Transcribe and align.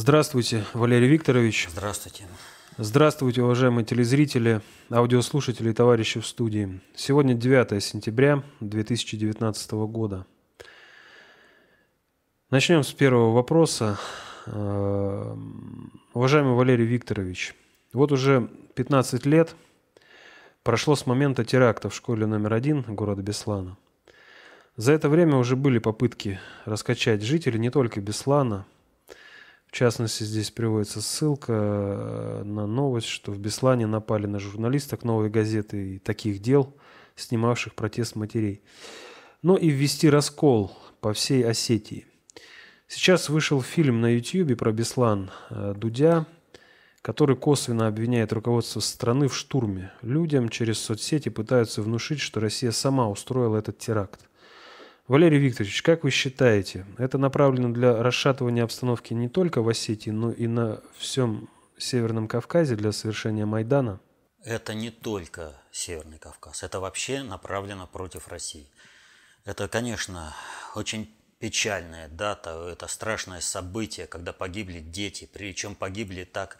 Здравствуйте, 0.00 0.64
Валерий 0.74 1.08
Викторович. 1.08 1.70
Здравствуйте. 1.72 2.22
Здравствуйте, 2.76 3.42
уважаемые 3.42 3.84
телезрители, 3.84 4.60
аудиослушатели 4.92 5.70
и 5.70 5.72
товарищи 5.72 6.20
в 6.20 6.26
студии. 6.28 6.80
Сегодня 6.94 7.34
9 7.34 7.82
сентября 7.82 8.44
2019 8.60 9.72
года. 9.72 10.24
Начнем 12.48 12.84
с 12.84 12.92
первого 12.92 13.32
вопроса. 13.32 13.98
Э, 14.46 15.36
уважаемый 16.14 16.54
Валерий 16.54 16.86
Викторович, 16.86 17.56
вот 17.92 18.12
уже 18.12 18.48
15 18.76 19.26
лет 19.26 19.56
прошло 20.62 20.94
с 20.94 21.06
момента 21.06 21.44
теракта 21.44 21.88
в 21.90 21.94
школе 21.96 22.24
номер 22.24 22.54
один 22.54 22.82
города 22.82 23.22
Беслана. 23.22 23.76
За 24.76 24.92
это 24.92 25.08
время 25.08 25.38
уже 25.38 25.56
были 25.56 25.80
попытки 25.80 26.38
раскачать 26.66 27.22
жителей 27.22 27.58
не 27.58 27.70
только 27.70 28.00
Беслана– 28.00 28.64
в 29.68 29.72
частности, 29.72 30.24
здесь 30.24 30.50
приводится 30.50 31.02
ссылка 31.02 31.52
э, 31.52 32.42
на 32.42 32.66
новость, 32.66 33.06
что 33.06 33.32
в 33.32 33.38
Беслане 33.38 33.86
напали 33.86 34.26
на 34.26 34.38
журналисток 34.38 35.04
новой 35.04 35.28
газеты 35.28 35.96
и 35.96 35.98
таких 35.98 36.40
дел, 36.40 36.74
снимавших 37.16 37.74
протест 37.74 38.16
матерей. 38.16 38.62
Но 39.42 39.58
и 39.58 39.68
ввести 39.68 40.08
раскол 40.08 40.72
по 41.02 41.12
всей 41.12 41.46
Осетии. 41.46 42.06
Сейчас 42.86 43.28
вышел 43.28 43.60
фильм 43.60 44.00
на 44.00 44.14
YouTube 44.14 44.58
про 44.58 44.72
Беслан 44.72 45.30
э, 45.50 45.74
Дудя, 45.76 46.26
который 47.02 47.36
косвенно 47.36 47.88
обвиняет 47.88 48.32
руководство 48.32 48.80
страны 48.80 49.28
в 49.28 49.36
штурме. 49.36 49.92
Людям 50.00 50.48
через 50.48 50.78
соцсети 50.78 51.28
пытаются 51.28 51.82
внушить, 51.82 52.20
что 52.20 52.40
Россия 52.40 52.70
сама 52.70 53.06
устроила 53.10 53.58
этот 53.58 53.78
теракт. 53.78 54.27
Валерий 55.08 55.38
Викторович, 55.38 55.80
как 55.80 56.04
вы 56.04 56.10
считаете, 56.10 56.84
это 56.98 57.16
направлено 57.16 57.72
для 57.72 58.02
расшатывания 58.02 58.62
обстановки 58.62 59.14
не 59.14 59.30
только 59.30 59.62
в 59.62 59.68
Осетии, 59.70 60.10
но 60.10 60.30
и 60.30 60.46
на 60.46 60.82
всем 60.98 61.48
Северном 61.78 62.28
Кавказе 62.28 62.76
для 62.76 62.92
совершения 62.92 63.46
Майдана? 63.46 64.00
Это 64.44 64.74
не 64.74 64.90
только 64.90 65.54
Северный 65.72 66.18
Кавказ, 66.18 66.62
это 66.62 66.78
вообще 66.78 67.22
направлено 67.22 67.86
против 67.86 68.28
России. 68.28 68.68
Это, 69.46 69.66
конечно, 69.66 70.34
очень 70.74 71.10
печальная 71.38 72.08
дата, 72.08 72.68
это 72.70 72.86
страшное 72.86 73.40
событие, 73.40 74.06
когда 74.06 74.34
погибли 74.34 74.80
дети, 74.80 75.26
причем 75.32 75.74
погибли 75.74 76.24
так 76.24 76.58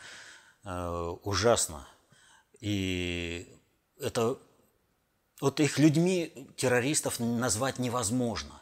э, 0.65 1.15
ужасно. 1.23 1.87
И 2.61 3.61
это 4.01 4.39
вот 5.41 5.61
их 5.61 5.79
людьми 5.79 6.33
террористов 6.57 7.21
назвать 7.21 7.79
невозможно. 7.79 8.61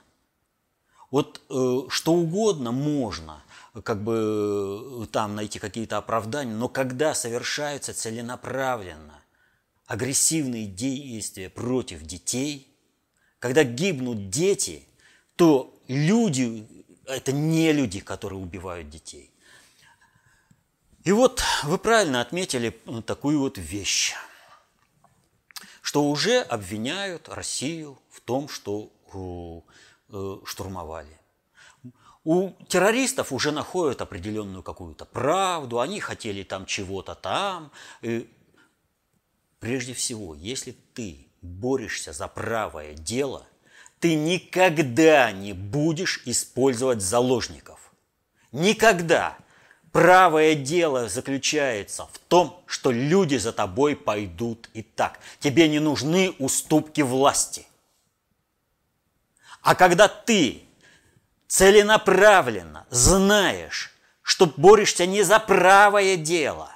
Вот 1.11 1.41
э, 1.49 1.83
что 1.89 2.13
угодно 2.13 2.73
можно, 2.73 3.43
как 3.85 4.03
бы 4.03 5.05
э, 5.05 5.07
там 5.13 5.37
найти 5.37 5.59
какие-то 5.59 5.99
оправдания, 5.99 6.55
но 6.55 6.69
когда 6.69 7.15
совершаются 7.15 7.95
целенаправленно 7.95 9.21
агрессивные 9.87 10.67
действия 10.67 11.49
против 11.49 12.03
детей, 12.03 12.69
когда 13.39 13.63
гибнут 13.63 14.31
дети, 14.31 14.87
то 15.37 15.73
люди, 15.87 16.67
это 17.07 17.33
не 17.33 17.73
люди, 17.73 18.01
которые 18.01 18.41
убивают 18.41 18.91
детей. 18.91 19.31
И 21.05 21.13
вот 21.13 21.41
вы 21.63 21.79
правильно 21.79 22.21
отметили 22.21 22.77
э, 22.85 23.03
такую 23.03 23.39
вот 23.39 23.59
вещь 23.59 24.15
что 25.87 26.03
уже 26.03 26.41
обвиняют 26.41 27.29
Россию 27.29 27.97
в 28.11 28.21
том, 28.21 28.49
что 28.49 28.91
э, 30.11 30.39
штурмовали. 30.45 31.17
У 32.25 32.51
террористов 32.67 33.31
уже 33.33 33.53
находят 33.53 34.03
определенную 34.03 34.65
какую-то 34.65 35.05
правду, 35.05 35.79
они 35.79 36.01
хотели 36.01 36.43
там 36.43 36.67
чего-то 36.67 37.15
там. 37.15 37.71
И 38.03 38.29
прежде 39.61 39.95
всего, 39.95 40.35
если 40.35 40.73
ты 40.93 41.29
борешься 41.41 42.13
за 42.13 42.27
правое 42.27 42.95
дело, 42.95 43.47
ты 44.01 44.17
никогда 44.17 45.31
не 45.31 45.53
будешь 45.53 46.21
использовать 46.25 47.01
заложников. 47.01 47.93
Никогда. 48.51 49.39
Правое 49.97 50.55
дело 50.55 51.09
заключается 51.09 52.07
в 52.13 52.19
том, 52.19 52.63
что 52.67 52.91
люди 52.93 53.37
за 53.37 53.51
тобой 53.51 53.97
пойдут 53.97 54.69
и 54.75 54.83
так. 54.83 55.19
Тебе 55.41 55.71
не 55.71 55.79
нужны 55.79 56.35
уступки 56.39 57.01
власти. 57.01 57.67
А 59.63 59.75
когда 59.75 60.07
ты 60.07 60.65
целенаправленно 61.49 62.87
знаешь, 62.91 63.91
что 64.21 64.45
борешься 64.45 65.07
не 65.07 65.23
за 65.23 65.41
правое 65.41 66.19
дело, 66.19 66.71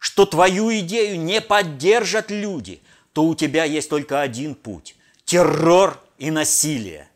что 0.00 0.26
твою 0.26 0.76
идею 0.80 1.20
не 1.20 1.40
поддержат 1.40 2.32
люди, 2.32 2.82
то 3.12 3.26
у 3.26 3.36
тебя 3.36 3.62
есть 3.62 3.88
только 3.88 4.22
один 4.22 4.56
путь– 4.56 4.96
террор 5.24 6.02
и 6.18 6.32
насилие. 6.32 7.08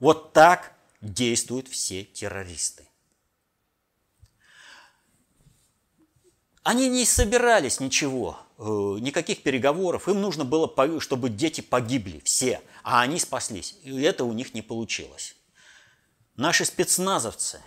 Вот 0.00 0.32
так 0.32 0.72
действуют 1.00 1.68
все 1.68 2.02
террористы. 2.02 2.85
Они 6.66 6.88
не 6.88 7.04
собирались 7.04 7.78
ничего, 7.78 8.40
э, 8.58 8.62
никаких 8.64 9.44
переговоров. 9.44 10.08
Им 10.08 10.20
нужно 10.20 10.44
было, 10.44 10.68
чтобы 11.00 11.28
дети 11.28 11.60
погибли 11.60 12.20
все, 12.24 12.60
а 12.82 13.02
они 13.02 13.20
спаслись. 13.20 13.76
И 13.84 14.02
это 14.02 14.24
у 14.24 14.32
них 14.32 14.52
не 14.52 14.62
получилось. 14.62 15.36
Наши 16.34 16.64
спецназовцы 16.64 17.62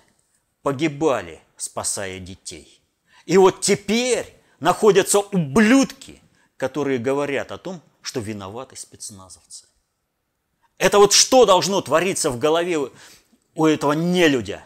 погибали, 0.63 1.39
спасая 1.55 2.19
детей. 2.19 2.81
И 3.25 3.37
вот 3.37 3.61
теперь 3.61 4.35
находятся 4.59 5.19
ублюдки, 5.19 6.21
которые 6.57 6.99
говорят 6.99 7.53
о 7.53 7.57
том, 7.57 7.81
что 8.01 8.19
виноваты 8.19 8.75
спецназовцы. 8.75 9.65
Это 10.77 10.99
вот 10.99 11.13
что 11.13 11.45
должно 11.45 11.79
твориться 11.79 12.31
в 12.31 12.37
голове 12.37 12.91
у 13.55 13.65
этого 13.65 13.93
нелюдя, 13.93 14.61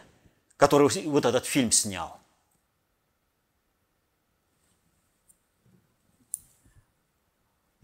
который 0.56 0.88
вот 1.04 1.24
этот 1.24 1.46
фильм 1.46 1.70
снял? 1.70 2.18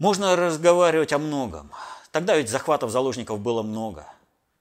Можно 0.01 0.35
разговаривать 0.35 1.13
о 1.13 1.19
многом. 1.19 1.69
Тогда 2.11 2.35
ведь 2.35 2.49
захватов 2.49 2.89
заложников 2.89 3.39
было 3.39 3.61
много. 3.61 4.07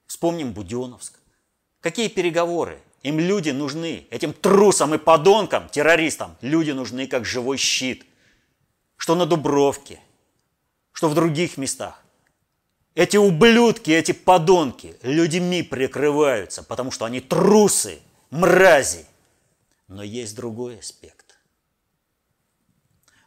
Вспомним 0.06 0.52
Буденовск. 0.52 1.18
Какие 1.80 2.08
переговоры? 2.08 2.78
Им 3.02 3.18
люди 3.18 3.48
нужны, 3.48 4.06
этим 4.10 4.34
трусам 4.34 4.94
и 4.94 4.98
подонкам, 4.98 5.70
террористам, 5.70 6.36
люди 6.42 6.72
нужны 6.72 7.06
как 7.06 7.24
живой 7.24 7.56
щит. 7.56 8.04
Что 8.98 9.14
на 9.14 9.24
Дубровке, 9.24 9.98
что 10.92 11.08
в 11.08 11.14
других 11.14 11.56
местах. 11.56 12.04
Эти 12.94 13.16
ублюдки, 13.16 13.90
эти 13.92 14.12
подонки 14.12 14.94
людьми 15.00 15.62
прикрываются, 15.62 16.62
потому 16.62 16.90
что 16.90 17.06
они 17.06 17.20
трусы, 17.20 18.00
мрази. 18.28 19.06
Но 19.88 20.02
есть 20.02 20.36
другой 20.36 20.80
аспект. 20.80 21.19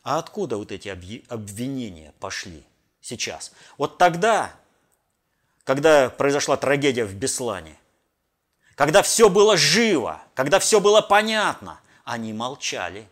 А 0.03 0.19
откуда 0.19 0.57
вот 0.57 0.71
эти 0.71 0.89
обвинения 0.89 2.13
пошли 2.19 2.63
сейчас? 2.99 3.53
Вот 3.77 3.97
тогда, 3.97 4.53
когда 5.63 6.09
произошла 6.09 6.57
трагедия 6.57 7.05
в 7.05 7.15
Беслане, 7.15 7.79
когда 8.75 9.01
все 9.01 9.29
было 9.29 9.55
живо, 9.55 10.21
когда 10.35 10.59
все 10.59 10.81
было 10.81 11.01
понятно, 11.01 11.79
они 12.03 12.33
молчали. 12.33 13.07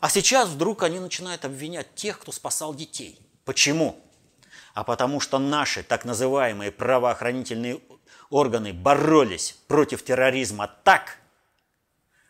А 0.00 0.08
сейчас 0.08 0.48
вдруг 0.48 0.82
они 0.82 0.98
начинают 0.98 1.44
обвинять 1.44 1.94
тех, 1.94 2.18
кто 2.18 2.32
спасал 2.32 2.74
детей. 2.74 3.20
Почему? 3.44 4.02
А 4.72 4.82
потому 4.82 5.20
что 5.20 5.38
наши 5.38 5.82
так 5.82 6.06
называемые 6.06 6.72
правоохранительные 6.72 7.80
органы 8.30 8.72
боролись 8.72 9.56
против 9.66 10.04
терроризма 10.04 10.68
так, 10.84 11.18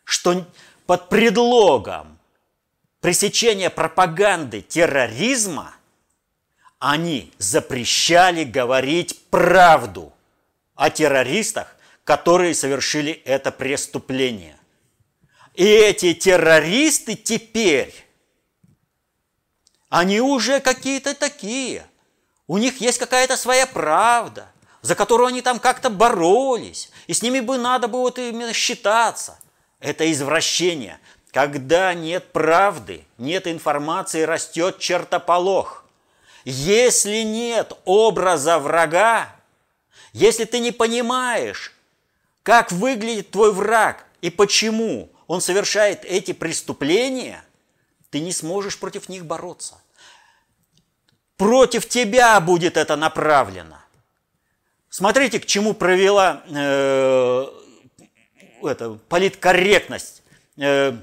что 0.05 0.47
под 0.87 1.11
предлогом 1.11 2.18
пресечения 3.01 3.71
пропаганды 3.71 4.61
терроризма 4.61 5.75
они 6.79 7.33
запрещали 7.39 8.45
говорить 8.45 9.19
правду 9.31 10.13
о 10.75 10.91
террористах, 10.91 11.75
которые 12.05 12.55
совершили 12.55 13.13
это 13.25 13.51
преступление. 13.51 14.57
И 15.55 15.65
эти 15.65 16.15
террористы 16.15 17.17
теперь, 17.17 17.93
они 19.89 20.21
уже 20.21 20.61
какие-то 20.61 21.15
такие. 21.15 21.85
У 22.47 22.59
них 22.59 22.81
есть 22.81 22.99
какая-то 22.99 23.37
своя 23.37 23.67
правда, 23.67 24.47
за 24.83 24.95
которую 24.95 25.27
они 25.27 25.43
там 25.43 25.59
как-то 25.59 25.91
боролись. 25.91 26.91
И 27.09 27.13
с 27.13 27.23
ними 27.23 27.41
бы 27.41 27.59
надо 27.59 27.89
было 27.89 28.03
вот 28.03 28.19
именно 28.19 28.53
считаться. 28.53 29.39
Это 29.81 30.11
извращение. 30.11 31.01
Когда 31.33 31.93
нет 31.95 32.33
правды, 32.33 33.05
нет 33.19 33.47
информации, 33.47 34.23
растет 34.23 34.79
чертополох. 34.79 35.85
Если 36.45 37.23
нет 37.23 37.73
образа 37.85 38.59
врага, 38.59 39.29
если 40.13 40.45
ты 40.45 40.59
не 40.61 40.73
понимаешь, 40.73 41.75
как 42.43 42.73
выглядит 42.73 43.31
твой 43.31 43.53
враг, 43.53 44.07
и 44.23 44.31
почему 44.31 45.11
он 45.27 45.41
совершает 45.41 46.05
эти 46.05 46.33
преступления, 46.33 47.45
ты 48.11 48.21
не 48.21 48.33
сможешь 48.33 48.79
против 48.79 49.09
них 49.11 49.27
бороться. 49.27 49.75
Против 51.37 51.87
тебя 51.87 52.41
будет 52.41 52.77
это 52.77 52.97
направлено. 52.97 53.79
Смотрите, 54.89 55.39
к 55.39 55.47
чему 55.47 55.75
провела 55.75 56.43
э, 56.49 57.47
это, 58.63 58.99
политкорректность 59.09 60.23
э, 60.57 60.97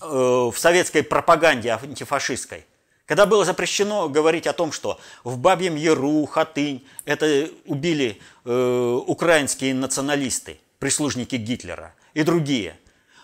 в 0.00 0.54
советской 0.56 1.02
пропаганде 1.02 1.70
антифашистской. 1.70 2.64
Когда 3.10 3.26
было 3.26 3.44
запрещено 3.44 4.08
говорить 4.08 4.46
о 4.46 4.52
том, 4.52 4.70
что 4.70 5.00
в 5.24 5.36
Бабьем 5.36 5.74
Яру, 5.74 6.24
Хатынь, 6.26 6.86
это 7.04 7.50
убили 7.66 8.20
э, 8.44 9.00
украинские 9.04 9.74
националисты, 9.74 10.60
прислужники 10.78 11.34
Гитлера 11.34 11.92
и 12.14 12.22
другие. 12.22 12.76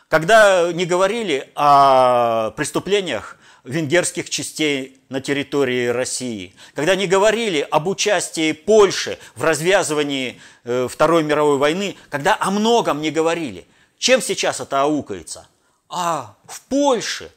Когда 0.08 0.72
не 0.72 0.86
говорили 0.86 1.52
о 1.54 2.50
преступлениях 2.56 3.38
венгерских 3.62 4.28
частей 4.28 5.00
на 5.08 5.20
территории 5.20 5.86
России, 5.86 6.56
когда 6.74 6.96
не 6.96 7.06
говорили 7.06 7.64
об 7.70 7.86
участии 7.86 8.50
Польши 8.50 9.20
в 9.36 9.44
развязывании 9.44 10.40
э, 10.64 10.88
Второй 10.90 11.22
мировой 11.22 11.58
войны, 11.58 11.96
когда 12.10 12.36
о 12.40 12.50
многом 12.50 13.00
не 13.00 13.12
говорили. 13.12 13.68
Чем 13.98 14.20
сейчас 14.20 14.58
это 14.58 14.82
аукается? 14.82 15.46
А 15.88 16.34
в 16.46 16.60
Польше 16.62 17.32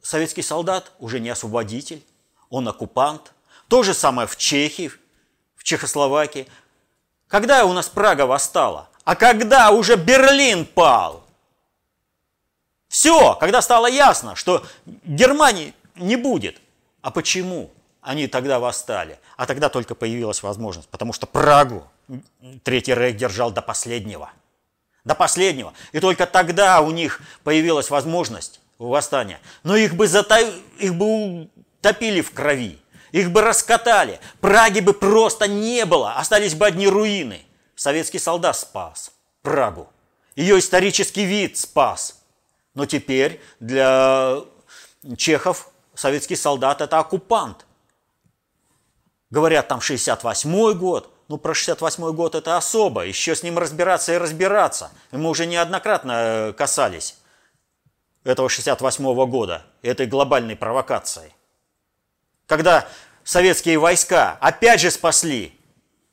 советский 0.00 0.42
солдат 0.42 0.92
уже 0.98 1.20
не 1.20 1.30
освободитель, 1.30 2.04
он 2.50 2.68
оккупант. 2.68 3.32
То 3.68 3.82
же 3.82 3.94
самое 3.94 4.28
в 4.28 4.36
Чехии, 4.36 4.90
в 5.56 5.64
Чехословакии. 5.64 6.46
Когда 7.28 7.64
у 7.64 7.72
нас 7.72 7.88
Прага 7.88 8.26
восстала? 8.26 8.88
А 9.04 9.16
когда 9.16 9.70
уже 9.70 9.96
Берлин 9.96 10.66
пал? 10.66 11.24
Все, 12.88 13.34
когда 13.36 13.62
стало 13.62 13.86
ясно, 13.86 14.36
что 14.36 14.66
Германии 14.84 15.74
не 15.94 16.16
будет. 16.16 16.60
А 17.00 17.10
почему 17.10 17.70
они 18.02 18.26
тогда 18.26 18.58
восстали? 18.58 19.18
А 19.36 19.46
тогда 19.46 19.70
только 19.70 19.94
появилась 19.94 20.42
возможность, 20.42 20.88
потому 20.88 21.14
что 21.14 21.26
Прагу 21.26 21.88
Третий 22.64 22.94
Рейх 22.94 23.16
держал 23.16 23.50
до 23.50 23.62
последнего. 23.62 24.30
До 25.04 25.14
последнего. 25.14 25.72
И 25.92 26.00
только 26.00 26.26
тогда 26.26 26.80
у 26.80 26.90
них 26.90 27.20
появилась 27.42 27.90
возможность 27.90 28.60
восстания. 28.78 29.40
Но 29.64 29.76
их 29.76 29.94
бы, 29.94 30.06
зата... 30.06 30.40
их 30.78 30.94
бы 30.94 31.48
утопили 31.78 32.20
в 32.20 32.32
крови. 32.32 32.78
Их 33.10 33.30
бы 33.30 33.42
раскатали. 33.42 34.20
Праги 34.40 34.80
бы 34.80 34.92
просто 34.92 35.48
не 35.48 35.84
было. 35.84 36.14
Остались 36.14 36.54
бы 36.54 36.66
одни 36.66 36.88
руины. 36.88 37.42
Советский 37.74 38.18
солдат 38.18 38.56
спас 38.56 39.12
Прагу. 39.42 39.88
Ее 40.36 40.58
исторический 40.58 41.24
вид 41.24 41.58
спас– 41.58 42.18
но 42.74 42.86
теперь 42.86 43.40
для 43.60 44.38
чехов 45.16 45.70
советский 45.94 46.36
солдат– 46.36 46.80
это 46.80 46.98
оккупант. 46.98 47.66
Говорят, 49.30 49.68
там 49.68 49.80
68 49.80 50.72
год. 50.74 51.11
Ну, 51.32 51.38
про 51.38 51.54
68 51.54 52.12
год 52.12 52.34
это 52.34 52.58
особо. 52.58 53.06
Еще 53.06 53.34
с 53.34 53.42
ним 53.42 53.56
разбираться 53.56 54.12
и 54.12 54.18
разбираться. 54.18 54.92
Мы 55.12 55.30
уже 55.30 55.46
неоднократно 55.46 56.12
э, 56.12 56.52
касались 56.52 57.16
этого 58.22 58.50
68 58.50 59.30
года, 59.30 59.64
этой 59.80 60.06
глобальной 60.06 60.56
провокации. 60.56 61.32
Когда 62.44 62.86
советские 63.24 63.78
войска 63.78 64.36
опять 64.42 64.82
же 64.82 64.90
спасли 64.90 65.58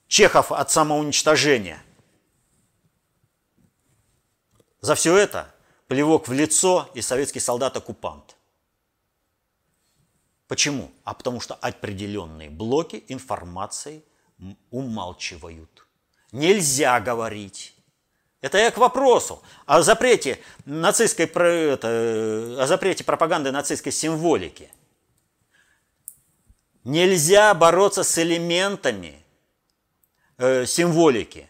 чехов 0.07 0.53
от 0.53 0.71
самоуничтожения. 0.71 1.83
За 4.79 4.95
все 4.95 5.17
это 5.17 5.53
плевок 5.89 6.29
в 6.29 6.31
лицо 6.31 6.89
и 6.93 7.01
советский 7.01 7.41
солдат-оккупант. 7.41 8.37
Почему? 10.47 10.89
А 11.03 11.13
потому 11.13 11.41
что 11.41 11.55
определенные 11.55 12.49
блоки 12.49 13.03
информации 13.09 14.05
умалчивают. 14.71 15.87
Нельзя 16.31 16.99
говорить. 16.99 17.73
Это 18.41 18.57
я 18.57 18.71
к 18.71 18.77
вопросу 18.77 19.41
о 19.65 19.81
запрете 19.81 20.39
нацистской, 20.65 21.25
это, 21.25 22.57
о 22.59 22.65
запрете 22.67 23.03
пропаганды 23.03 23.51
нацистской 23.51 23.91
символики. 23.91 24.71
Нельзя 26.85 27.53
бороться 27.53 28.03
с 28.03 28.17
элементами 28.17 29.21
э, 30.37 30.65
символики. 30.65 31.49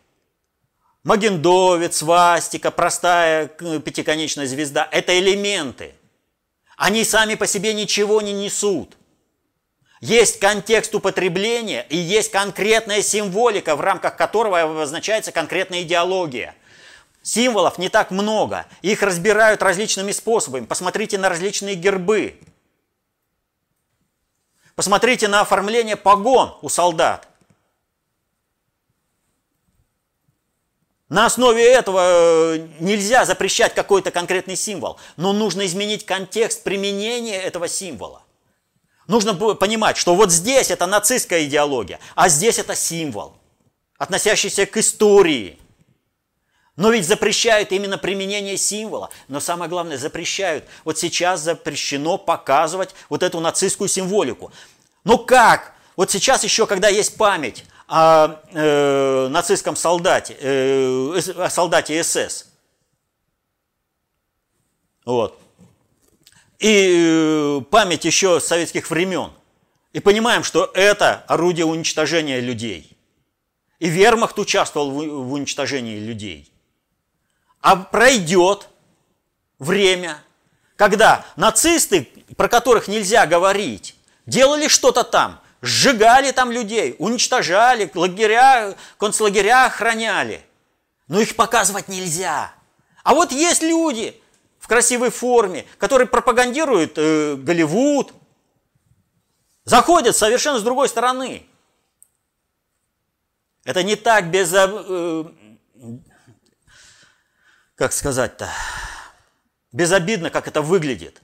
Магендовец, 1.04 1.98
свастика, 1.98 2.72
простая 2.72 3.48
пятиконечная 3.48 4.48
звезда– 4.48 4.88
это 4.92 5.18
элементы. 5.18 5.94
Они 6.76 7.04
сами 7.04 7.36
по 7.36 7.46
себе 7.46 7.74
ничего 7.74 8.22
не 8.22 8.34
несут. 8.34 8.98
Есть 10.02 10.40
контекст 10.40 10.96
употребления 10.96 11.86
и 11.90 11.98
есть 11.98 12.32
конкретная 12.32 13.02
символика, 13.02 13.76
в 13.76 13.82
рамках 13.82 14.16
которого 14.16 14.62
обозначается 14.62 15.32
конкретная 15.32 15.82
идеология. 15.82 16.56
Символов 17.22 17.78
не 17.78 17.90
так 17.90 18.12
много, 18.12 18.66
их 18.82 19.02
разбирают 19.04 19.62
различными 19.62 20.14
способами. 20.14 20.66
Посмотрите 20.66 21.18
на 21.18 21.28
различные 21.28 21.76
гербы. 21.76 22.40
Посмотрите 24.76 25.28
на 25.28 25.42
оформление 25.42 25.98
погон 25.98 26.58
у 26.62 26.70
солдат. 26.70 27.28
На 31.10 31.26
основе 31.26 31.68
этого 31.68 32.56
э, 32.56 32.68
нельзя 32.80 33.26
запрещать 33.26 33.74
какой-то 33.74 34.12
конкретный 34.12 34.56
символ, 34.56 34.98
но 35.18 35.34
нужно 35.34 35.66
изменить 35.66 36.06
контекст 36.06 36.64
применения 36.64 37.42
этого 37.42 37.68
символа. 37.68 38.22
Нужно 39.10 39.34
понимать, 39.34 39.98
что 39.98 40.14
вот 40.14 40.32
здесь 40.32 40.70
это 40.70 40.86
нацистская 40.86 41.44
идеология, 41.46 42.00
а 42.14 42.30
здесь 42.30 42.60
это 42.60 42.76
символ, 42.76 43.34
относящийся 43.98 44.68
к 44.68 44.78
истории. 44.78 45.58
Но 46.76 46.92
ведь 46.92 47.08
запрещают 47.08 47.72
именно 47.72 47.98
применение 47.98 48.56
символа. 48.56 49.10
Но 49.28 49.40
самое 49.40 49.68
главное, 49.68 49.98
запрещают. 49.98 50.66
Вот 50.86 51.00
сейчас 51.00 51.42
запрещено 51.42 52.20
показывать 52.20 52.94
вот 53.10 53.24
эту 53.24 53.40
нацистскую 53.40 53.88
символику. 53.88 54.52
Но 55.04 55.18
как? 55.18 55.74
Вот 55.96 56.12
сейчас 56.12 56.44
еще, 56.44 56.68
когда 56.68 56.88
есть 56.88 57.18
память 57.18 57.66
о 57.88 58.40
э, 58.54 59.28
нацистском 59.30 59.76
солдате, 59.76 60.38
э, 60.40 61.20
о 61.36 61.50
солдате 61.50 62.04
СС. 62.04 62.46
Вот. 65.04 65.39
И 66.60 67.60
э, 67.60 67.62
память 67.70 68.06
еще 68.06 68.40
советских 68.40 68.90
времен. 68.90 69.32
И 69.94 70.00
понимаем, 70.00 70.44
что 70.44 70.70
это 70.74 71.24
орудие 71.28 71.66
уничтожения 71.66 72.40
людей. 72.40 72.96
И 73.80 73.90
вермахт 73.90 74.38
участвовал 74.38 74.92
в, 74.92 75.34
уничтожении 75.34 76.00
людей. 76.00 76.52
А 77.62 77.76
пройдет 77.76 78.70
время, 79.58 80.22
когда 80.76 81.26
нацисты, 81.36 82.10
про 82.38 82.48
которых 82.48 82.88
нельзя 82.88 83.26
говорить, 83.26 83.96
делали 84.26 84.68
что-то 84.68 85.04
там– 85.04 85.42
сжигали 85.62 86.32
там 86.32 86.52
людей, 86.52 86.96
уничтожали, 87.00 87.90
лагеря, 87.94 88.76
концлагеря 88.98 89.66
охраняли. 89.66 90.44
Но 91.08 91.20
их 91.20 91.36
показывать 91.36 91.88
нельзя. 91.88 92.54
А 93.04 93.14
вот 93.14 93.32
есть 93.32 93.64
люди 93.64 94.20
в 94.60 94.68
красивой 94.68 95.10
форме, 95.10 95.66
которые 95.78 96.08
пропагандируют 96.08 96.94
э, 96.98 97.36
Голливуд, 97.36 98.14
заходят 99.64 100.16
совершенно 100.16 100.60
с 100.60 100.64
другой 100.64 100.90
стороны. 100.90 101.46
Это 103.64 103.84
не 103.84 103.96
так 103.96 104.30
без... 104.30 104.52
Э, 104.54 105.26
как 107.76 107.94
сказать-то? 107.94 108.50
Безобидно, 109.72 110.30
как 110.30 110.48
это 110.48 110.62
выглядит. 110.62 111.22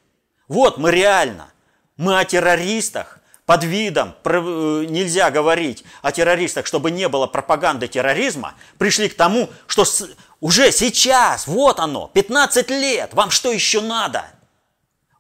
Вот 0.47 0.77
мы 0.77 0.91
реально, 0.91 1.51
мы 1.97 2.17
о 2.17 2.23
террористах, 2.23 3.19
под 3.45 3.63
видом 3.63 4.15
э, 4.23 4.85
нельзя 4.89 5.29
говорить 5.29 5.83
о 6.01 6.11
террористах, 6.11 6.65
чтобы 6.65 6.89
не 6.89 7.07
было 7.07 7.27
пропаганды 7.27 7.87
терроризма, 7.87 8.55
пришли 8.77 9.07
к 9.07 9.15
тому, 9.15 9.49
что 9.67 9.85
уже 10.45 10.71
сейчас, 10.71 11.47
вот 11.47 11.79
оно, 11.79 12.07
15 12.13 12.69
лет, 12.69 13.15
вам 13.15 13.31
что 13.31 13.51
еще 13.51 13.81
надо? 13.81 14.27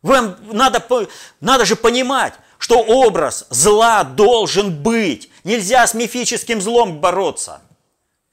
Вам 0.03 0.37
надо, 0.51 0.85
надо 1.39 1.65
же 1.65 1.75
понимать, 1.75 2.35
что 2.59 2.77
образ 2.77 3.47
зла 3.49 4.03
должен 4.03 4.83
быть. 4.83 5.31
Нельзя 5.43 5.87
с 5.87 5.95
мифическим 5.95 6.61
злом 6.61 6.99
бороться. 6.99 7.63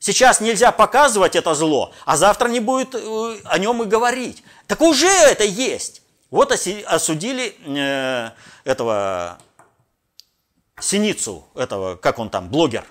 Сейчас 0.00 0.42
нельзя 0.42 0.70
показывать 0.70 1.34
это 1.34 1.54
зло, 1.54 1.94
а 2.04 2.18
завтра 2.18 2.50
не 2.50 2.60
будет 2.60 2.94
э, 2.94 3.38
о 3.44 3.58
нем 3.58 3.82
и 3.82 3.86
говорить. 3.86 4.44
Так 4.66 4.82
уже 4.82 5.08
это 5.08 5.44
есть. 5.44 6.02
Вот 6.30 6.52
осудили 6.52 7.56
э, 7.64 8.32
этого 8.64 9.38
Синицу, 10.78 11.46
этого, 11.54 11.96
как 11.96 12.18
он 12.18 12.28
там, 12.28 12.50
блогер. 12.50 12.84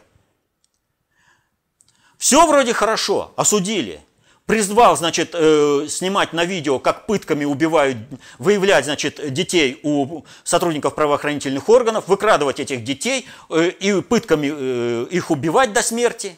Все 2.22 2.46
вроде 2.46 2.72
хорошо, 2.72 3.34
осудили. 3.36 4.00
призвал, 4.46 4.96
значит, 4.96 5.32
э, 5.34 5.88
снимать 5.90 6.34
на 6.34 6.46
видео, 6.46 6.78
как 6.78 7.08
пытками 7.08 7.46
убивают, 7.46 7.98
выявлять, 8.38 8.86
значит, 8.86 9.34
детей 9.34 9.80
у 9.82 10.22
сотрудников 10.44 10.94
правоохранительных 10.94 11.68
органов, 11.68 12.08
выкрадывать 12.08 12.60
этих 12.60 12.84
детей 12.84 13.28
э, 13.50 13.70
и 13.70 14.02
пытками 14.02 14.52
э, 14.54 15.08
их 15.10 15.32
убивать 15.32 15.74
до 15.74 15.82
смерти. 15.82 16.38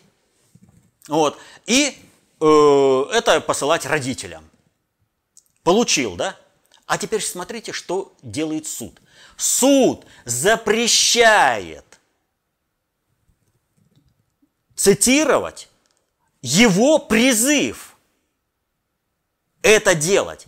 Вот. 1.09 1.37
И 1.65 1.97
это 2.39 3.41
посылать 3.45 3.85
родителям. 3.85 4.49
Получил, 5.63 6.15
да? 6.15 6.37
А 6.85 6.97
теперь 6.97 7.21
смотрите, 7.21 7.73
что 7.73 8.13
делает 8.21 8.67
суд. 8.67 9.01
Суд 9.35 10.05
запрещает 10.25 11.85
цитировать 14.75 15.69
его 16.43 16.99
призыв 16.99 17.95
это 19.63 19.95
делать. 19.95 20.45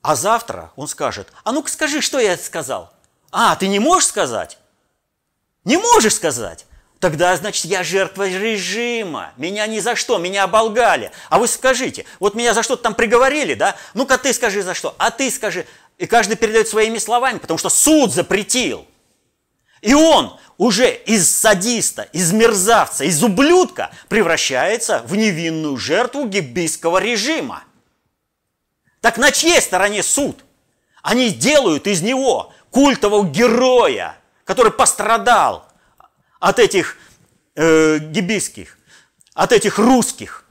А 0.00 0.14
завтра 0.14 0.72
он 0.76 0.86
скажет, 0.86 1.28
а 1.42 1.52
ну-ка 1.52 1.70
скажи, 1.70 2.00
что 2.00 2.18
я 2.18 2.38
сказал. 2.38 2.92
А, 3.32 3.56
ты 3.56 3.68
не 3.68 3.80
можешь 3.80 4.08
сказать? 4.08 4.58
Не 5.64 5.76
можешь 5.76 6.14
сказать? 6.14 6.66
Тогда, 7.00 7.36
значит, 7.36 7.64
я 7.64 7.82
жертва 7.82 8.28
режима. 8.28 9.32
Меня 9.36 9.66
ни 9.66 9.80
за 9.80 9.96
что, 9.96 10.18
меня 10.18 10.44
оболгали. 10.44 11.10
А 11.30 11.38
вы 11.38 11.48
скажите, 11.48 12.06
вот 12.20 12.34
меня 12.34 12.54
за 12.54 12.62
что-то 12.62 12.84
там 12.84 12.94
приговорили, 12.94 13.54
да? 13.54 13.76
Ну-ка 13.92 14.18
ты 14.18 14.32
скажи 14.32 14.62
за 14.62 14.72
что, 14.72 14.94
а 14.98 15.10
ты 15.10 15.30
скажи. 15.30 15.66
И 15.98 16.06
каждый 16.06 16.36
передает 16.36 16.68
своими 16.68 16.98
словами, 16.98 17.38
потому 17.38 17.58
что 17.58 17.70
суд 17.70 18.12
запретил. 18.12 18.86
И 19.84 19.92
он 19.92 20.34
уже 20.56 20.94
из 20.94 21.30
садиста, 21.30 22.08
из 22.14 22.32
мерзавца, 22.32 23.04
из 23.04 23.22
ублюдка 23.22 23.90
превращается 24.08 25.02
в 25.06 25.14
невинную 25.14 25.76
жертву 25.76 26.26
гибийского 26.26 26.98
режима. 26.98 27.64
Так 29.02 29.18
на 29.18 29.30
чьей 29.30 29.60
стороне 29.60 30.02
суд? 30.02 30.42
Они 31.02 31.28
делают 31.28 31.86
из 31.86 32.00
него 32.00 32.54
культового 32.70 33.28
героя, 33.28 34.16
который 34.44 34.72
пострадал 34.72 35.68
от 36.40 36.58
этих 36.58 36.96
э, 37.54 37.98
гибийских, 37.98 38.78
от 39.34 39.52
этих 39.52 39.76
русских. 39.78 40.46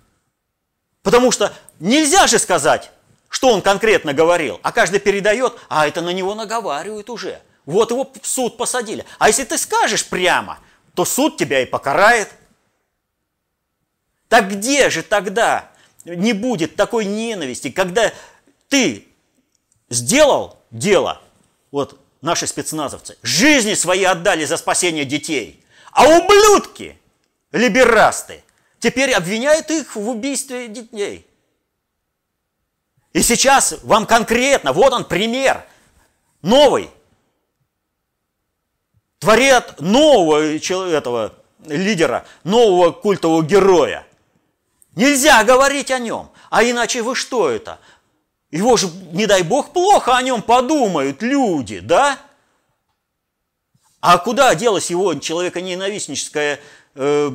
Потому 1.02 1.32
что 1.32 1.52
нельзя 1.80 2.28
же 2.28 2.38
сказать, 2.38 2.92
что 3.30 3.50
он 3.50 3.64
конкретно 3.64 4.14
говорил, 4.14 4.60
а 4.62 4.72
каждый 4.72 5.00
передает, 5.00 5.58
а 5.70 5.88
это 5.88 6.02
на 6.02 6.12
него 6.12 6.36
наговаривают 6.36 7.10
уже– 7.10 7.42
вот 7.66 7.92
его 7.92 8.12
в 8.22 8.28
суд 8.28 8.58
посадили. 8.58 9.06
А 9.20 9.28
если 9.28 9.44
ты 9.44 9.58
скажешь 9.58 10.06
прямо, 10.06 10.60
то 10.94 11.06
суд 11.06 11.38
тебя 11.38 11.62
и 11.62 11.66
покарает. 11.66 12.30
Так 14.28 14.50
где 14.50 14.90
же 14.90 15.04
тогда 15.04 15.72
не 16.06 16.34
будет 16.34 16.76
такой 16.76 17.06
ненависти, 17.06 17.70
когда 17.70 18.12
ты 18.68 19.08
сделал 19.90 20.60
дело, 20.72 21.22
вот 21.72 22.00
наши 22.22 22.48
спецназовцы, 22.48 23.18
жизни 23.22 23.76
свои 23.76 24.04
отдали 24.04 24.44
за 24.46 24.58
спасение 24.58 25.06
детей, 25.06 25.64
а 25.92 26.06
ублюдки, 26.08 26.98
либерасты, 27.52 28.44
теперь 28.80 29.14
обвиняют 29.14 29.70
их 29.72 29.96
в 29.96 30.10
убийстве 30.10 30.68
детей. 30.68 31.28
И 33.14 33.22
сейчас 33.22 33.76
вам 33.84 34.08
конкретно, 34.08 34.74
вот 34.74 34.92
он 34.92 35.06
пример, 35.06 35.66
новый– 36.42 36.90
творят 39.24 39.80
нового 39.80 40.42
этого 40.42 41.34
лидера, 41.66 42.26
нового 42.44 42.92
культового 42.92 43.42
героя. 43.42 44.06
Нельзя 44.96 45.42
говорить 45.46 45.92
о 45.92 46.00
нем, 46.00 46.30
а 46.50 46.62
иначе 46.62 47.02
вы 47.02 47.16
что 47.16 47.50
это? 47.50 47.80
Его 48.52 48.76
же, 48.76 48.90
не 49.14 49.26
дай 49.26 49.42
бог, 49.44 49.72
плохо 49.72 50.18
о 50.18 50.22
нем 50.22 50.42
подумают 50.42 51.22
люди, 51.22 51.80
да? 51.80 52.20
А 54.02 54.18
куда 54.18 54.54
делась 54.56 54.90
его 54.90 55.14
человеконенавистническая 55.14 56.60
э, 56.96 57.32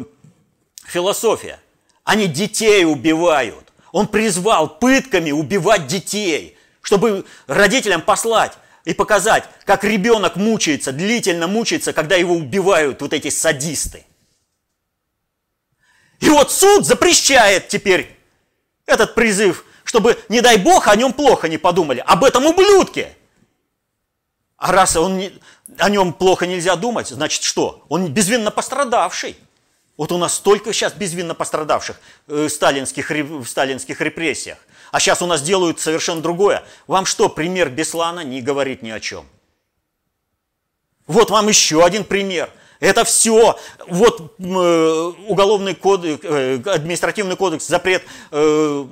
философия? 0.85 1.59
Они 2.04 2.26
детей 2.26 2.85
убивают. 2.85 3.73
Он 3.92 4.07
призвал 4.09 4.68
пытками 4.78 5.30
убивать 5.30 5.87
детей, 5.87 6.59
чтобы 6.83 7.25
родителям 7.47 8.02
послать 8.02 8.52
и 8.88 8.95
показать, 8.95 9.45
как 9.66 9.85
ребенок 9.85 10.37
мучается, 10.37 10.92
длительно 10.92 11.47
мучается, 11.47 11.92
когда 11.92 12.16
его 12.16 12.35
убивают 12.35 13.02
вот 13.02 13.12
эти 13.12 13.28
садисты. 13.28 14.07
И 16.21 16.30
вот 16.30 16.50
суд 16.50 16.87
запрещает 16.87 17.68
теперь 17.68 18.18
этот 18.87 19.14
призыв, 19.14 19.66
чтобы, 19.85 20.18
не 20.30 20.40
дай 20.40 20.57
бог, 20.57 20.88
о 20.88 20.97
нем 20.97 21.12
плохо 21.12 21.49
не 21.49 21.59
подумали, 21.59 22.02
об 22.07 22.25
этом 22.25 22.47
ублюдке. 22.47 23.14
А 24.57 24.73
раз 24.73 24.97
он 24.97 25.18
не, 25.18 25.38
о 25.76 25.90
нем 25.90 26.14
плохо 26.14 26.47
нельзя 26.47 26.75
думать, 26.75 27.09
значит 27.09 27.42
что? 27.42 27.85
Он 27.90 28.11
безвинно 28.11 28.50
пострадавший. 28.50 29.37
Вот 29.99 30.12
у 30.12 30.16
нас 30.16 30.33
столько 30.33 30.73
сейчас 30.73 30.95
безвинно 30.95 31.35
пострадавших 31.35 32.00
э, 32.28 32.49
сталинских, 32.49 33.11
в 33.11 33.45
сталинских 33.45 34.00
репрессиях. 34.00 34.57
А 34.90 35.00
сейчас 35.00 35.23
у 35.23 35.26
нас 35.26 35.42
делают 35.42 35.80
совершенно 35.80 36.21
другое. 36.21 36.64
Вам 36.87 37.07
что, 37.07 37.28
пример 37.28 37.68
Беслана 37.71 38.21
не 38.21 38.40
говорит 38.40 38.83
ни 38.83 38.90
о 38.90 39.00
чем? 39.00 39.26
Вот 41.07 41.30
вам 41.30 41.49
еще 41.49 41.85
один 41.85 42.04
пример. 42.04 42.50
Это 42.80 43.04
все. 43.04 43.59
Вот 43.88 44.35
э, 44.38 45.12
уголовный 45.26 45.75
кодекс, 45.75 46.21
э, 46.23 46.61
административный 46.66 47.37
кодекс, 47.37 47.66
запрет 47.66 48.04
э, 48.30 48.87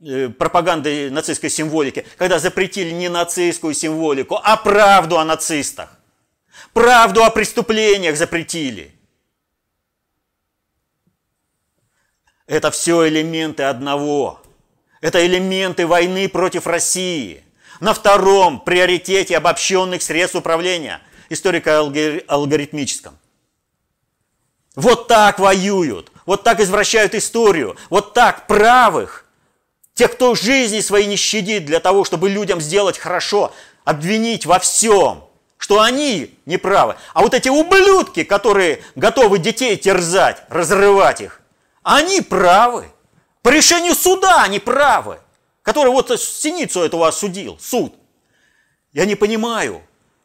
э, 0.00 0.28
пропаганды 0.28 1.10
нацистской 1.10 1.50
символики, 1.50 2.06
когда 2.16 2.38
запретили 2.38 2.90
не 2.90 3.08
нацистскую 3.08 3.74
символику, 3.74 4.38
а 4.42 4.56
правду 4.56 5.18
о 5.18 5.24
нацистах. 5.24 5.98
Правду 6.72 7.24
о 7.24 7.30
преступлениях 7.30 8.16
запретили. 8.16 8.94
Это 12.46 12.70
все 12.70 13.08
элементы 13.08 13.64
одного. 13.64 14.43
Это 15.04 15.24
элементы 15.26 15.86
войны 15.86 16.30
против 16.30 16.66
России. 16.66 17.44
На 17.78 17.92
втором 17.92 18.58
приоритете 18.58 19.36
обобщенных 19.36 20.00
средств 20.00 20.34
управления, 20.34 21.02
историко-алгоритмическом. 21.28 23.18
Вот 24.74 25.06
так 25.06 25.38
воюют, 25.38 26.10
вот 26.24 26.42
так 26.42 26.58
извращают 26.60 27.14
историю, 27.14 27.76
вот 27.90 28.14
так 28.14 28.46
правых, 28.46 29.26
тех, 29.92 30.10
кто 30.10 30.34
жизни 30.34 30.80
свои 30.80 31.04
не 31.04 31.16
щадит 31.16 31.66
для 31.66 31.80
того, 31.80 32.04
чтобы 32.04 32.30
людям 32.30 32.62
сделать 32.62 32.96
хорошо, 32.96 33.52
обвинить 33.84 34.46
во 34.46 34.58
всем, 34.58 35.24
что 35.58 35.82
они 35.82 36.34
неправы. 36.46 36.96
А 37.12 37.20
вот 37.20 37.34
эти 37.34 37.50
ублюдки, 37.50 38.24
которые 38.24 38.82
готовы 38.94 39.36
детей 39.38 39.76
терзать, 39.76 40.44
разрывать 40.48 41.20
их, 41.20 41.42
они 41.82 42.22
правы. 42.22 42.86
По 43.44 43.50
решению 43.50 43.94
суда 43.94 44.42
они 44.42 44.58
правы, 44.58 45.20
который 45.60 45.92
вот 45.92 46.18
синицу 46.18 46.80
этого 46.80 47.08
осудил, 47.08 47.58
суд. 47.60 47.94
Я 48.94 49.04
не 49.04 49.16
понимаю, 49.16 49.82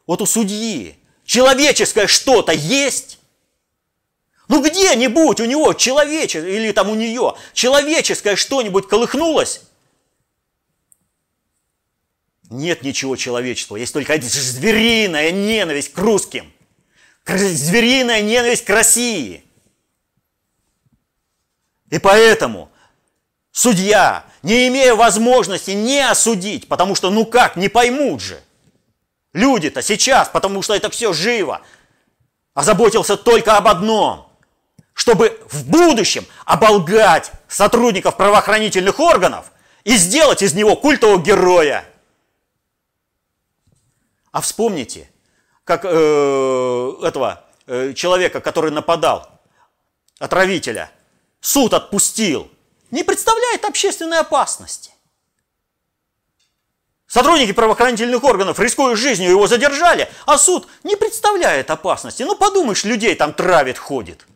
вот 0.07 0.21
у 0.21 0.25
судьи 0.25 0.97
человеческое 1.25 2.07
что-то 2.07 2.53
есть? 2.53 3.19
Ну 4.47 4.63
где-нибудь 4.63 5.41
у 5.41 5.45
него 5.45 5.73
человеческое, 5.73 6.49
или 6.49 6.71
там 6.71 6.89
у 6.89 6.95
нее 6.95 7.35
человеческое 7.51 8.37
что-нибудь 8.37 8.87
колыхнулось? 8.87 9.63
Нет 12.49 12.83
ничего 12.83 13.17
человеческого, 13.17 13.75
есть 13.75 13.91
только 13.91 14.17
звериная 14.21 15.31
ненависть 15.31 15.91
к 15.91 15.97
русским, 15.97 16.53
звериная 17.25 18.21
ненависть 18.21 18.63
к 18.63 18.69
России. 18.69 19.43
И 21.89 21.99
поэтому 21.99 22.71
Судья, 23.61 24.23
не 24.41 24.69
имея 24.69 24.95
возможности 24.95 25.71
не 25.71 25.99
осудить, 25.99 26.69
потому 26.69 26.95
что 26.95 27.09
ну 27.09 27.25
как, 27.25 27.57
не 27.57 27.67
поймут 27.67 28.21
же. 28.21 28.41
Люди-то 29.33 29.81
сейчас, 29.81 30.29
потому 30.29 30.61
что 30.61 30.73
это 30.73 30.89
все 30.89 31.11
живо, 31.11 31.59
озаботился 32.53 33.17
только 33.17 33.57
об 33.57 33.67
одном, 33.67 34.31
чтобы 34.93 35.41
в 35.51 35.69
будущем 35.69 36.25
оболгать 36.45 37.33
сотрудников 37.49 38.15
правоохранительных 38.15 38.97
органов 39.01 39.51
и 39.83 39.97
сделать 39.97 40.41
из 40.41 40.53
него 40.53 40.77
культового 40.77 41.21
героя. 41.21 41.83
А 44.31 44.39
вспомните, 44.39 45.11
как 45.65 45.81
э, 45.83 46.93
этого 47.03 47.43
э, 47.67 47.91
человека, 47.91 48.39
который 48.39 48.71
нападал, 48.71 49.29
отравителя, 50.17 50.89
суд 51.41 51.73
отпустил– 51.73 52.49
не 52.91 53.03
представляет 53.03 53.65
общественной 53.65 54.19
опасности. 54.19 54.91
Сотрудники 57.07 57.53
правоохранительных 57.53 58.23
органов, 58.23 58.59
рискуя 58.59 58.95
жизнью, 58.95 59.31
его 59.31 59.47
задержали, 59.47 60.11
а 60.27 60.37
суд 60.37 60.67
не 60.83 60.95
представляет 60.95 61.71
опасности. 61.71 62.21
Ну, 62.21 62.35
подумаешь, 62.35 62.83
людей 62.83 63.15
там 63.15 63.33
травит, 63.33 63.79
ходит. 63.79 64.27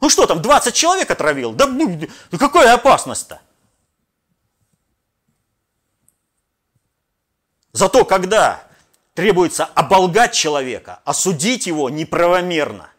Ну 0.00 0.10
что 0.10 0.26
там, 0.26 0.42
20 0.42 0.74
человек 0.74 1.10
отравил? 1.10 1.52
Да, 1.52 1.66
да 1.66 2.38
какая 2.38 2.74
опасность-то? 2.74 3.40
Зато 7.72 8.04
когда 8.04 8.62
требуется 9.14 9.64
оболгать 9.64 10.34
человека, 10.34 11.00
осудить 11.04 11.66
его 11.66 11.88
неправомерно, 11.90 12.90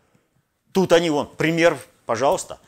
тут 0.72 0.94
они, 0.94 1.10
вон, 1.10 1.28
пример, 1.28 1.78
пожалуйста, 2.06 2.60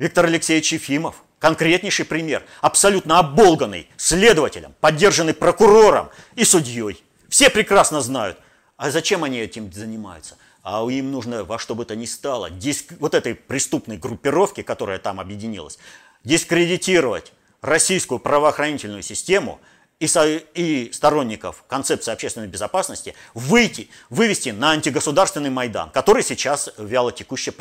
Виктор 0.00 0.24
Алексеевич 0.24 0.72
Ефимов, 0.72 1.22
конкретнейший 1.38 2.06
пример, 2.06 2.42
абсолютно 2.62 3.18
оболганный 3.18 3.86
следователем, 3.98 4.74
поддержанный 4.80 5.34
прокурором 5.34 6.08
и 6.36 6.44
судьей. 6.44 7.04
Все 7.28 7.50
прекрасно 7.50 8.00
знают. 8.00 8.38
А 8.78 8.90
зачем 8.90 9.24
они 9.24 9.38
этим 9.38 9.70
занимаются? 9.70 10.38
А 10.62 10.82
им 10.88 11.12
нужно 11.12 11.44
во 11.44 11.58
что 11.58 11.74
бы 11.74 11.84
то 11.84 11.94
ни 11.94 12.06
стало, 12.06 12.48
диск... 12.48 12.94
вот 12.98 13.14
этой 13.14 13.34
преступной 13.34 13.98
группировке, 13.98 14.62
которая 14.62 14.98
там 14.98 15.20
объединилась, 15.20 15.78
дискредитировать 16.24 17.34
российскую 17.60 18.18
правоохранительную 18.18 19.02
систему– 19.02 19.60
и, 19.98 20.06
со, 20.06 20.26
и 20.26 20.90
сторонников 20.92 21.62
концепции 21.68 22.10
общественной 22.10 22.48
безопасности 22.48 23.14
выйти, 23.34 23.90
вывести 24.08 24.48
на 24.48 24.70
антигосударственный 24.70 25.50
Майдан, 25.50 25.90
который 25.90 26.22
сейчас 26.22 26.70
вяло 26.78 27.12
текуще 27.12 27.52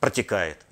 протекает. 0.00 0.66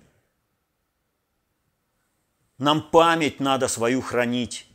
Нам 2.59 2.83
память 2.91 3.41
надо 3.41 3.69
свою 3.69 4.01
хранить. 4.01 4.67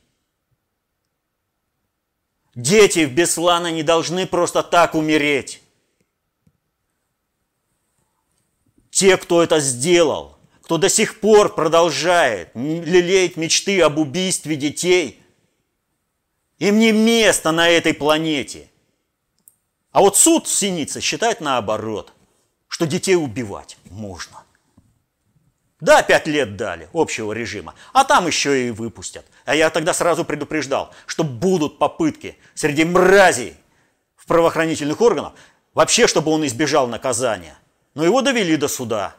Дети 2.54 3.06
в 3.06 3.14
Беслана 3.14 3.72
не 3.72 3.84
должны 3.84 4.28
просто 4.28 4.62
так 4.62 4.94
умереть. 4.94 5.62
Те, 8.90 9.18
кто 9.18 9.42
это 9.42 9.60
сделал, 9.60 10.38
кто 10.62 10.78
до 10.78 10.90
сих 10.90 11.22
пор 11.22 11.56
продолжает 11.56 12.54
лелеять 12.56 13.38
мечты 13.38 13.82
об 13.82 13.98
убийстве 13.98 14.56
детей– 14.56 15.18
им 16.62 16.78
не 16.78 16.92
место 16.92 17.52
на 17.52 17.68
этой 17.70 17.92
планете. 17.92 18.70
А 19.92 20.02
вот 20.02 20.16
суд 20.16 20.48
Синица 20.48 21.02
считает 21.02 21.42
наоборот, 21.42 22.14
что 22.68 22.86
детей 22.86 23.16
убивать 23.16 23.78
можно. 23.90 24.41
Да, 25.82 26.04
пять 26.04 26.28
лет 26.28 26.56
дали 26.56 26.88
общего 26.94 27.34
режима, 27.34 27.74
а 27.92 28.04
там 28.04 28.28
еще 28.28 28.68
и 28.68 28.72
выпустят. 28.72 29.26
А 29.46 29.56
я 29.56 29.72
тогда 29.72 29.94
сразу 29.94 30.24
предупреждал, 30.24 30.94
что 31.08 31.24
будут 31.24 31.80
попытки 31.80 32.38
среди 32.54 32.86
мразей 32.86 33.58
в 34.16 34.28
правоохранительных 34.28 35.02
органах, 35.02 35.34
вообще, 35.74 36.06
чтобы 36.06 36.32
он 36.32 36.46
избежал 36.46 36.88
наказания. 36.88 37.58
Но 37.96 38.06
его 38.06 38.22
довели 38.22 38.56
до 38.58 38.68
суда. 38.68 39.16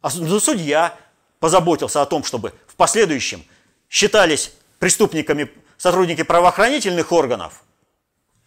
А 0.00 0.10
судья 0.10 0.96
позаботился 1.38 2.00
о 2.00 2.06
том, 2.06 2.24
чтобы 2.24 2.54
в 2.66 2.74
последующем 2.74 3.44
считались 3.90 4.54
преступниками 4.78 5.50
сотрудники 5.76 6.22
правоохранительных 6.22 7.12
органов, 7.12 7.64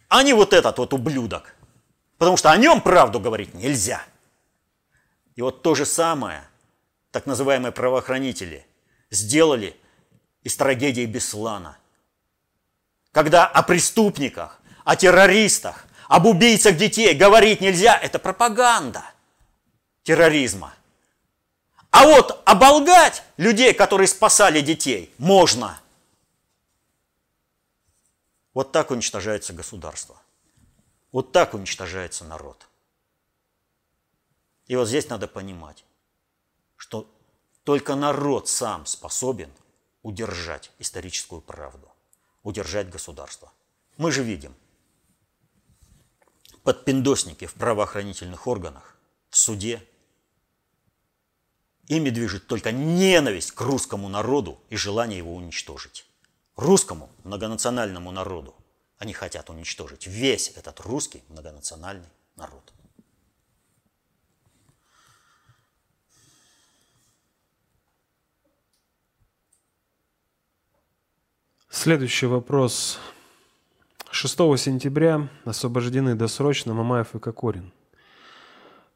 а 0.08 0.24
не 0.24 0.32
вот 0.32 0.52
этот 0.52 0.78
вот 0.78 0.92
ублюдок. 0.92 1.54
Потому 2.18 2.36
что 2.36 2.50
о 2.50 2.56
нем 2.56 2.80
правду 2.80 3.20
говорить 3.20 3.54
нельзя. 3.54 4.02
И 5.36 5.42
вот 5.42 5.62
то 5.62 5.76
же 5.76 5.86
самое 5.86 6.42
так 7.10 7.26
называемые 7.26 7.72
правоохранители 7.72 8.66
сделали 9.10 9.76
из 10.42 10.56
трагедии 10.56 11.06
Беслана. 11.06 11.78
Когда 13.12 13.46
о 13.46 13.62
преступниках, 13.62 14.60
о 14.84 14.96
террористах, 14.96 15.86
об 16.08 16.26
убийцах 16.26 16.76
детей 16.76 17.14
говорить 17.14 17.60
нельзя, 17.60 17.96
это 17.96 18.18
пропаганда 18.18 19.04
терроризма. 20.02 20.74
А 21.90 22.04
вот 22.04 22.42
оболгать 22.44 23.22
людей, 23.36 23.72
которые 23.72 24.08
спасали 24.08 24.60
детей, 24.60 25.12
можно– 25.18 25.80
вот 28.56 28.72
так 28.72 28.90
уничтожается 28.90 29.52
государство. 29.52 30.16
Вот 31.12 31.30
так 31.30 31.52
уничтожается 31.52 32.24
народ. 32.24 32.66
И 34.66 34.74
вот 34.76 34.88
здесь 34.88 35.10
надо 35.10 35.28
понимать, 35.28 35.84
что 36.76 37.10
только 37.64 37.94
народ 37.94 38.48
сам 38.48 38.86
способен 38.86 39.50
удержать 40.02 40.70
историческую 40.78 41.40
правду, 41.40 41.90
удержать 42.42 42.88
государство. 42.90 43.52
Мы 43.96 44.12
же 44.12 44.22
видим, 44.22 44.54
подпиндосники 46.62 47.46
в 47.46 47.54
правоохранительных 47.54 48.46
органах, 48.46 48.96
в 49.30 49.36
суде, 49.36 49.82
ими 51.88 52.10
движет 52.10 52.46
только 52.46 52.72
ненависть 52.72 53.52
к 53.52 53.60
русскому 53.60 54.08
народу 54.08 54.60
и 54.70 54.76
желание 54.76 55.18
его 55.18 55.34
уничтожить 55.34 56.06
русскому 56.56 57.10
многонациональному 57.24 58.10
народу. 58.10 58.54
Они 58.98 59.12
хотят 59.12 59.50
уничтожить 59.50 60.06
весь 60.06 60.48
этот 60.56 60.80
русский 60.80 61.22
многонациональный 61.28 62.08
народ. 62.34 62.72
Следующий 71.78 72.24
вопрос. 72.24 72.98
6 74.10 74.34
сентября 74.56 75.28
освобождены 75.44 76.14
досрочно 76.14 76.72
Мамаев 76.72 77.14
и 77.14 77.18
Кокорин. 77.18 77.70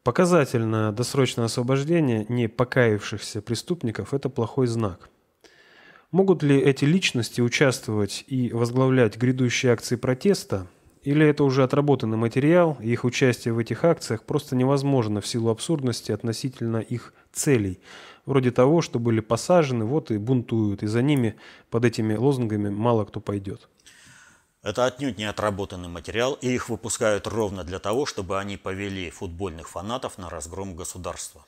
Показательное 0.02 0.90
досрочное 0.90 1.44
освобождение 1.44 2.24
не 2.30 2.48
покаявшихся 2.48 3.42
преступников– 3.42 4.14
это 4.14 4.30
плохой 4.30 4.66
знак– 4.66 5.10
Могут 6.10 6.42
ли 6.42 6.58
эти 6.58 6.86
личности 6.86 7.42
участвовать 7.42 8.24
и 8.26 8.50
возглавлять 8.50 9.18
грядущие 9.18 9.72
акции 9.72 9.94
протеста, 9.96 10.66
или 11.02 11.24
это 11.24 11.44
уже 11.44 11.62
отработанный 11.62 12.16
материал, 12.16 12.78
и 12.80 12.90
их 12.90 13.04
участие 13.04 13.54
в 13.54 13.58
этих 13.58 13.84
акциях 13.84 14.24
просто 14.24 14.56
невозможно 14.56 15.20
в 15.20 15.26
силу 15.26 15.50
абсурдности 15.50 16.12
относительно 16.12 16.78
их 16.78 17.12
целей, 17.32 17.80
вроде 18.26 18.50
того, 18.50 18.82
что 18.82 18.98
были 18.98 19.20
посажены, 19.20 19.84
вот 19.84 20.10
и 20.10 20.18
бунтуют, 20.18 20.82
и 20.82 20.86
за 20.86 21.02
ними 21.02 21.36
под 21.70 21.84
этими 21.84 22.14
лозунгами 22.14 22.68
мало 22.68 23.04
кто 23.04 23.20
пойдет. 23.20 23.68
Это 24.62 24.84
отнюдь 24.84 25.16
не 25.16 25.24
отработанный 25.24 25.88
материал, 25.88 26.34
и 26.34 26.48
их 26.48 26.68
выпускают 26.68 27.26
ровно 27.26 27.64
для 27.64 27.78
того, 27.78 28.04
чтобы 28.04 28.38
они 28.38 28.56
повели 28.56 29.10
футбольных 29.10 29.70
фанатов 29.70 30.18
на 30.18 30.28
разгром 30.28 30.76
государства, 30.76 31.46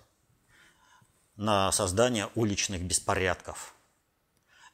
на 1.37 1.71
создание 1.73 2.29
уличных 2.35 2.83
беспорядков– 2.83 3.75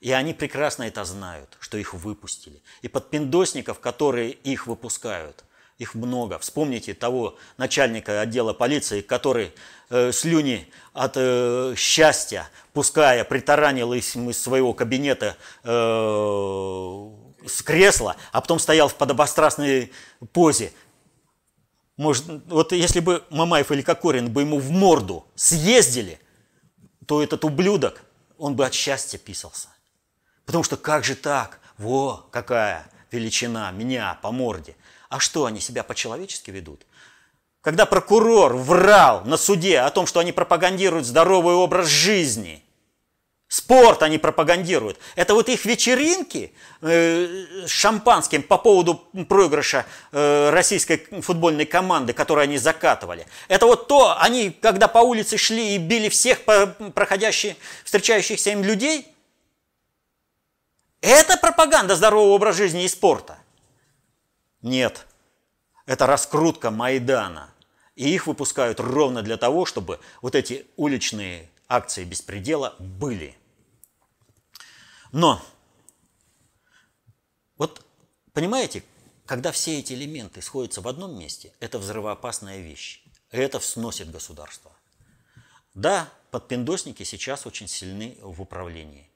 и 0.00 0.12
они 0.12 0.32
прекрасно 0.32 0.84
это 0.84 1.04
знают, 1.04 1.56
что 1.60 1.76
их 1.76 1.92
выпустили. 1.92 2.62
И 2.82 2.88
подпиндосников, 2.88 3.80
которые 3.80 4.30
их 4.30 4.66
выпускают, 4.66 5.44
их 5.78 5.94
много. 5.94 6.38
Вспомните 6.38 6.92
того 6.92 7.36
начальника 7.56 8.20
отдела 8.20 8.52
полиции, 8.52 9.00
который 9.00 9.52
э, 9.90 10.10
слюни 10.12 10.68
от 10.92 11.12
э, 11.14 11.74
счастья, 11.76 12.48
пуская, 12.72 13.24
притаранил 13.24 13.92
из, 13.92 14.14
из 14.16 14.42
своего 14.42 14.74
кабинета 14.74 15.36
э, 15.62 15.68
с 17.46 17.62
кресла, 17.62 18.16
а 18.32 18.40
потом 18.40 18.58
стоял 18.58 18.88
в 18.88 18.96
подобострастной 18.96 19.92
позе. 20.32 20.72
Может, 21.96 22.26
вот 22.46 22.72
если 22.72 23.00
бы 23.00 23.24
Мамаев 23.30 23.70
или 23.70 23.82
Кокорин 23.82 24.30
бы 24.32 24.42
ему 24.42 24.58
в 24.58 24.70
морду 24.70 25.26
съездили, 25.36 26.20
то 27.06 27.22
этот 27.22 27.44
ублюдок, 27.44 28.02
он 28.36 28.54
бы 28.54 28.66
от 28.66 28.74
счастья 28.74 29.18
писался. 29.18 29.68
Потому 30.44 30.64
что 30.64 30.76
как 30.76 31.04
же 31.04 31.14
так? 31.14 31.60
Во, 31.76 32.26
какая 32.30 32.90
величина, 33.10 33.70
меня 33.70 34.18
по 34.22 34.32
морде. 34.32 34.74
А 35.08 35.20
что, 35.20 35.46
они 35.46 35.60
себя 35.60 35.82
по-человечески 35.82 36.50
ведут? 36.50 36.86
Когда 37.60 37.86
прокурор 37.86 38.54
врал 38.54 39.24
на 39.24 39.36
суде 39.36 39.80
о 39.80 39.90
том, 39.90 40.06
что 40.06 40.20
они 40.20 40.32
пропагандируют 40.32 41.06
здоровый 41.06 41.54
образ 41.54 41.88
жизни, 41.88 42.62
спорт 43.48 44.02
они 44.02 44.18
пропагандируют, 44.18 44.98
это 45.16 45.34
вот 45.34 45.48
их 45.48 45.64
вечеринки 45.64 46.52
э, 46.82 47.66
с 47.66 47.70
шампанским 47.70 48.42
по 48.42 48.58
поводу 48.58 48.94
проигрыша 49.28 49.86
э, 50.12 50.50
российской 50.50 50.98
футбольной 51.20 51.66
команды, 51.66 52.12
которую 52.12 52.44
они 52.44 52.58
закатывали. 52.58 53.26
Это 53.48 53.66
вот 53.66 53.88
то, 53.88 54.16
они, 54.20 54.50
когда 54.50 54.88
по 54.88 54.98
улице 54.98 55.36
шли 55.36 55.74
и 55.74 55.78
били 55.78 56.08
всех 56.08 56.40
проходящих, 56.94 57.56
встречающихся 57.84 58.50
им 58.50 58.62
людей– 58.62 59.06
это 61.00 61.36
пропаганда 61.36 61.94
здорового 61.94 62.34
образа 62.34 62.58
жизни 62.58 62.84
и 62.84 62.88
спорта? 62.88 63.38
Нет. 64.62 65.06
Это 65.86 66.06
раскрутка 66.06 66.70
Майдана. 66.70 67.52
И 67.96 68.14
их 68.14 68.26
выпускают 68.26 68.80
ровно 68.80 69.22
для 69.22 69.36
того, 69.36 69.64
чтобы 69.64 70.00
вот 70.22 70.34
эти 70.34 70.66
уличные 70.76 71.48
акции 71.68 72.04
беспредела 72.04 72.76
были. 72.78 73.36
Но, 75.10 75.42
вот 77.56 77.84
понимаете, 78.32 78.84
когда 79.26 79.52
все 79.52 79.78
эти 79.78 79.92
элементы 79.94 80.42
сходятся 80.42 80.80
в 80.80 80.88
одном 80.88 81.18
месте, 81.18 81.52
это 81.60 81.78
взрывоопасная 81.78 82.60
вещь. 82.60 83.02
Это 83.30 83.60
сносит 83.60 84.10
государство. 84.10 84.72
Да, 85.74 86.08
подпиндосники 86.30 87.02
сейчас 87.02 87.46
очень 87.46 87.68
сильны 87.68 88.16
в 88.22 88.40
управлении. 88.40 89.10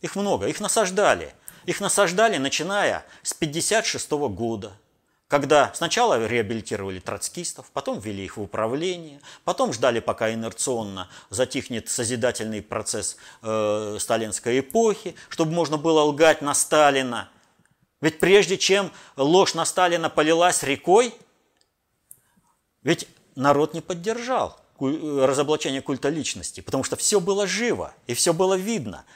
Их 0.00 0.16
много, 0.16 0.46
их 0.46 0.60
насаждали. 0.60 1.34
Их 1.66 1.80
насаждали, 1.80 2.36
начиная 2.36 3.04
с 3.22 3.32
1956 3.32 4.10
года, 4.34 4.72
когда 5.28 5.72
сначала 5.74 6.26
реабилитировали 6.26 7.00
троцкистов, 7.00 7.70
потом 7.72 7.98
ввели 7.98 8.24
их 8.24 8.36
в 8.36 8.42
управление, 8.42 9.20
потом 9.44 9.72
ждали, 9.72 10.00
пока 10.00 10.32
инерционно 10.32 11.08
затихнет 11.30 11.88
созидательный 11.88 12.60
процесс 12.60 13.16
э, 13.42 13.96
сталинской 13.98 14.60
эпохи, 14.60 15.14
чтобы 15.30 15.52
можно 15.52 15.78
было 15.78 16.02
лгать 16.02 16.42
на 16.42 16.54
Сталина. 16.54 17.30
Ведь 18.02 18.18
прежде 18.18 18.58
чем 18.58 18.92
ложь 19.16 19.54
на 19.54 19.64
Сталина 19.64 20.10
полилась 20.10 20.62
рекой, 20.62 21.14
ведь 22.82 23.08
народ 23.34 23.72
не 23.72 23.80
поддержал 23.80 24.60
разоблачение 24.78 25.80
культа 25.80 26.10
личности, 26.10 26.60
потому 26.60 26.84
что 26.84 26.96
все 26.96 27.20
было 27.20 27.46
живо 27.46 27.94
и 28.06 28.12
все 28.12 28.34
было 28.34 28.54
видно– 28.54 29.06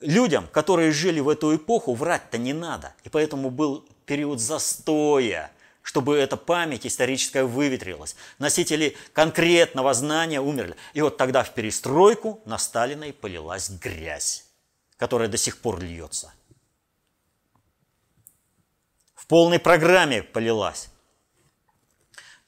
людям, 0.00 0.48
которые 0.48 0.92
жили 0.92 1.20
в 1.20 1.28
эту 1.28 1.54
эпоху, 1.56 1.94
врать-то 1.94 2.38
не 2.38 2.52
надо. 2.52 2.94
И 3.04 3.08
поэтому 3.08 3.50
был 3.50 3.86
период 4.06 4.40
застоя, 4.40 5.52
чтобы 5.82 6.16
эта 6.16 6.36
память 6.36 6.86
историческая 6.86 7.44
выветрилась. 7.44 8.16
Носители 8.38 8.96
конкретного 9.12 9.94
знания 9.94 10.40
умерли. 10.40 10.76
И 10.94 11.00
вот 11.00 11.16
тогда 11.16 11.42
в 11.42 11.54
перестройку 11.54 12.40
на 12.44 12.58
Сталина 12.58 13.12
полилась 13.12 13.70
грязь, 13.70 14.46
которая 14.96 15.28
до 15.28 15.36
сих 15.36 15.58
пор 15.58 15.80
льется. 15.80 16.32
В 19.14 19.26
полной 19.26 19.58
программе 19.58 20.22
полилась. 20.22 20.88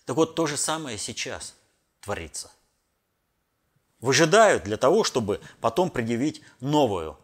Так 0.04 0.16
вот, 0.16 0.34
то 0.34 0.46
же 0.46 0.56
самое 0.56 0.98
сейчас 0.98 1.54
творится. 2.00 2.50
Выжидают 4.00 4.64
для 4.64 4.76
того, 4.76 5.04
чтобы 5.04 5.40
потом 5.60 5.88
предъявить 5.88 6.42
новую 6.58 7.16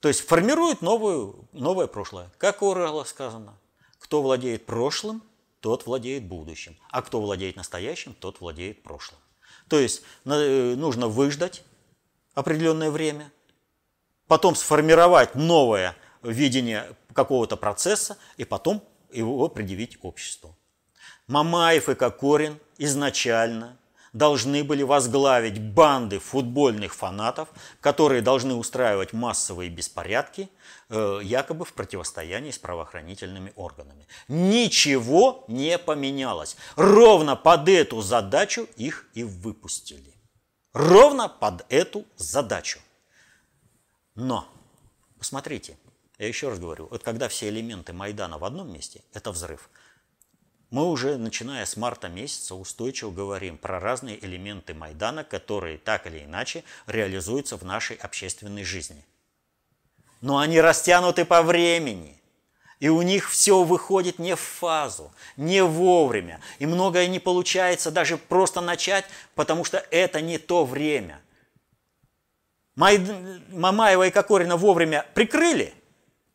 то 0.00 0.08
есть 0.08 0.20
формирует 0.20 0.82
новую, 0.82 1.48
новое 1.52 1.86
прошлое. 1.86 2.30
Как 2.38 2.62
у 2.62 2.72
Орелла 2.72 3.04
сказано, 3.04 3.58
кто 3.98 4.22
владеет 4.22 4.64
прошлым, 4.64 5.22
тот 5.60 5.86
владеет 5.86 6.24
будущим, 6.24 6.76
а 6.90 7.02
кто 7.02 7.20
владеет 7.20 7.56
настоящим, 7.56 8.14
тот 8.14 8.40
владеет 8.40 8.82
прошлым. 8.82 9.20
То 9.68 9.78
есть 9.78 10.02
э, 10.24 10.74
нужно 10.76 11.08
выждать 11.08 11.64
определенное 12.34 12.90
время, 12.90 13.32
потом 14.28 14.54
сформировать 14.54 15.34
новое 15.34 15.96
видение 16.22 16.96
какого-то 17.12 17.56
процесса 17.56 18.18
и 18.36 18.44
потом 18.44 18.82
его 19.12 19.48
предъявить 19.48 19.98
обществу. 20.02 20.56
Мамаев 21.26 21.88
и 21.88 21.94
Кокорин 21.94 22.58
изначально 22.78 23.76
должны 24.12 24.64
были 24.64 24.82
возглавить 24.82 25.60
банды 25.60 26.18
футбольных 26.18 26.94
фанатов, 26.94 27.48
которые 27.80 28.22
должны 28.22 28.54
устраивать 28.54 29.12
массовые 29.12 29.70
беспорядки, 29.70 30.48
э, 30.88 31.20
якобы 31.22 31.64
в 31.64 31.72
противостоянии 31.72 32.50
с 32.50 32.58
правоохранительными 32.58 33.52
органами. 33.56 34.06
Ничего 34.28 35.44
не 35.48 35.78
поменялось. 35.78 36.56
Ровно 36.76 37.36
под 37.36 37.68
эту 37.68 38.00
задачу 38.02 38.68
их 38.76 39.06
и 39.14 39.24
выпустили. 39.24 40.12
Ровно 40.72 41.28
под 41.28 41.64
эту 41.68 42.04
задачу. 42.16 42.80
Но, 44.14 44.48
посмотрите, 45.18 45.76
я 46.18 46.26
еще 46.26 46.48
раз 46.48 46.58
говорю, 46.58 46.88
вот 46.90 47.02
когда 47.02 47.28
все 47.28 47.48
элементы 47.48 47.92
Майдана 47.92 48.38
в 48.38 48.44
одном 48.44 48.72
месте, 48.72 49.02
это 49.12 49.30
взрыв. 49.30 49.70
Мы 50.70 50.84
уже, 50.84 51.16
начиная 51.16 51.64
с 51.64 51.78
марта 51.78 52.08
месяца, 52.08 52.54
устойчиво 52.54 53.10
говорим 53.10 53.56
про 53.56 53.80
разные 53.80 54.22
элементы 54.22 54.74
Майдана, 54.74 55.24
которые 55.24 55.78
так 55.78 56.06
или 56.06 56.24
иначе 56.24 56.62
реализуются 56.86 57.56
в 57.56 57.64
нашей 57.64 57.96
общественной 57.96 58.64
жизни. 58.64 59.02
Но 60.20 60.38
они 60.38 60.60
растянуты 60.60 61.24
по 61.24 61.42
времени. 61.42 62.20
И 62.80 62.88
у 62.88 63.00
них 63.02 63.30
все 63.30 63.64
выходит 63.64 64.18
не 64.18 64.36
в 64.36 64.40
фазу, 64.40 65.10
не 65.36 65.64
вовремя. 65.64 66.40
И 66.58 66.66
многое 66.66 67.06
не 67.06 67.18
получается 67.18 67.90
даже 67.90 68.18
просто 68.18 68.60
начать, 68.60 69.06
потому 69.34 69.64
что 69.64 69.78
это 69.90 70.20
не 70.20 70.38
то 70.38 70.64
время. 70.64 71.20
Мамаева 72.76 74.06
и 74.06 74.10
Кокорина 74.10 74.56
вовремя 74.56 75.04
прикрыли, 75.14 75.74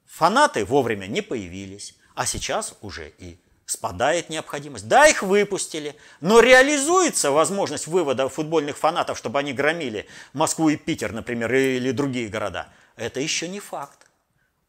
фанаты 0.05 0.65
вовремя 0.65 1.05
не 1.05 1.21
появились. 1.21 1.95
А 2.15 2.25
сейчас 2.25 2.75
уже 2.81 3.13
и 3.17 3.37
спадает 3.73 4.29
необходимость. 4.29 4.88
Да, 4.88 5.07
их 5.07 5.23
выпустили, 5.23 5.95
но 6.21 6.39
реализуется 6.39 7.31
возможность 7.31 7.88
вывода 7.88 8.29
футбольных 8.29 8.77
фанатов, 8.77 9.17
чтобы 9.17 9.39
они 9.39 9.51
громили 9.51 10.07
Москву 10.31 10.69
и 10.69 10.77
Питер, 10.77 11.12
например, 11.12 11.53
или 11.53 11.91
другие 11.91 12.29
города. 12.29 12.69
Это 12.95 13.19
еще 13.19 13.47
не 13.47 13.59
факт. 13.59 14.07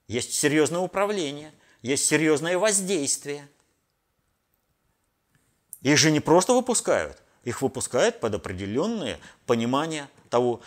Есть 0.09 0.35
серьезное 0.35 0.81
управление, 0.81 1.53
есть 1.83 2.07
серьезное 2.07 2.59
воздействие. 2.59 3.49
Их 5.83 5.99
же 5.99 6.11
не 6.11 6.21
просто 6.21 6.55
выпускают, 6.55 7.23
их 7.45 7.61
выпускают 7.61 8.21
под 8.21 8.35
определенное 8.35 9.21
понимание 9.47 10.09
того, 10.31 10.63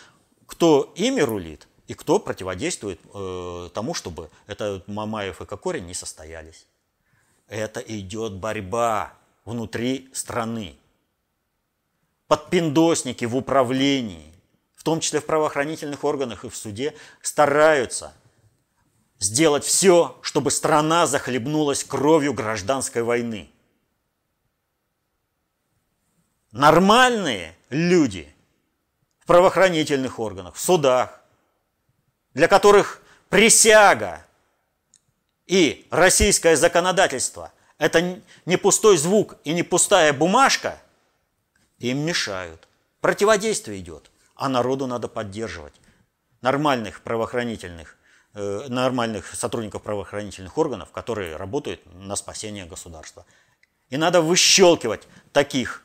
кто 0.46 0.92
ими 0.96 1.20
рулит 1.20 1.66
и 1.88 1.94
кто 1.94 2.20
противодействует 2.20 3.00
э, 3.12 3.68
тому, 3.74 3.94
чтобы 3.94 4.30
это 4.46 4.82
Мамаев 4.86 5.40
и 5.40 5.46
Кокорин 5.46 5.86
не 5.86 5.94
состоялись. 5.94 6.66
Это 7.48 7.80
идет 7.80 8.34
борьба 8.34 9.14
внутри 9.44 10.10
страны. 10.12 10.76
Подпиндосники 12.26 13.24
в 13.24 13.34
управлении, 13.34 14.34
в 14.74 14.84
том 14.84 15.00
числе 15.00 15.20
в 15.20 15.26
правоохранительных 15.26 16.04
органах 16.04 16.44
и 16.44 16.50
в 16.50 16.56
суде, 16.56 16.94
стараются 17.22 18.12
сделать 19.18 19.64
все, 19.64 20.18
чтобы 20.20 20.50
страна 20.50 21.06
захлебнулась 21.06 21.84
кровью 21.84 22.34
гражданской 22.34 23.02
войны. 23.02 23.50
Нормальные 26.52 27.56
люди 27.70 28.32
в 29.18 29.26
правоохранительных 29.26 30.18
органах, 30.18 30.54
в 30.54 30.60
судах, 30.60 31.20
для 32.34 32.46
которых 32.46 33.02
присяга 33.30 34.24
и 35.48 35.86
российское 35.90 36.56
законодательство– 36.56 37.52
это 37.78 38.20
не 38.44 38.56
пустой 38.58 38.98
звук 38.98 39.36
и 39.44 39.54
не 39.54 39.62
пустая 39.62 40.12
бумажка, 40.12 40.78
им 41.78 42.00
мешают. 42.00 42.68
Противодействие 43.00 43.80
идет, 43.80 44.10
а 44.34 44.50
народу 44.50 44.86
надо 44.86 45.08
поддерживать. 45.08 45.72
Нормальных 46.42 47.00
правоохранительных, 47.00 47.96
э, 48.34 48.66
нормальных 48.68 49.34
сотрудников 49.34 49.82
правоохранительных 49.82 50.58
органов, 50.58 50.90
которые 50.90 51.36
работают 51.36 51.80
на 51.94 52.14
спасение 52.14 52.66
государства. 52.66 53.24
И 53.88 53.96
надо 53.96 54.20
выщелкивать 54.20 55.08
таких 55.32 55.82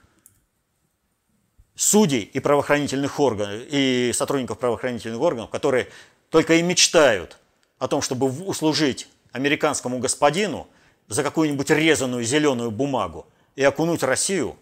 судей 1.73 2.21
и 2.21 2.39
правоохранительных 2.41 3.17
органов, 3.17 3.62
и 3.69 4.12
сотрудников 4.13 4.60
правоохранительных 4.60 5.21
органов, 5.21 5.49
которые 5.49 5.89
только 6.30 6.56
и 6.56 6.62
мечтают 6.62 7.38
о 7.80 7.88
том, 7.88 8.02
чтобы 8.02 8.28
услужить 8.28 9.08
американскому 9.34 10.00
господину 10.00 10.67
за 11.10 11.24
какую-нибудь 11.24 11.69
резаную 11.69 12.24
зеленую 12.24 12.72
бумагу 12.72 13.28
и 13.56 13.63
окунуть 13.63 14.04
Россию 14.04 14.58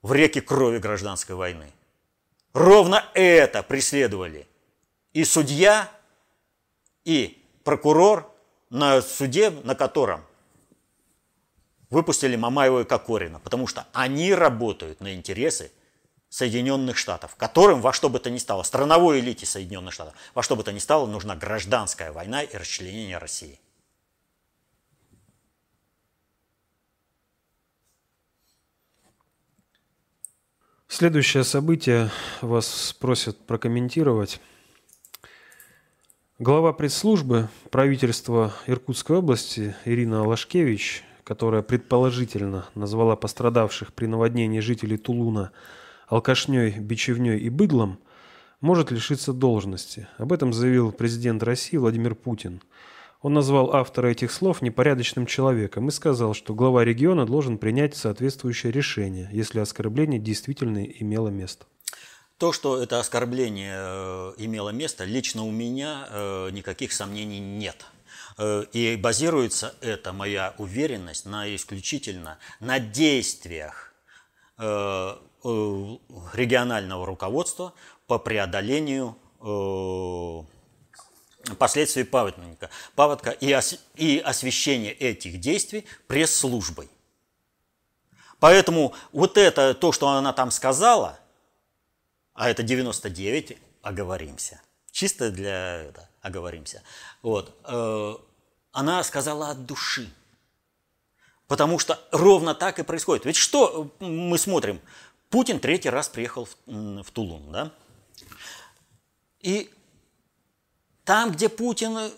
в 0.00 0.12
реки 0.14 0.40
крови 0.40 0.78
гражданской 0.78 1.34
войны. 1.34 1.66
Ровно 2.54 3.04
это 3.14 3.62
преследовали 3.62 4.46
и 5.12 5.24
судья, 5.24 5.90
и 7.04 7.42
прокурор 7.64 8.32
на 8.70 9.02
суде, 9.02 9.50
на 9.50 9.74
котором 9.74 10.24
выпустили 11.90 12.36
Мамаева 12.36 12.82
и 12.82 12.84
Кокорина, 12.84 13.40
потому 13.40 13.66
что 13.66 13.86
они 13.92 14.32
работают 14.32 15.00
на 15.00 15.14
интересы 15.14 15.72
Соединенных 16.30 16.98
Штатов, 16.98 17.36
которым 17.36 17.80
во 17.80 17.92
что 17.92 18.10
бы 18.10 18.18
то 18.18 18.30
ни 18.30 18.38
стало, 18.38 18.62
страновой 18.62 19.20
элите 19.20 19.46
Соединенных 19.46 19.94
Штатов, 19.94 20.14
во 20.34 20.42
что 20.42 20.56
бы 20.56 20.62
то 20.62 20.72
ни 20.72 20.78
стало, 20.78 21.06
нужна 21.06 21.34
гражданская 21.34 22.12
война 22.12 22.42
и 22.42 22.56
расчленение 22.56 23.16
России. 23.16 23.58
Следующее 30.86 31.44
событие 31.44 32.10
вас 32.40 32.94
просят 32.98 33.38
прокомментировать. 33.46 34.40
Глава 36.38 36.72
пресс-службы 36.72 37.48
правительства 37.70 38.52
Иркутской 38.66 39.16
области 39.16 39.74
Ирина 39.84 40.26
Лашкевич, 40.26 41.04
которая 41.24 41.62
предположительно 41.62 42.66
назвала 42.74 43.16
пострадавших 43.16 43.94
при 43.94 44.06
наводнении 44.06 44.60
жителей 44.60 44.98
Тулуна– 44.98 45.52
алкашней, 46.08 46.78
бичевней 46.78 47.38
и 47.38 47.50
быдлом, 47.50 47.98
может 48.60 48.90
лишиться 48.90 49.32
должности. 49.32 50.08
Об 50.16 50.32
этом 50.32 50.52
заявил 50.52 50.90
президент 50.92 51.42
России 51.42 51.76
Владимир 51.76 52.14
Путин. 52.14 52.62
Он 53.20 53.34
назвал 53.34 53.74
автора 53.74 54.08
этих 54.08 54.30
слов 54.30 54.62
непорядочным 54.62 55.26
человеком 55.26 55.88
и 55.88 55.92
сказал, 55.92 56.34
что 56.34 56.54
глава 56.54 56.84
региона 56.84 57.26
должен 57.26 57.58
принять 57.58 57.96
соответствующее 57.96 58.72
решение, 58.72 59.28
если 59.32 59.58
оскорбление 59.60 60.20
действительно 60.20 60.84
имело 60.84 61.28
место. 61.28 61.66
То, 62.38 62.52
что 62.52 62.80
это 62.80 63.00
оскорбление 63.00 63.74
э, 63.76 64.32
имело 64.38 64.70
место, 64.70 65.04
лично 65.04 65.42
у 65.42 65.50
меня 65.50 66.06
э, 66.08 66.50
никаких 66.52 66.92
сомнений 66.92 67.40
нет. 67.40 67.84
Э, 68.38 68.64
и 68.72 68.94
базируется 68.94 69.74
эта 69.80 70.12
моя 70.12 70.54
уверенность 70.58 71.26
на 71.26 71.52
исключительно 71.52 72.38
на 72.60 72.78
действиях 72.78 73.86
регионального 75.44 77.06
руководства 77.06 77.72
по 78.06 78.18
преодолению 78.18 79.16
последствий 81.58 82.04
паводника, 82.04 82.70
паводка 82.94 83.30
и, 83.30 83.54
ос, 83.54 83.76
и 83.94 84.18
освещение 84.18 84.92
этих 84.92 85.40
действий 85.40 85.86
пресс-службой. 86.06 86.88
Поэтому 88.40 88.94
вот 89.12 89.36
это, 89.36 89.74
то, 89.74 89.92
что 89.92 90.08
она 90.08 90.32
там 90.32 90.50
сказала, 90.50 91.18
а 92.34 92.48
это 92.50 92.62
99, 92.62 93.58
оговоримся. 93.82 94.60
Чисто 94.92 95.30
для 95.30 95.82
это, 95.82 96.08
оговоримся. 96.20 96.82
Вот. 97.22 97.56
Э, 97.64 98.14
она 98.72 99.02
сказала 99.02 99.50
от 99.50 99.66
души. 99.66 100.08
Потому 101.48 101.78
что 101.78 101.98
ровно 102.12 102.54
так 102.54 102.78
и 102.78 102.84
происходит. 102.84 103.24
Ведь 103.24 103.36
что 103.36 103.90
мы 103.98 104.38
смотрим? 104.38 104.80
Путин 105.30 105.60
третий 105.60 105.90
раз 105.90 106.08
приехал 106.08 106.46
в, 106.46 107.02
в 107.02 107.10
Тулун, 107.10 107.52
да? 107.52 107.72
И 109.40 109.70
там, 111.04 111.32
где 111.32 111.48
Путин 111.48 111.96
э, 111.96 112.10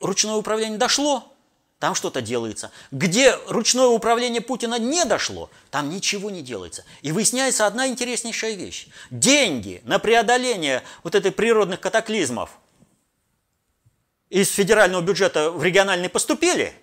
ручное 0.00 0.34
управление 0.34 0.78
дошло, 0.78 1.32
там 1.78 1.94
что-то 1.94 2.22
делается. 2.22 2.70
Где 2.90 3.36
ручное 3.48 3.86
управление 3.86 4.40
Путина 4.40 4.78
не 4.78 5.04
дошло, 5.04 5.50
там 5.70 5.90
ничего 5.90 6.30
не 6.30 6.42
делается. 6.42 6.84
И 7.02 7.12
выясняется 7.12 7.66
одна 7.66 7.88
интереснейшая 7.88 8.54
вещь. 8.54 8.88
Деньги 9.10 9.82
на 9.84 9.98
преодоление 9.98 10.82
вот 11.02 11.14
этих 11.14 11.34
природных 11.34 11.80
катаклизмов 11.80 12.58
из 14.28 14.50
федерального 14.50 15.02
бюджета 15.02 15.50
в 15.50 15.62
региональный 15.62 16.08
поступили, 16.08 16.74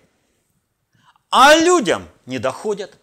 а 1.30 1.56
людям 1.56 2.08
не 2.26 2.38
доходят. 2.38 2.98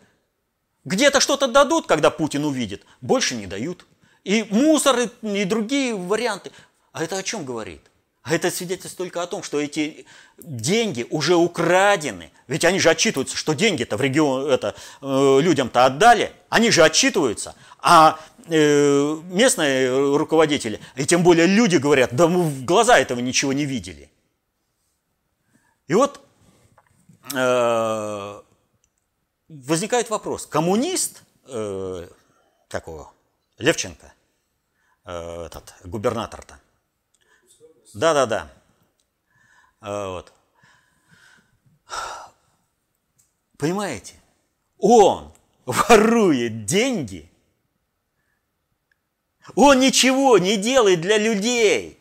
Где-то 0.85 1.19
что-то 1.19 1.47
дадут, 1.47 1.87
когда 1.87 2.09
Путин 2.09 2.45
увидит, 2.45 2.85
больше 3.01 3.35
не 3.35 3.47
дают. 3.47 3.85
И 4.23 4.45
мусор, 4.49 5.09
и 5.21 5.45
другие 5.45 5.95
варианты. 5.95 6.51
А 6.91 7.03
это 7.03 7.17
о 7.17 7.23
чем 7.23 7.45
говорит? 7.45 7.81
А 8.23 8.35
это 8.35 8.51
свидетельствует 8.51 9.11
только 9.11 9.23
о 9.23 9.27
том, 9.27 9.43
что 9.43 9.59
эти 9.59 10.05
деньги 10.37 11.05
уже 11.09 11.35
украдены. 11.35 12.31
Ведь 12.47 12.65
они 12.65 12.79
же 12.79 12.89
отчитываются, 12.89 13.37
что 13.37 13.53
деньги-то 13.53 13.97
в 13.97 14.01
регион, 14.01 14.49
это, 14.49 14.75
э, 15.01 15.39
людям-то 15.41 15.85
отдали. 15.85 16.31
Они 16.49 16.69
же 16.69 16.83
отчитываются. 16.83 17.55
А 17.79 18.19
э, 18.47 19.17
местные 19.29 20.17
руководители, 20.17 20.79
и 20.95 21.05
тем 21.05 21.23
более 21.23 21.47
люди 21.47 21.77
говорят, 21.77 22.13
да 22.13 22.27
мы 22.27 22.43
в 22.43 22.65
глаза 22.65 22.99
этого 22.99 23.19
ничего 23.19 23.53
не 23.53 23.65
видели. 23.65 24.09
И 25.87 25.93
вот 25.93 26.19
э, 27.33 28.41
возникает 29.49 30.09
вопрос. 30.09 30.45
Коммунист, 30.45 31.23
э, 31.47 32.07
такого, 32.67 33.11
Левченко, 33.57 34.13
э, 35.05 35.45
этот 35.45 35.73
губернатор-то, 35.83 36.59
да-да-да. 37.93 38.51
А, 39.81 40.09
вот. 40.09 40.33
Понимаете? 43.57 44.15
Он 44.77 45.33
ворует 45.65 46.65
деньги. 46.65 47.29
Он 49.55 49.79
ничего 49.79 50.37
не 50.37 50.57
делает 50.57 51.01
для 51.01 51.17
людей. 51.17 51.99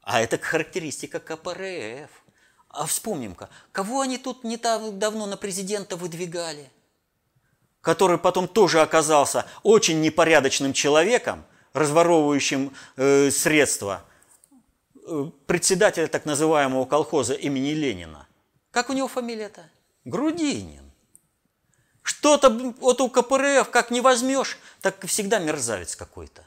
А 0.00 0.20
это 0.20 0.38
характеристика 0.38 1.20
КПРФ. 1.20 2.10
А 2.76 2.86
вспомним-ка, 2.86 3.48
кого 3.72 4.02
они 4.02 4.18
тут 4.18 4.44
не 4.44 4.58
так 4.58 4.98
давно 4.98 5.26
на 5.26 5.36
президента 5.36 5.96
выдвигали? 5.96 6.70
Который 7.80 8.18
потом 8.18 8.48
тоже 8.48 8.82
оказался 8.82 9.46
очень 9.62 10.00
непорядочным 10.00 10.72
человеком, 10.72 11.44
разворовывающим 11.72 12.74
э, 12.96 13.30
средства– 13.30 14.04
председателя 15.46 16.08
так 16.08 16.24
называемого 16.24 16.84
колхоза 16.84 17.34
имени 17.34 17.70
Ленина. 17.70 18.26
Как 18.70 18.90
у 18.90 18.92
него 18.92 19.08
фамилия-то? 19.08 19.70
Грудинин. 20.04 20.90
Что-то 22.02 22.50
вот 22.50 23.00
у 23.00 23.08
КПРФ 23.08 23.70
как 23.70 23.90
не 23.90 24.00
возьмешь, 24.00 24.58
так 24.80 25.04
всегда 25.06 25.38
мерзавец 25.38 25.96
какой-то. 25.96 26.44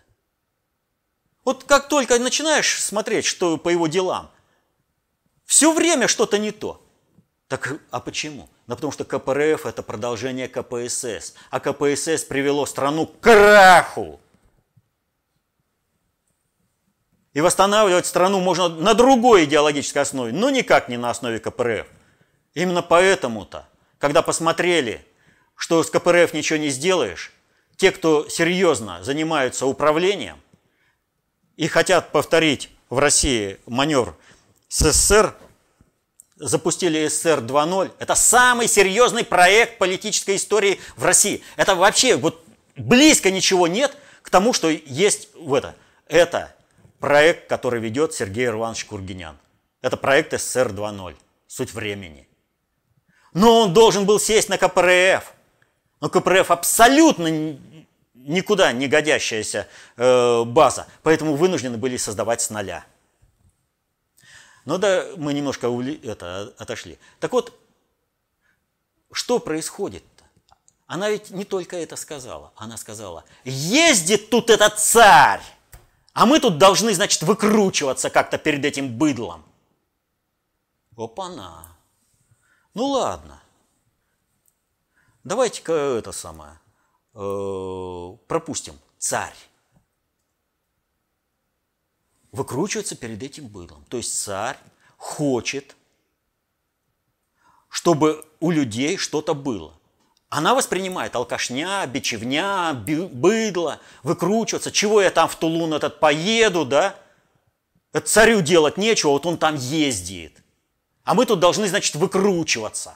Вот 1.44 1.63
как 1.63 1.88
только 1.88 2.18
начинаешь 2.20 2.82
смотреть, 2.82 3.26
что 3.26 3.58
по 3.58 3.70
его 3.70 3.88
делам, 3.88 4.32
все 5.50 5.74
время 5.74 6.08
что-то 6.08 6.38
не 6.38 6.52
то. 6.52 6.80
Так 7.48 7.82
а 7.90 8.00
почему? 8.00 8.48
Да 8.68 8.76
потому 8.76 8.92
что 8.92 9.04
КПРФ 9.04 9.66
это 9.66 9.82
продолжение 9.82 10.48
КПСС, 10.48 11.34
а 11.50 11.60
КПСС 11.60 12.24
привело 12.24 12.68
страну 12.68 13.08
к 13.08 13.20
краху. 13.20 14.20
И 17.34 17.42
восстанавливать 17.42 18.06
страну 18.06 18.40
можно 18.40 18.70
на 18.70 18.94
другой 18.94 19.46
идеологической 19.46 20.04
основе, 20.04 20.32
но 20.34 20.52
никак 20.52 20.88
не 20.88 20.98
на 20.98 21.10
основе 21.10 21.40
КПРФ. 21.40 21.88
Именно 22.54 22.84
поэтому-то, 22.84 23.68
когда 23.98 24.22
посмотрели, 24.22 25.04
что 25.56 25.82
с 25.82 25.90
КПРФ 25.90 26.32
ничего 26.34 26.60
не 26.60 26.70
сделаешь, 26.70 27.34
те, 27.76 27.92
кто 27.92 28.30
серьезно 28.30 29.04
занимаются 29.04 29.66
управлением 29.66 30.40
и 31.58 31.68
хотят 31.68 32.12
повторить 32.12 32.70
в 32.92 33.00
России 33.00 33.60
маневр 33.66 34.16
СССР, 34.70 35.36
запустили 36.38 37.08
СССР 37.08 37.40
2.0. 37.40 37.92
Это 38.00 38.16
самый 38.16 38.68
серьезный 38.68 39.26
проект 39.26 39.78
политической 39.78 40.36
истории 40.36 40.80
в 40.96 41.04
России. 41.04 41.44
Это 41.58 41.76
вообще 41.76 42.16
вот 42.16 42.44
близко 42.76 43.32
ничего 43.32 43.68
нет 43.68 43.98
к 44.22 44.30
тому, 44.30 44.54
что 44.54 44.70
есть 44.70 45.30
в 45.36 45.54
это. 45.54 45.76
Это 46.08 46.56
проект, 47.00 47.50
который 47.50 47.82
ведет 47.82 48.14
Сергей 48.14 48.48
Иванович 48.48 48.86
Кургинян. 48.86 49.38
Это 49.82 49.98
проект 49.98 50.34
СССР 50.40 50.68
2.0, 50.68 51.16
суть 51.48 51.74
времени. 51.74 52.28
Но 53.34 53.62
он 53.62 53.74
должен 53.74 54.06
был 54.06 54.20
сесть 54.20 54.50
на 54.50 54.58
КПРФ. 54.58 55.34
Но 56.02 56.10
КПРФ 56.10 56.52
абсолютно 56.52 57.58
никуда 58.14 58.72
не 58.72 58.88
годящаяся 58.88 59.68
э, 59.98 60.44
база, 60.46 60.88
поэтому 61.04 61.36
вынуждены 61.36 61.78
были 61.78 61.98
создавать 61.98 62.42
с 62.42 62.50
нуля. 62.50 62.86
Но 64.70 64.78
да, 64.78 65.04
мы 65.18 65.34
немножко 65.34 65.68
ули, 65.68 66.00
это, 66.04 66.54
отошли. 66.60 67.00
Так 67.20 67.34
вот, 67.34 67.60
что 69.12 69.40
происходит-то? 69.40 70.26
Она 70.86 71.10
ведь 71.10 71.32
не 71.32 71.44
только 71.44 71.76
это 71.76 71.96
сказала. 71.96 72.54
Она 72.56 72.78
сказала, 72.78 73.26
ездит 73.44 74.30
тут 74.30 74.52
этот 74.52 74.78
царь, 74.78 75.42
а 76.14 76.28
мы 76.28 76.40
тут 76.40 76.60
должны, 76.60 76.94
значит, 76.94 77.24
выкручиваться 77.24 78.12
как-то 78.12 78.38
перед 78.38 78.64
этим 78.64 78.96
быдлом. 78.96 79.44
Опа-на. 80.96 81.76
Ну 82.76 82.90
ладно. 82.90 83.42
Давайте-ка 85.24 85.74
это 85.74 86.12
самое. 86.12 86.60
Э, 87.16 88.18
пропустим. 88.28 88.76
Царь. 89.00 89.34
Выкручиваться 92.32 92.96
перед 92.96 93.22
этим 93.24 93.48
быдлом. 93.48 93.84
То 93.89 93.98
есть 93.98 94.22
царь 94.22 94.58
хочет, 94.98 95.76
чтобы 97.70 98.26
у 98.39 98.52
людей 98.52 98.98
что-то 98.98 99.34
было. 99.34 99.74
Она 100.30 100.54
воспринимает 100.54 101.15
алкашня, 101.15 101.86
бичевня, 101.88 102.74
быдло, 102.74 103.80
выкручиваться. 104.04 104.72
Чего 104.72 105.02
я 105.02 105.10
там 105.10 105.28
в 105.28 105.36
Тулун 105.36 105.74
этот 105.74 106.00
поеду, 106.00 106.65
да? 106.65 106.96
Это 107.94 108.08
царю 108.08 108.42
делать 108.42 108.78
нечего, 108.78 109.12
вот 109.12 109.26
он 109.26 109.39
там 109.39 109.56
ездит. 109.56 110.44
А 111.04 111.15
мы 111.15 111.26
тут 111.26 111.39
должны, 111.39 111.68
значит, 111.68 111.96
выкручиваться. 111.96 112.96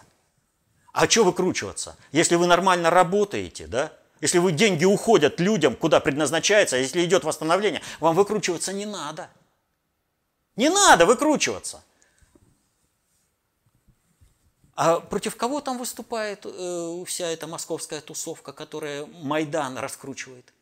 А 0.92 1.10
что 1.10 1.24
выкручиваться? 1.24 1.98
Если 2.12 2.36
вы 2.36 2.46
нормально 2.46 2.92
работаете, 2.92 3.66
да? 3.66 3.92
Если 4.24 4.38
вы 4.38 4.54
деньги 4.54 4.86
уходят 4.86 5.42
людям, 5.42 5.76
куда 5.76 6.00
предназначается, 6.00 6.78
если 6.78 7.04
идет 7.04 7.26
восстановление, 7.26 7.82
вам 8.00 8.16
выкручиваться 8.16 8.72
не 8.72 8.86
надо. 8.86 9.30
Не 10.56 10.70
надо 10.70 11.06
выкручиваться. 11.06 11.84
А 14.76 15.02
против 15.02 15.36
кого 15.36 15.60
там 15.60 15.78
выступает 15.78 16.46
э, 16.46 17.04
вся 17.06 17.28
эта 17.32 17.48
московская 17.48 18.00
тусовка, 18.00 18.54
которая 18.54 19.08
Майдан 19.08 19.78
раскручивает? 19.78 20.54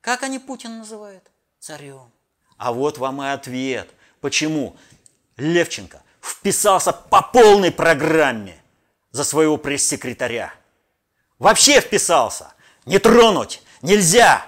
Как 0.00 0.24
они 0.24 0.40
Путин 0.40 0.78
называют? 0.78 1.22
Царем. 1.60 2.10
А 2.56 2.72
вот 2.72 2.98
вам 2.98 3.22
и 3.22 3.26
ответ. 3.28 3.88
Почему? 4.20 4.76
Левченко 5.36 6.02
вписался 6.20 6.92
по 6.92 7.22
полной 7.22 7.70
программе 7.70 8.60
за 9.12 9.22
своего 9.22 9.58
пресс-секретаря. 9.58 10.52
Вообще 11.38 11.80
вписался. 11.80 12.53
Не 12.86 12.98
тронуть 12.98 13.62
нельзя. 13.82 14.46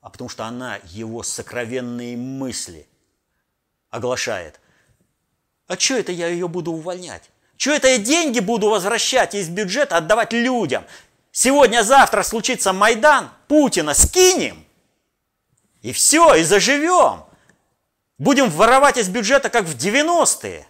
А 0.00 0.10
потому 0.10 0.28
что 0.28 0.44
она 0.44 0.80
его 0.84 1.22
сокровенные 1.22 2.16
мысли 2.16 2.88
оглашает. 3.90 4.60
А 5.68 5.78
что 5.78 5.94
это 5.94 6.12
я 6.12 6.28
ее 6.28 6.48
буду 6.48 6.72
увольнять? 6.72 7.30
Что 7.56 7.70
это 7.70 7.88
я 7.88 7.98
деньги 7.98 8.40
буду 8.40 8.68
возвращать 8.68 9.34
из 9.34 9.48
бюджета, 9.48 9.96
отдавать 9.96 10.32
людям? 10.32 10.84
Сегодня-завтра 11.30 12.22
случится 12.24 12.72
Майдан, 12.72 13.30
Путина 13.46 13.94
скинем. 13.94 14.64
И 15.82 15.92
все, 15.92 16.34
и 16.34 16.42
заживем. 16.42 17.24
Будем 18.18 18.50
воровать 18.50 18.98
из 18.98 19.08
бюджета, 19.08 19.48
как 19.48 19.64
в 19.64 19.76
90-е. 19.76 20.66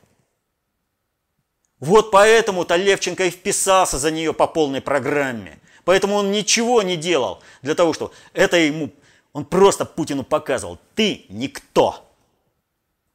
Вот 1.80 2.10
поэтому-то 2.10 2.76
Левченко 2.76 3.24
и 3.24 3.30
вписался 3.30 3.98
за 3.98 4.10
нее 4.10 4.32
по 4.32 4.46
полной 4.46 4.80
программе. 4.80 5.58
Поэтому 5.84 6.16
он 6.16 6.30
ничего 6.30 6.82
не 6.82 6.96
делал 6.96 7.42
для 7.62 7.74
того, 7.74 7.92
чтобы 7.92 8.12
это 8.32 8.56
ему... 8.56 8.90
Он 9.32 9.44
просто 9.44 9.84
Путину 9.84 10.24
показывал, 10.24 10.78
ты 10.94 11.24
никто. 11.28 12.04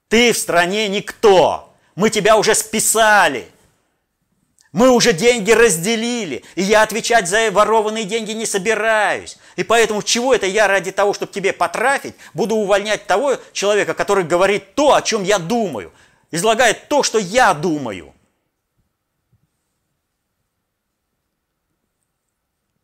Ты 0.09 0.33
в 0.33 0.37
стране 0.37 0.87
никто. 0.87 1.73
Мы 1.95 2.09
тебя 2.09 2.37
уже 2.37 2.55
списали. 2.55 3.49
Мы 4.71 4.89
уже 4.89 5.13
деньги 5.13 5.51
разделили, 5.51 6.43
и 6.55 6.61
я 6.61 6.83
отвечать 6.83 7.27
за 7.27 7.49
ворованные 7.51 8.03
деньги 8.03 8.33
не 8.33 8.45
собираюсь. 8.45 9.37
И 9.55 9.63
поэтому 9.63 10.03
чего 10.03 10.35
это 10.35 10.45
я 10.45 10.67
ради 10.67 10.91
того, 10.91 11.13
чтобы 11.13 11.31
тебе 11.31 11.53
потрафить, 11.53 12.15
буду 12.33 12.55
увольнять 12.55 13.07
того 13.07 13.37
человека, 13.53 13.93
который 13.93 14.23
говорит 14.23 14.75
то, 14.75 14.93
о 14.93 15.01
чем 15.01 15.23
я 15.23 15.39
думаю, 15.39 15.93
излагает 16.31 16.89
то, 16.89 17.01
что 17.01 17.17
я 17.17 17.53
думаю. 17.53 18.13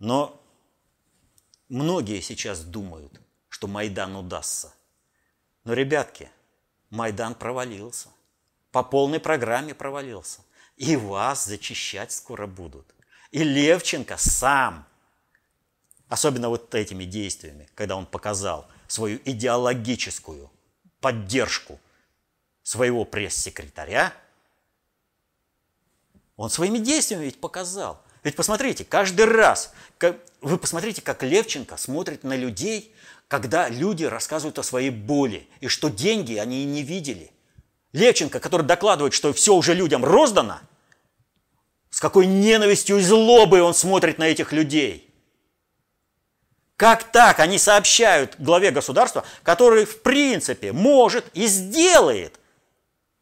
Но 0.04 0.38
многие 1.70 2.20
сейчас 2.20 2.62
думают, 2.62 3.22
что 3.48 3.68
Майдан 3.68 4.18
удастся. 4.18 4.74
Но, 5.64 5.72
ребятки, 5.72 6.30
Майдан 6.90 7.36
провалился. 7.36 8.10
По 8.74 8.84
полной 8.84 9.22
программе 9.22 9.74
провалился. 9.74 10.42
И 10.76 10.98
вас 10.98 11.46
зачищать 11.46 12.12
скоро 12.12 12.48
будут. 12.48 12.94
И 13.32 13.46
Левченко 13.46 14.18
сам, 14.18 14.86
особенно 16.10 16.50
вот 16.50 16.76
этими 16.76 17.06
действиями, 17.06 17.70
когда 17.74 17.96
он 17.96 18.06
показал 18.06 18.68
свою 18.88 19.22
идеологическую 19.24 20.52
поддержку 21.00 21.80
своего 22.62 23.06
пресс-секретаря, 23.06 24.14
он 26.36 26.50
своими 26.50 26.80
действиями 26.80 27.24
ведь 27.24 27.40
показал. 27.40 28.03
Ведь 28.24 28.36
посмотрите, 28.36 28.86
каждый 28.86 29.26
раз, 29.26 29.74
как, 29.98 30.18
вы 30.42 30.58
посмотрите, 30.58 31.02
как 31.02 31.24
Левченко 31.24 31.76
смотрит 31.78 32.24
на 32.24 32.36
людей, 32.36 32.94
когда 33.28 33.68
люди 33.68 34.06
рассказывают 34.06 34.60
о 34.60 34.64
своей 34.64 34.92
боли, 34.92 35.48
и 35.60 35.68
что 35.68 35.90
деньги 35.90 36.36
они 36.36 36.64
и 36.64 36.66
не 36.66 36.84
видели. 36.84 37.32
Левченко, 37.92 38.40
который 38.40 38.66
докладывает, 38.66 39.14
что 39.14 39.34
все 39.34 39.54
уже 39.54 39.74
людям 39.74 40.06
роздано, 40.06 40.60
с 41.90 42.00
какой 42.00 42.26
ненавистью 42.26 42.98
и 42.98 43.02
злобой 43.02 43.62
он 43.62 43.74
смотрит 43.74 44.18
на 44.18 44.24
этих 44.24 44.52
людей. 44.52 45.10
Как 46.76 47.12
так 47.12 47.40
они 47.40 47.60
сообщают 47.60 48.36
главе 48.40 48.72
государства, 48.72 49.26
который 49.44 49.86
в 49.86 50.02
принципе 50.02 50.72
может 50.72 51.26
и 51.34 51.46
сделает, 51.46 52.40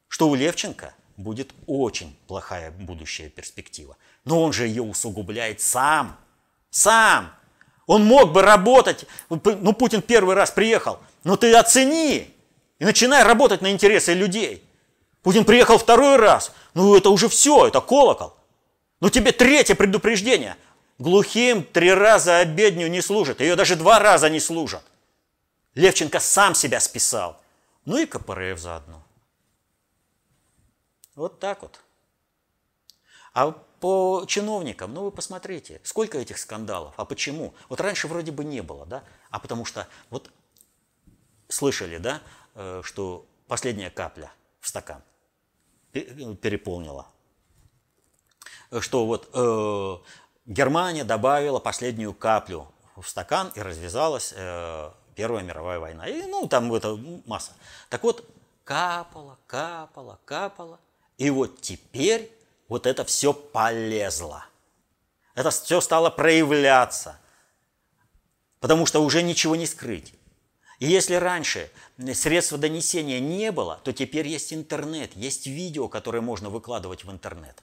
что 0.07 0.29
у 0.29 0.35
Левченко 0.35 0.93
будет 1.17 1.53
очень 1.67 2.17
плохая 2.27 2.71
будущая 2.71 3.29
перспектива. 3.29 3.97
Но 4.25 4.41
он 4.41 4.53
же 4.53 4.67
ее 4.67 4.83
усугубляет 4.83 5.61
сам. 5.61 6.17
Сам. 6.69 7.31
Он 7.87 8.05
мог 8.05 8.31
бы 8.31 8.41
работать, 8.41 9.05
ну 9.29 9.73
Путин 9.73 10.01
первый 10.01 10.35
раз 10.35 10.51
приехал, 10.51 10.99
но 11.23 11.35
ты 11.35 11.53
оцени 11.53 12.33
и 12.79 12.85
начинай 12.85 13.23
работать 13.23 13.61
на 13.61 13.71
интересы 13.71 14.13
людей. 14.13 14.63
Путин 15.23 15.43
приехал 15.43 15.77
второй 15.77 16.15
раз, 16.15 16.51
ну 16.73 16.95
это 16.95 17.09
уже 17.09 17.27
все, 17.27 17.67
это 17.67 17.81
колокол. 17.81 18.33
Ну 19.01 19.09
тебе 19.09 19.31
третье 19.31 19.75
предупреждение. 19.75 20.55
Глухим 20.99 21.63
три 21.63 21.91
раза 21.93 22.37
обедню 22.37 22.87
не 22.87 23.01
служат, 23.01 23.41
ее 23.41 23.55
даже 23.55 23.75
два 23.75 23.99
раза 23.99 24.29
не 24.29 24.39
служат. 24.39 24.83
Левченко 25.75 26.19
сам 26.19 26.53
себя 26.55 26.79
списал. 26.79 27.41
Ну 27.85 27.97
и 27.97 28.05
КПРФ 28.05 28.59
заодно. 28.59 29.03
Вот 31.15 31.39
так 31.39 31.61
вот. 31.63 31.79
А 33.33 33.51
по 33.79 34.25
чиновникам, 34.27 34.93
ну 34.93 35.03
вы 35.05 35.11
посмотрите, 35.11 35.81
сколько 35.83 36.17
этих 36.17 36.37
скандалов, 36.37 36.93
а 36.97 37.05
почему? 37.05 37.53
Вот 37.69 37.81
раньше 37.81 38.07
вроде 38.07 38.31
бы 38.31 38.43
не 38.43 38.61
было, 38.61 38.85
да? 38.85 39.03
А 39.29 39.39
потому 39.39 39.65
что, 39.65 39.87
вот 40.09 40.29
слышали, 41.47 41.97
да, 41.97 42.21
э, 42.55 42.81
что 42.83 43.25
последняя 43.47 43.89
капля 43.89 44.31
в 44.59 44.67
стакан 44.67 45.01
переполнила 45.91 47.07
что 48.79 49.05
вот 49.05 49.29
э, 49.33 49.97
Германия 50.45 51.03
добавила 51.03 51.59
последнюю 51.59 52.13
каплю 52.13 52.67
в 52.95 53.07
стакан 53.07 53.51
и 53.55 53.61
развязалась 53.61 54.33
э, 54.35 54.91
Первая 55.15 55.43
мировая 55.43 55.79
война. 55.79 56.07
И, 56.07 56.25
ну, 56.25 56.47
там 56.47 56.73
это 56.73 56.97
масса. 57.25 57.51
Так 57.89 58.03
вот, 58.03 58.25
капало, 58.63 59.37
капало, 59.45 60.19
капало. 60.23 60.79
И 61.17 61.29
вот 61.29 61.59
теперь 61.59 62.31
вот 62.71 62.87
это 62.87 63.03
все 63.03 63.33
полезло. 63.33 64.45
Это 65.35 65.49
все 65.49 65.81
стало 65.81 66.09
проявляться. 66.09 67.19
Потому 68.61 68.85
что 68.85 69.03
уже 69.03 69.23
ничего 69.23 69.57
не 69.57 69.65
скрыть. 69.65 70.13
И 70.79 70.85
если 70.87 71.15
раньше 71.15 71.69
средства 72.13 72.57
донесения 72.57 73.19
не 73.19 73.51
было, 73.51 73.81
то 73.83 73.91
теперь 73.91 74.25
есть 74.25 74.53
интернет, 74.53 75.13
есть 75.17 75.47
видео, 75.47 75.89
которое 75.89 76.21
можно 76.21 76.49
выкладывать 76.49 77.03
в 77.03 77.11
интернет. 77.11 77.61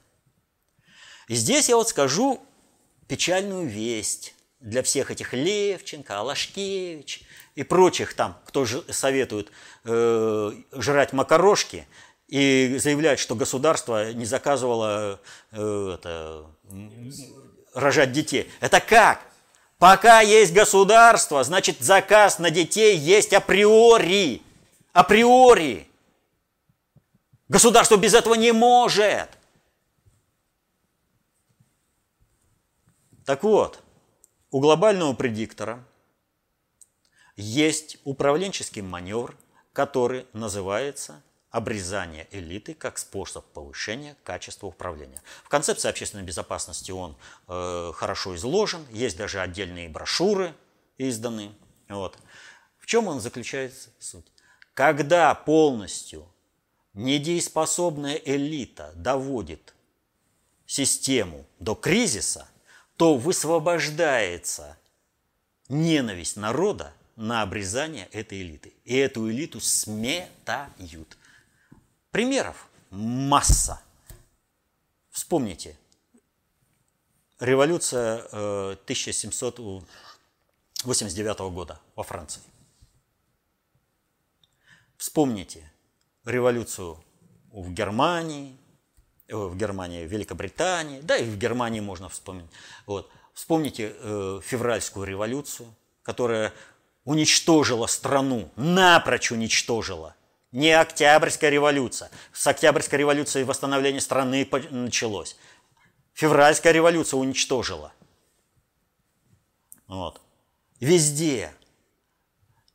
И 1.26 1.34
здесь 1.34 1.70
я 1.70 1.76
вот 1.76 1.88
скажу 1.88 2.42
печальную 3.06 3.66
весть 3.66 4.34
для 4.60 4.82
всех 4.82 5.10
этих 5.10 5.32
Левченко, 5.32 6.18
Алашкевич 6.18 7.22
и 7.54 7.62
прочих 7.62 8.12
там, 8.12 8.38
кто 8.44 8.66
советует 8.66 9.52
э, 9.84 10.52
жрать 10.72 11.14
макарошки 11.14 11.88
и 12.28 12.76
заявляет, 12.78 13.18
что 13.18 13.34
государство 13.34 14.12
не 14.12 14.26
заказывало 14.26 15.18
э, 15.50 15.94
это, 15.94 16.46
рожать 17.74 18.12
детей. 18.12 18.50
Это 18.60 18.80
как? 18.80 19.22
Пока 19.78 20.20
есть 20.20 20.52
государство, 20.52 21.42
значит 21.42 21.80
заказ 21.80 22.38
на 22.38 22.50
детей 22.50 22.96
есть 22.96 23.32
априори. 23.32 24.42
Априори. 24.92 25.88
Государство 27.48 27.96
без 27.96 28.12
этого 28.12 28.34
не 28.34 28.52
может. 28.52 29.30
Так 33.24 33.42
вот, 33.42 33.82
у 34.50 34.60
глобального 34.60 35.14
предиктора 35.14 35.82
есть 37.36 37.98
управленческий 38.04 38.82
маневр, 38.82 39.36
который 39.72 40.26
называется 40.32 41.22
обрезание 41.50 42.28
элиты 42.30 42.74
как 42.74 42.98
способ 42.98 43.44
повышения 43.46 44.16
качества 44.24 44.66
управления. 44.66 45.22
В 45.44 45.48
концепции 45.48 45.88
общественной 45.88 46.24
безопасности 46.24 46.90
он 46.90 47.16
э, 47.48 47.92
хорошо 47.94 48.36
изложен, 48.36 48.86
есть 48.90 49.16
даже 49.16 49.40
отдельные 49.40 49.88
брошюры 49.88 50.54
изданы. 50.98 51.52
Вот. 51.88 52.18
В 52.78 52.86
чем 52.86 53.08
он 53.08 53.20
заключается 53.20 53.90
суть? 53.98 54.26
Когда 54.74 55.34
полностью 55.34 56.28
недееспособная 56.94 58.16
элита 58.16 58.92
доводит 58.94 59.74
систему 60.66 61.46
до 61.58 61.74
кризиса– 61.74 62.48
то 62.98 63.14
высвобождается 63.14 64.76
ненависть 65.68 66.36
народа 66.36 66.92
на 67.14 67.42
обрезание 67.42 68.08
этой 68.10 68.42
элиты. 68.42 68.74
И 68.84 68.96
эту 68.96 69.30
элиту 69.30 69.60
сметают. 69.60 71.16
Примеров 72.18 72.66
масса. 72.90 73.78
Вспомните, 75.10 75.78
революция 77.38 78.24
1789 78.82 81.38
э, 81.38 81.50
года 81.50 81.78
во 81.94 82.02
Франции. 82.02 82.42
Вспомните 84.96 85.70
революцию 86.24 86.98
в 87.52 87.72
Германии, 87.72 88.58
Э, 89.28 89.36
в 89.36 89.56
Германии, 89.56 90.06
в 90.06 90.10
Великобритании, 90.10 91.00
да 91.02 91.18
и 91.18 91.24
в 91.24 91.36
Германии 91.36 91.80
можно 91.80 92.08
вспомнить. 92.08 92.50
Вот. 92.86 93.10
Вспомните 93.34 93.94
э, 93.94 94.40
февральскую 94.42 95.06
революцию, 95.06 95.68
которая 96.02 96.54
уничтожила 97.04 97.86
страну, 97.86 98.50
напрочь 98.56 99.30
уничтожила. 99.30 100.16
Не 100.52 100.72
Октябрьская 100.72 101.50
революция. 101.50 102.10
С 102.32 102.46
Октябрьской 102.46 102.98
революции 102.98 103.42
восстановление 103.42 104.00
страны 104.00 104.48
началось. 104.70 105.36
Февральская 106.14 106.72
революция 106.72 107.18
уничтожила. 107.18 107.92
Вот. 109.86 110.20
Везде. 110.80 111.52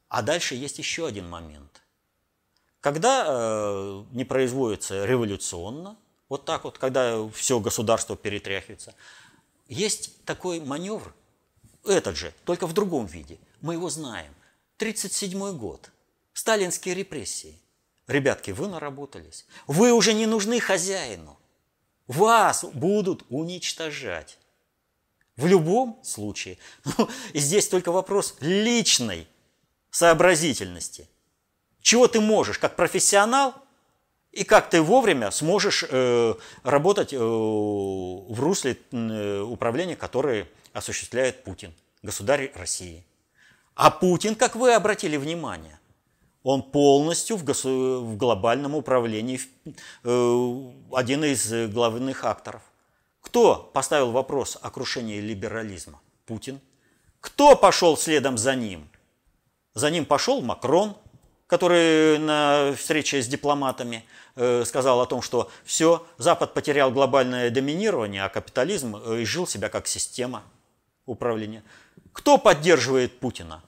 А 0.07 0.21
дальше 0.21 0.55
есть 0.55 0.77
еще 0.77 1.07
один 1.07 1.27
момент. 1.27 1.81
Когда 2.79 3.25
э, 3.27 4.03
не 4.11 4.23
производится 4.23 5.05
революционно, 5.05 5.97
вот 6.29 6.45
так 6.45 6.65
вот, 6.65 6.77
когда 6.77 7.27
все 7.29 7.59
государство 7.59 8.15
перетряхивается, 8.15 8.93
есть 9.67 10.23
такой 10.25 10.59
маневр, 10.59 11.13
этот 11.85 12.15
же, 12.15 12.33
только 12.45 12.67
в 12.67 12.73
другом 12.73 13.07
виде. 13.07 13.39
Мы 13.61 13.73
его 13.73 13.89
знаем. 13.89 14.33
1937 14.77 15.57
год. 15.57 15.89
Сталинские 16.33 16.95
репрессии. 16.95 17.57
Ребятки, 18.07 18.51
вы 18.51 18.67
наработались. 18.67 19.45
Вы 19.67 19.93
уже 19.93 20.13
не 20.13 20.25
нужны 20.25 20.59
хозяину. 20.59 21.39
Вас 22.07 22.65
будут 22.65 23.25
уничтожать. 23.29 24.37
В 25.35 25.45
любом 25.45 25.99
случае. 26.03 26.57
Ну, 26.97 27.09
и 27.31 27.39
здесь 27.39 27.67
только 27.67 27.91
вопрос 27.91 28.35
личной 28.41 29.27
сообразительности. 29.89 31.07
Чего 31.81 32.07
ты 32.07 32.19
можешь 32.19 32.59
как 32.59 32.75
профессионал 32.75 33.55
и 34.31 34.43
как 34.43 34.69
ты 34.69 34.81
вовремя 34.81 35.31
сможешь 35.31 35.85
э, 35.87 36.33
работать 36.63 37.13
э, 37.13 37.17
в 37.17 38.39
русле 38.39 38.77
э, 38.91 39.41
управления, 39.41 39.95
которое 39.95 40.47
осуществляет 40.73 41.43
Путин, 41.43 41.73
государь 42.01 42.51
России. 42.55 43.05
А 43.75 43.91
Путин, 43.91 44.35
как 44.35 44.55
вы 44.55 44.73
обратили 44.73 45.17
внимание, 45.17 45.79
он 46.43 46.61
полностью 46.61 47.37
в, 47.37 48.17
глобальном 48.17 48.75
управлении 48.75 49.39
э, 50.03 50.71
один 50.91 51.23
из 51.23 51.71
главных 51.71 52.25
акторов. 52.25 52.61
Кто 53.21 53.55
поставил 53.73 54.11
вопрос 54.11 54.57
о 54.61 54.69
крушении 54.69 55.19
либерализма? 55.19 56.01
Путин. 56.25 56.59
Кто 57.21 57.55
пошел 57.55 57.97
следом 57.97 58.37
за 58.37 58.55
ним? 58.55 58.89
За 59.73 59.89
ним 59.89 60.05
пошел 60.05 60.41
Макрон, 60.41 60.95
который 61.47 62.19
на 62.19 62.73
встрече 62.77 63.21
с 63.21 63.27
дипломатами 63.27 64.03
э, 64.35 64.65
сказал 64.65 65.01
о 65.01 65.05
том, 65.05 65.21
что 65.21 65.49
все, 65.63 66.05
Запад 66.17 66.53
потерял 66.53 66.91
глобальное 66.91 67.49
доминирование, 67.49 68.23
а 68.23 68.29
капитализм 68.29 68.95
э, 68.97 69.23
изжил 69.23 69.47
себя 69.47 69.69
как 69.69 69.87
система 69.87 70.43
управления. 71.05 71.63
Кто 72.11 72.37
поддерживает 72.37 73.19
Путина? 73.19 73.63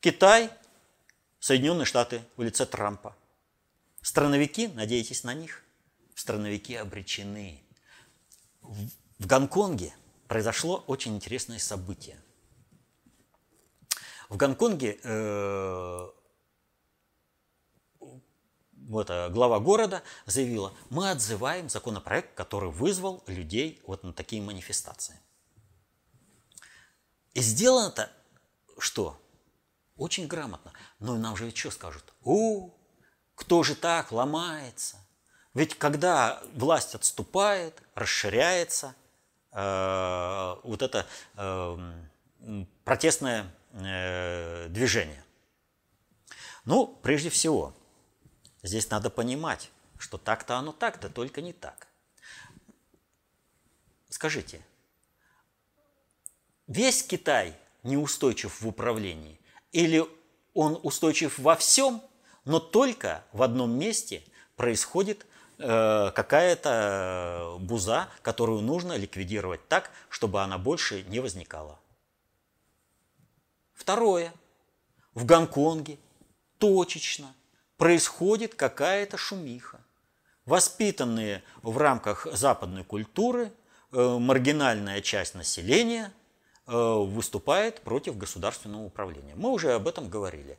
Китай, 0.00 0.50
Соединенные 1.44 1.84
Штаты 1.84 2.24
в 2.38 2.42
лице 2.42 2.64
Трампа. 2.64 3.14
Страновики, 4.00 4.68
надеетесь 4.68 5.24
на 5.24 5.34
них? 5.34 5.62
Страновики 6.14 6.74
обречены. 6.74 7.62
В 8.62 9.26
Гонконге 9.26 9.94
произошло 10.26 10.82
очень 10.86 11.14
интересное 11.14 11.58
событие. 11.58 12.18
В 14.30 14.38
Гонконге 14.38 14.98
э, 15.02 16.08
вот, 18.00 19.10
э, 19.10 19.28
глава 19.28 19.60
города 19.60 20.02
заявила, 20.24 20.72
мы 20.88 21.10
отзываем 21.10 21.68
законопроект, 21.68 22.32
который 22.34 22.70
вызвал 22.70 23.22
людей 23.26 23.82
вот 23.86 24.02
на 24.02 24.14
такие 24.14 24.40
манифестации. 24.40 25.20
И 27.34 27.42
сделано 27.42 27.88
это 27.88 28.10
что? 28.78 29.20
Очень 29.96 30.26
грамотно. 30.26 30.72
Но 31.04 31.18
нам 31.18 31.36
же 31.36 31.44
ведь 31.44 31.58
что 31.58 31.70
скажут? 31.70 32.14
О, 32.24 32.70
кто 33.34 33.62
же 33.62 33.74
так 33.74 34.10
ломается? 34.10 34.96
Ведь 35.52 35.76
когда 35.76 36.42
власть 36.54 36.94
отступает, 36.94 37.82
расширяется, 37.94 38.94
э, 39.52 40.56
вот 40.62 40.80
это 40.80 41.06
э, 41.36 41.94
протестное 42.84 43.54
э, 43.72 44.68
движение. 44.70 45.22
Ну, 46.64 46.86
прежде 46.86 47.28
всего, 47.28 47.74
здесь 48.62 48.88
надо 48.88 49.10
понимать, 49.10 49.70
что 49.98 50.16
так-то 50.16 50.56
оно 50.56 50.72
так-то, 50.72 51.10
только 51.10 51.42
не 51.42 51.52
так. 51.52 51.86
Скажите, 54.08 54.64
весь 56.66 57.02
Китай 57.02 57.54
неустойчив 57.82 58.62
в 58.62 58.66
управлении 58.66 59.38
или 59.70 60.08
он 60.54 60.78
устойчив 60.82 61.38
во 61.38 61.56
всем, 61.56 62.02
но 62.44 62.60
только 62.60 63.24
в 63.32 63.42
одном 63.42 63.78
месте 63.78 64.22
происходит 64.56 65.26
Э, 65.58 66.10
какая-то 66.12 67.58
буза, 67.60 68.08
которую 68.22 68.60
нужно 68.60 68.96
ликвидировать 68.96 69.66
так, 69.68 69.90
чтобы 70.08 70.42
она 70.42 70.58
больше 70.58 71.04
не 71.04 71.20
возникала. 71.20 71.78
Второе. 73.72 74.32
В 75.14 75.24
Гонконге 75.24 75.98
точечно 76.58 77.32
происходит 77.76 78.56
какая-то 78.56 79.16
шумиха. 79.16 79.78
Воспитанные 80.44 81.44
в 81.62 81.78
рамках 81.78 82.26
западной 82.32 82.82
культуры 82.82 83.52
э, 83.92 84.18
маргинальная 84.18 85.00
часть 85.02 85.36
населения 85.36 86.12
выступает 86.66 87.82
против 87.82 88.16
государственного 88.16 88.84
управления. 88.84 89.34
Мы 89.34 89.50
уже 89.50 89.72
об 89.72 89.86
этом 89.86 90.08
говорили. 90.08 90.58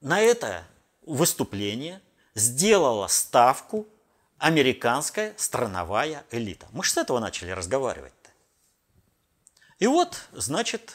На 0.00 0.20
это 0.20 0.64
выступление– 1.02 2.00
сделала 2.34 3.06
ставку 3.08 3.86
американская 4.38 5.34
страновая 5.36 6.24
элита. 6.30 6.66
Мы 6.72 6.84
же 6.84 6.90
с 6.90 6.96
этого 6.96 7.18
начали 7.20 7.50
разговаривать-то. 7.50 8.30
И 9.78 9.86
вот, 9.86 10.28
значит, 10.32 10.94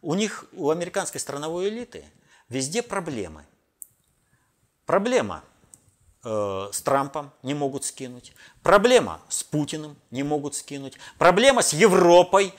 у 0.00 0.14
них, 0.14 0.46
у 0.52 0.70
американской 0.70 1.20
страновой 1.20 1.68
элиты 1.68 2.04
везде 2.48 2.82
проблемы. 2.82 3.46
Проблема 4.84 5.44
э, 5.44 5.51
с 6.24 6.82
Трампом 6.82 7.32
не 7.42 7.54
могут 7.54 7.84
скинуть. 7.84 8.32
Проблема 8.62 9.20
с 9.28 9.42
Путиным 9.42 9.96
не 10.10 10.22
могут 10.22 10.54
скинуть. 10.54 10.96
Проблема 11.18 11.62
с 11.62 11.72
Европой 11.72 12.54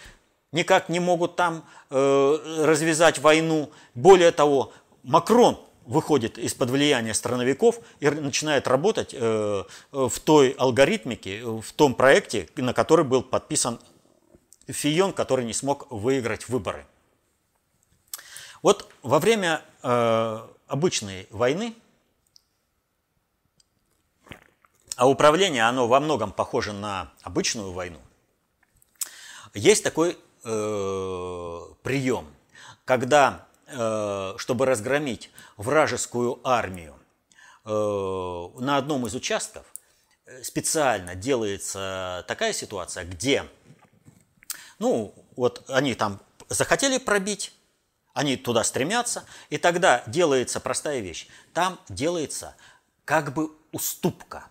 никак 0.53 0.87
не 0.87 1.01
могут 1.01 1.35
там 1.35 1.65
э, 1.89 2.63
развязать 2.63 3.19
войну. 3.19 3.71
Более 3.95 4.31
того, 4.31 4.71
Макрон 5.03 5.59
выходит 5.85 6.37
из-под 6.37 6.69
влияния 6.69 7.13
страновиков 7.13 7.79
и 7.99 8.09
начинает 8.09 8.67
работать 8.67 9.13
э, 9.13 9.63
в 9.91 10.19
той 10.23 10.51
алгоритмике, 10.51 11.43
в 11.43 11.73
том 11.73 11.93
проекте, 11.93 12.47
на 12.55 12.73
который 12.73 13.03
был 13.03 13.21
подписан 13.21 13.79
Фион, 14.67 15.11
который 15.11 15.43
не 15.43 15.53
смог 15.53 15.91
выиграть 15.91 16.47
выборы. 16.47 16.85
Вот 18.61 18.87
во 19.01 19.19
время 19.19 19.61
э, 19.81 20.39
обычной 20.67 21.27
войны, 21.31 21.75
а 24.95 25.07
управление, 25.07 25.63
оно 25.63 25.87
во 25.87 25.99
многом 25.99 26.31
похоже 26.31 26.73
на 26.73 27.11
обычную 27.21 27.71
войну, 27.71 27.99
есть 29.53 29.83
такой 29.83 30.17
э, 30.43 31.61
прием, 31.83 32.27
когда 32.85 33.47
Э, 33.75 34.35
чтобы 34.37 34.67
разгромить 34.67 35.31
вражескую 35.57 36.39
армию 36.43 36.95
э, 37.65 37.69
на 37.69 38.77
одном 38.77 39.07
из 39.07 39.15
участков, 39.15 39.65
э, 40.25 40.43
специально 40.43 41.15
делается 41.15 42.23
такая 42.27 42.53
ситуация, 42.53 43.03
где, 43.03 43.47
ну, 44.77 45.15
вот 45.35 45.63
они 45.69 45.95
там 45.95 46.19
захотели 46.49 46.99
пробить, 46.99 47.51
они 48.13 48.37
туда 48.37 48.63
стремятся, 48.63 49.23
и 49.49 49.57
тогда 49.57 50.03
делается 50.05 50.59
простая 50.59 50.99
вещь. 50.99 51.27
Там 51.53 51.79
делается 51.89 52.55
как 53.05 53.33
бы 53.33 53.49
уступка, 53.71 54.49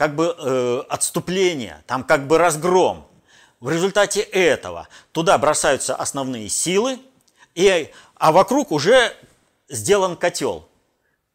как 0.00 0.14
бы 0.14 0.34
э, 0.34 0.82
отступление, 0.88 1.84
там 1.86 2.04
как 2.04 2.26
бы 2.26 2.38
разгром. 2.38 3.06
В 3.60 3.68
результате 3.68 4.22
этого 4.22 4.88
туда 5.12 5.36
бросаются 5.36 5.94
основные 5.94 6.48
силы, 6.48 6.98
и 7.54 7.90
а 8.14 8.32
вокруг 8.32 8.72
уже 8.72 9.14
сделан 9.68 10.16
котел. 10.16 10.66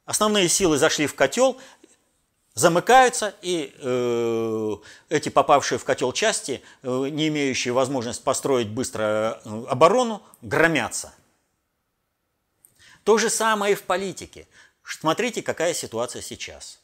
Основные 0.05 0.49
силы 0.49 0.79
зашли 0.79 1.05
в 1.05 1.13
котел, 1.13 1.61
замыкаются, 2.55 3.35
и 3.43 3.71
э, 3.77 4.75
эти 5.09 5.29
попавшие 5.29 5.77
в 5.77 5.85
котел 5.85 6.11
части, 6.11 6.63
э, 6.81 6.89
не 7.11 7.27
имеющие 7.27 7.71
возможность 7.71 8.23
построить 8.23 8.69
быстро 8.69 9.41
э, 9.45 9.65
оборону, 9.69 10.23
громятся. 10.41 11.13
То 13.03 13.19
же 13.19 13.29
самое 13.29 13.73
и 13.73 13.75
в 13.75 13.83
политике. 13.83 14.47
Смотрите, 14.81 15.43
какая 15.43 15.75
ситуация 15.75 16.23
сейчас. 16.23 16.79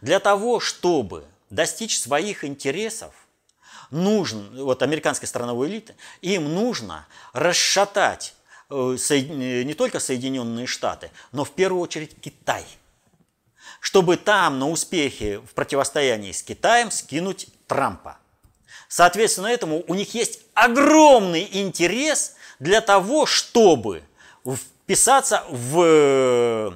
Для 0.00 0.20
того, 0.20 0.60
чтобы 0.60 1.24
достичь 1.50 1.98
своих 1.98 2.44
интересов, 2.44 3.14
нужно, 3.90 4.64
вот 4.64 4.82
американской 4.82 5.28
страновой 5.28 5.68
элиты, 5.68 5.96
им 6.20 6.54
нужно 6.54 7.06
расшатать 7.32 8.34
э, 8.70 8.74
не 8.74 9.74
только 9.74 10.00
Соединенные 10.00 10.66
Штаты, 10.66 11.10
но 11.32 11.44
в 11.44 11.50
первую 11.52 11.82
очередь 11.82 12.20
Китай. 12.20 12.64
Чтобы 13.80 14.16
там 14.16 14.58
на 14.58 14.68
успехе 14.68 15.38
в 15.40 15.54
противостоянии 15.54 16.32
с 16.32 16.42
Китаем 16.42 16.90
скинуть 16.90 17.48
Трампа. 17.66 18.18
Соответственно, 18.88 19.48
этому 19.48 19.84
у 19.86 19.94
них 19.94 20.14
есть 20.14 20.40
огромный 20.54 21.48
интерес 21.52 22.34
для 22.58 22.80
того, 22.80 23.26
чтобы 23.26 24.02
вписаться 24.44 25.44
в, 25.50 26.74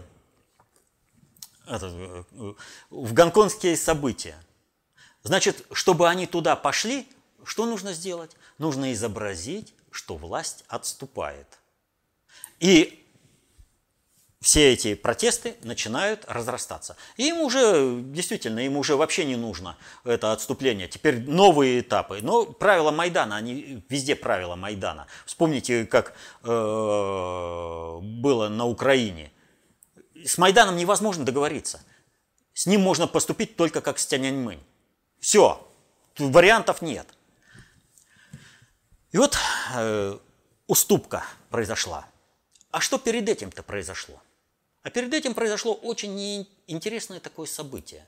в 1.66 3.12
гонконгские 3.12 3.76
события. 3.76 4.36
Значит, 5.22 5.64
чтобы 5.72 6.08
они 6.08 6.26
туда 6.26 6.56
пошли, 6.56 7.06
что 7.44 7.66
нужно 7.66 7.92
сделать? 7.92 8.32
Нужно 8.58 8.92
изобразить, 8.92 9.74
что 9.90 10.16
власть 10.16 10.64
отступает. 10.68 11.46
И 12.60 13.02
все 14.42 14.72
эти 14.72 14.94
протесты 14.94 15.54
начинают 15.62 16.24
разрастаться. 16.26 16.96
И 17.16 17.28
им 17.28 17.40
уже, 17.40 18.00
действительно, 18.02 18.58
им 18.60 18.76
уже 18.76 18.96
вообще 18.96 19.24
не 19.24 19.36
нужно 19.36 19.76
это 20.04 20.32
отступление. 20.32 20.88
Теперь 20.88 21.20
новые 21.20 21.80
этапы. 21.80 22.18
Но 22.22 22.44
правила 22.44 22.90
Майдана, 22.90 23.36
они 23.36 23.82
везде 23.88 24.16
правила 24.16 24.56
Майдана. 24.56 25.06
Вспомните, 25.26 25.86
как 25.86 26.14
э, 26.42 26.48
было 28.02 28.48
на 28.48 28.66
Украине. 28.66 29.31
С 30.24 30.38
Майданом 30.38 30.76
невозможно 30.76 31.24
договориться. 31.24 31.82
С 32.54 32.66
ним 32.66 32.82
можно 32.82 33.06
поступить 33.06 33.56
только 33.56 33.80
как 33.80 33.98
с 33.98 34.06
Тяньаньмэнь. 34.06 34.62
Все, 35.20 35.66
вариантов 36.18 36.82
нет. 36.82 37.06
И 39.12 39.18
вот 39.18 39.36
э, 39.74 40.18
уступка 40.66 41.24
произошла. 41.50 42.06
А 42.70 42.80
что 42.80 42.98
перед 42.98 43.28
этим-то 43.28 43.62
произошло? 43.62 44.20
А 44.82 44.90
перед 44.90 45.12
этим 45.14 45.34
произошло 45.34 45.74
очень 45.74 46.48
интересное 46.66 47.20
такое 47.20 47.46
событие. 47.46 48.06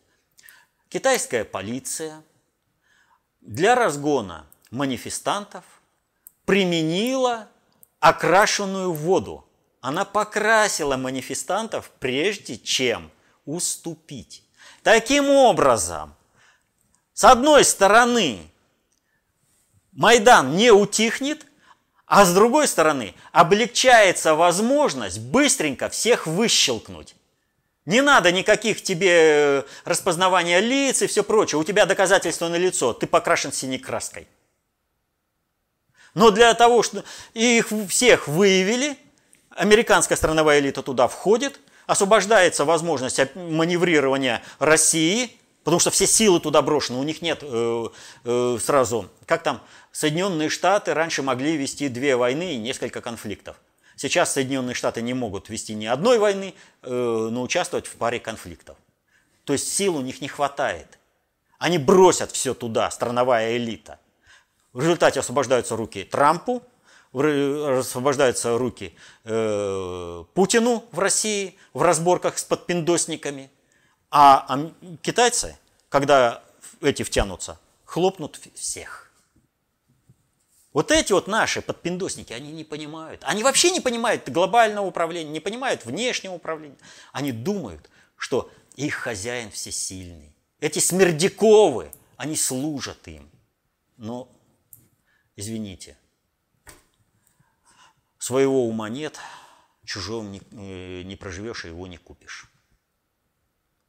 Китайская 0.88 1.44
полиция 1.44 2.22
для 3.40 3.74
разгона 3.74 4.46
манифестантов 4.70 5.64
применила 6.46 7.48
окрашенную 8.00 8.92
воду. 8.92 9.46
Она 9.84 10.06
покрасила 10.06 10.96
манифестантов 10.96 11.90
прежде 12.00 12.56
чем 12.56 13.10
уступить. 13.44 14.42
Таким 14.82 15.28
образом, 15.28 16.14
с 17.12 17.22
одной 17.22 17.66
стороны, 17.66 18.50
Майдан 19.92 20.56
не 20.56 20.70
утихнет, 20.70 21.44
а 22.06 22.24
с 22.24 22.32
другой 22.32 22.66
стороны, 22.66 23.14
облегчается 23.30 24.34
возможность 24.34 25.20
быстренько 25.20 25.90
всех 25.90 26.26
выщелкнуть. 26.26 27.14
Не 27.84 28.00
надо 28.00 28.32
никаких 28.32 28.82
тебе 28.82 29.10
э, 29.10 29.62
распознавания 29.84 30.60
лиц 30.60 31.02
и 31.02 31.06
все 31.06 31.22
прочее. 31.22 31.58
У 31.58 31.64
тебя 31.64 31.84
доказательство 31.84 32.48
на 32.48 32.56
лицо, 32.56 32.94
ты 32.94 33.06
покрашен 33.06 33.52
синей 33.52 33.78
краской. 33.78 34.28
Но 36.14 36.30
для 36.30 36.54
того, 36.54 36.82
что 36.82 37.04
их 37.34 37.68
всех 37.90 38.28
выявили, 38.28 38.96
американская 39.56 40.16
страновая 40.16 40.60
элита 40.60 40.82
туда 40.82 41.08
входит, 41.08 41.60
освобождается 41.86 42.64
возможность 42.64 43.20
маневрирования 43.34 44.42
России, 44.58 45.36
потому 45.62 45.80
что 45.80 45.90
все 45.90 46.06
силы 46.06 46.40
туда 46.40 46.62
брошены, 46.62 46.98
у 46.98 47.02
них 47.02 47.22
нет 47.22 47.40
э, 47.42 47.88
э, 48.24 48.58
сразу, 48.60 49.10
как 49.26 49.42
там, 49.42 49.62
Соединенные 49.92 50.48
Штаты 50.48 50.92
раньше 50.92 51.22
могли 51.22 51.56
вести 51.56 51.88
две 51.88 52.16
войны 52.16 52.54
и 52.54 52.58
несколько 52.58 53.00
конфликтов. 53.00 53.56
Сейчас 53.96 54.32
Соединенные 54.32 54.74
Штаты 54.74 55.02
не 55.02 55.14
могут 55.14 55.48
вести 55.48 55.74
ни 55.74 55.86
одной 55.86 56.18
войны, 56.18 56.54
э, 56.82 56.90
но 56.90 57.42
участвовать 57.42 57.86
в 57.86 57.94
паре 57.94 58.18
конфликтов. 58.18 58.76
То 59.44 59.52
есть 59.52 59.72
сил 59.72 59.96
у 59.96 60.00
них 60.00 60.20
не 60.20 60.28
хватает. 60.28 60.98
Они 61.58 61.78
бросят 61.78 62.32
все 62.32 62.54
туда, 62.54 62.90
страновая 62.90 63.56
элита. 63.56 63.98
В 64.72 64.80
результате 64.80 65.20
освобождаются 65.20 65.76
руки 65.76 66.02
Трампу, 66.02 66.62
освобождаются 67.14 68.58
руки 68.58 68.94
э, 69.24 70.24
Путину 70.34 70.84
в 70.90 70.98
России 70.98 71.56
в 71.72 71.82
разборках 71.82 72.38
с 72.38 72.44
подпиндосниками. 72.44 73.50
А, 74.10 74.44
а 74.48 74.72
китайцы, 75.02 75.56
когда 75.88 76.42
эти 76.80 77.02
втянутся, 77.02 77.58
хлопнут 77.84 78.40
всех. 78.54 79.12
Вот 80.72 80.90
эти 80.90 81.12
вот 81.12 81.28
наши 81.28 81.62
подпиндосники, 81.62 82.32
они 82.32 82.50
не 82.50 82.64
понимают. 82.64 83.22
Они 83.24 83.44
вообще 83.44 83.70
не 83.70 83.80
понимают 83.80 84.28
глобального 84.28 84.84
управления, 84.84 85.30
не 85.30 85.38
понимают 85.38 85.84
внешнего 85.84 86.34
управления. 86.34 86.76
Они 87.12 87.30
думают, 87.30 87.88
что 88.16 88.50
их 88.74 88.94
хозяин 88.94 89.52
всесильный. 89.52 90.34
Эти 90.58 90.80
смердяковы, 90.80 91.92
они 92.16 92.34
служат 92.34 93.06
им. 93.06 93.30
Но, 93.96 94.28
извините, 95.36 95.96
своего 98.24 98.66
ума 98.66 98.88
нет, 98.88 99.18
чужого 99.84 100.22
не, 100.24 100.40
э, 100.52 101.02
не 101.02 101.16
проживешь 101.16 101.64
и 101.64 101.68
его 101.68 101.86
не 101.86 101.96
купишь. 101.96 102.50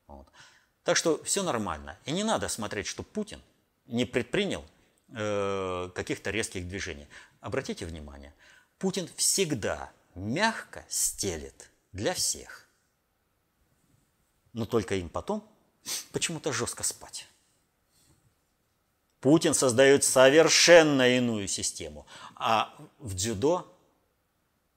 Вот. 0.07 0.27
Так 0.83 0.97
что 0.97 1.23
все 1.23 1.43
нормально. 1.43 1.97
И 2.05 2.11
не 2.11 2.23
надо 2.23 2.47
смотреть, 2.49 2.88
что 2.88 3.03
Путин 3.03 3.41
не 3.88 4.05
предпринял 4.05 4.63
Э, 5.09 5.91
каких-то 5.93 6.31
резких 6.31 6.67
движений. 6.67 7.07
Обратите 7.39 7.86
внимание, 7.86 8.33
Путин 8.79 9.07
всегда 9.15 9.91
мягко 10.15 10.83
стелет 10.89 11.69
для 11.91 12.15
всех. 12.15 12.67
Но 14.53 14.65
только 14.65 14.95
им 14.95 15.09
потом 15.09 15.47
почему-то 16.11 16.51
жестко 16.51 16.83
спать. 16.83 17.27
Путин 19.19 19.53
создает 19.53 20.03
совершенно 20.03 21.07
иную 21.15 21.47
систему. 21.47 22.07
А 22.36 22.75
в 22.97 23.13
дзюдо 23.13 23.74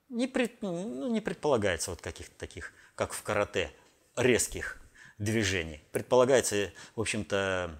не, 0.08 0.26
пред, 0.26 0.62
ну, 0.62 1.08
не 1.08 1.20
предполагается 1.20 1.90
вот 1.90 2.00
каких-то 2.00 2.36
таких, 2.38 2.72
как 2.94 3.12
в 3.12 3.22
карате, 3.22 3.72
резких 4.16 4.80
движений. 5.18 5.82
Предполагается, 5.92 6.72
в 6.96 7.00
общем-то, 7.00 7.78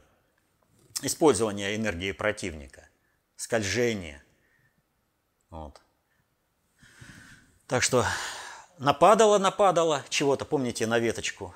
использование 1.03 1.77
энергии 1.77 2.13
противника, 2.13 2.89
скольжение. 3.37 4.23
Вот. 5.51 5.81
Так 7.67 7.83
что 7.83 8.05
нападало, 8.79 9.39
нападало 9.39 10.05
чего-то, 10.09 10.45
помните, 10.45 10.87
на 10.87 10.99
веточку, 10.99 11.55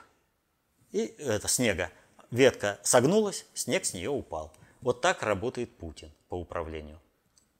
и 0.90 1.06
это 1.18 1.48
снега. 1.48 1.90
Ветка 2.30 2.80
согнулась, 2.82 3.46
снег 3.54 3.84
с 3.84 3.94
нее 3.94 4.10
упал. 4.10 4.52
Вот 4.80 5.00
так 5.00 5.22
работает 5.22 5.76
Путин 5.76 6.12
по 6.28 6.34
управлению. 6.34 7.00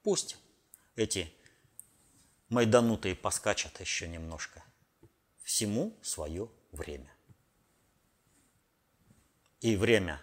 Пусть 0.03 0.39
эти 0.97 1.33
майданутые 2.53 3.17
поскачат 3.17 3.81
еще 3.81 4.07
немножко. 4.07 4.63
Всему 5.43 5.99
свое 6.03 6.51
время. 6.71 7.11
И 9.61 9.75
время 9.75 10.23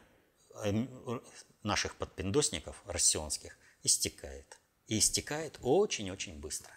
эм, 0.63 1.21
наших 1.63 1.95
подпиндосников 1.95 2.81
россионских 2.85 3.57
истекает. 3.83 4.57
И 4.87 4.99
истекает 4.99 5.57
очень-очень 5.61 6.39
быстро. 6.39 6.71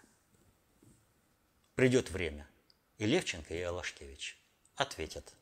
Придет 1.74 2.10
время, 2.10 2.48
и 2.98 3.06
Левченко, 3.06 3.54
и 3.54 3.60
Алашкевич 3.62 4.38
ответят 4.76 5.34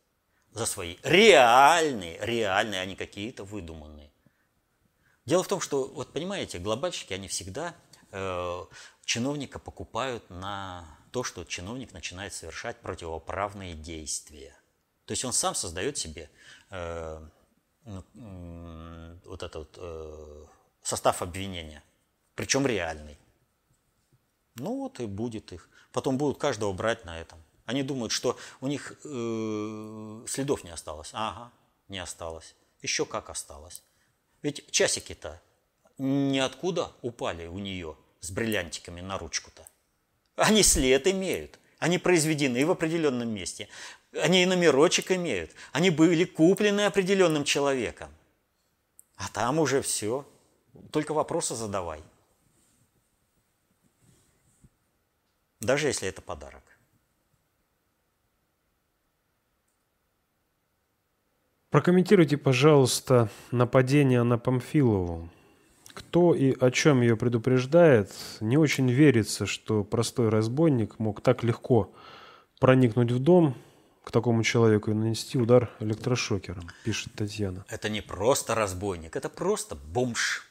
за 0.52 0.66
свои 0.66 0.96
реальные, 1.02 2.18
реальные, 2.20 2.80
а 2.80 2.84
не 2.84 2.96
какие-то 2.96 3.44
выдуманные. 3.44 4.12
Дело 5.24 5.42
в 5.42 5.48
том, 5.48 5.60
что, 5.60 5.86
вот 5.86 6.12
понимаете, 6.12 6.58
глобальщики, 6.58 7.12
они 7.12 7.28
всегда 7.28 7.76
э, 8.10 8.64
чиновника 9.10 9.58
покупают 9.58 10.30
на 10.30 10.84
то, 11.10 11.24
что 11.24 11.42
чиновник 11.42 11.92
начинает 11.92 12.32
совершать 12.32 12.80
противоправные 12.80 13.74
действия. 13.74 14.54
То 15.04 15.10
есть 15.10 15.24
он 15.24 15.32
сам 15.32 15.56
создает 15.56 15.98
себе 15.98 16.30
э, 16.70 17.20
вот 17.84 19.42
этот 19.42 19.74
э, 19.78 20.46
состав 20.82 21.22
обвинения, 21.22 21.82
причем 22.36 22.64
реальный. 22.68 23.18
Ну 24.54 24.76
вот 24.76 25.00
и 25.00 25.06
будет 25.06 25.52
их. 25.52 25.68
Потом 25.90 26.16
будут 26.16 26.38
каждого 26.38 26.72
брать 26.72 27.04
на 27.04 27.20
этом. 27.20 27.42
Они 27.66 27.82
думают, 27.82 28.12
что 28.12 28.38
у 28.60 28.68
них 28.68 28.92
э, 28.92 30.24
следов 30.28 30.62
не 30.62 30.70
осталось. 30.70 31.10
Ага, 31.14 31.50
не 31.88 31.98
осталось. 31.98 32.54
Еще 32.80 33.04
как 33.06 33.28
осталось. 33.28 33.82
Ведь 34.42 34.70
часики-то 34.70 35.42
ниоткуда 35.98 36.92
упали 37.02 37.48
у 37.48 37.58
нее 37.58 37.96
с 38.20 38.30
бриллиантиками 38.30 39.00
на 39.00 39.18
ручку-то. 39.18 39.66
Они 40.36 40.62
след 40.62 41.06
имеют. 41.06 41.58
Они 41.78 41.98
произведены 41.98 42.64
в 42.66 42.70
определенном 42.70 43.28
месте. 43.28 43.68
Они 44.12 44.42
и 44.42 44.46
номерочек 44.46 45.12
имеют. 45.12 45.52
Они 45.72 45.90
были 45.90 46.24
куплены 46.24 46.82
определенным 46.82 47.44
человеком. 47.44 48.10
А 49.16 49.28
там 49.28 49.58
уже 49.58 49.82
все. 49.82 50.26
Только 50.90 51.14
вопросы 51.14 51.54
задавай. 51.54 52.02
даже 55.60 55.88
если 55.88 56.08
это 56.08 56.22
подарок. 56.22 56.62
Прокомментируйте, 61.70 62.36
пожалуйста, 62.36 63.30
нападение 63.52 64.24
на 64.24 64.38
Памфилову. 64.38 65.30
Кто 65.94 66.34
и 66.34 66.56
о 66.60 66.70
чем 66.70 67.00
ее 67.02 67.16
предупреждает, 67.16 68.12
не 68.40 68.56
очень 68.56 68.90
верится, 68.90 69.46
что 69.46 69.84
простой 69.84 70.28
разбойник 70.28 70.98
мог 70.98 71.20
так 71.20 71.42
легко 71.42 71.92
проникнуть 72.58 73.10
в 73.10 73.18
дом 73.18 73.56
к 74.04 74.10
такому 74.10 74.42
человеку 74.42 74.90
и 74.90 74.94
нанести 74.94 75.38
удар 75.38 75.70
электрошокером, 75.80 76.70
пишет 76.84 77.12
Татьяна. 77.14 77.64
Это 77.68 77.88
не 77.88 78.00
просто 78.00 78.54
разбойник, 78.54 79.16
это 79.16 79.28
просто 79.28 79.74
бомж. 79.74 80.46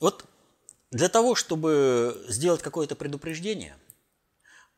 Вот 0.00 0.24
для 0.90 1.08
того, 1.08 1.34
чтобы 1.34 2.24
сделать 2.28 2.62
какое-то 2.62 2.96
предупреждение, 2.96 3.76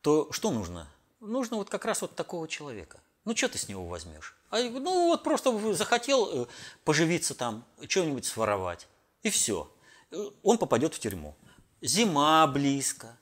то 0.01 0.31
что 0.31 0.51
нужно? 0.51 0.87
Нужно 1.19 1.57
вот 1.57 1.69
как 1.69 1.85
раз 1.85 2.01
вот 2.01 2.15
такого 2.15 2.47
человека– 2.47 2.99
ну, 3.25 3.35
что 3.35 3.47
ты 3.47 3.57
с 3.57 3.69
него 3.69 3.87
возьмешь? 3.87 4.35
А, 4.53 4.61
ну, 4.61 5.07
вот 5.07 5.23
просто 5.23 5.73
захотел 5.73 6.43
э, 6.43 6.45
поживиться 6.83 7.33
там, 7.33 7.65
что-нибудь 7.89 8.23
своровать. 8.23 8.87
И 9.23 9.31
все. 9.31 9.73
Э, 10.11 10.29
он 10.43 10.59
попадет 10.59 10.93
в 10.93 10.99
тюрьму. 10.99 11.35
Зима 11.81 12.45
близко. 12.45 13.17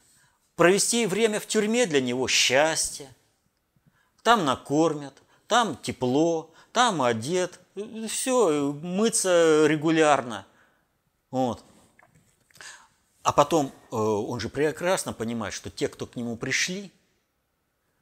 Провести 0.57 1.05
время 1.05 1.39
в 1.39 1.47
тюрьме 1.47 1.85
для 1.85 2.01
него 2.01 2.27
счастье. 2.27 3.15
Там 4.23 4.43
накормят, 4.43 5.23
там 5.47 5.77
тепло, 5.77 6.53
там 6.73 7.01
одет. 7.01 7.61
Э, 7.75 8.07
все, 8.09 8.73
мыться 8.73 9.67
регулярно. 9.67 10.45
Вот. 11.29 11.63
А 13.23 13.31
потом 13.31 13.71
он 13.89 14.41
же 14.41 14.49
прекрасно 14.49 15.13
понимает, 15.13 15.53
что 15.53 15.69
те, 15.69 15.87
кто 15.87 16.07
к 16.07 16.17
нему 16.17 16.35
пришли, 16.35 16.91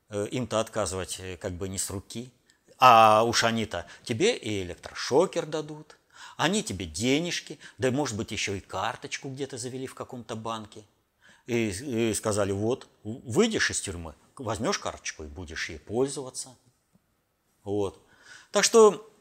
им-то 0.09 0.61
отказывать 0.61 1.21
как 1.39 1.51
бы 1.51 1.69
не 1.69 1.77
с 1.77 1.91
руки. 1.91 2.31
А 2.79 3.23
уж 3.23 3.43
они-то 3.43 3.85
тебе 4.03 4.37
и 4.37 4.63
электрошокер 4.63 5.45
дадут, 5.45 5.97
они 6.37 6.63
тебе 6.63 6.85
денежки, 6.85 7.59
да 7.77 7.91
может 7.91 8.15
быть 8.15 8.31
еще 8.31 8.57
и 8.57 8.61
карточку 8.61 9.29
где-то 9.29 9.57
завели 9.57 9.85
в 9.85 9.95
каком-то 9.95 10.35
банке. 10.35 10.83
И, 11.45 11.69
и 11.69 12.13
сказали, 12.13 12.51
вот, 12.51 12.87
выйдешь 13.03 13.71
из 13.71 13.81
тюрьмы, 13.81 14.15
возьмешь 14.37 14.79
карточку 14.79 15.23
и 15.23 15.27
будешь 15.27 15.69
ей 15.69 15.79
пользоваться. 15.79 16.55
Вот. 17.63 18.01
Так 18.51 18.63
что 18.63 19.11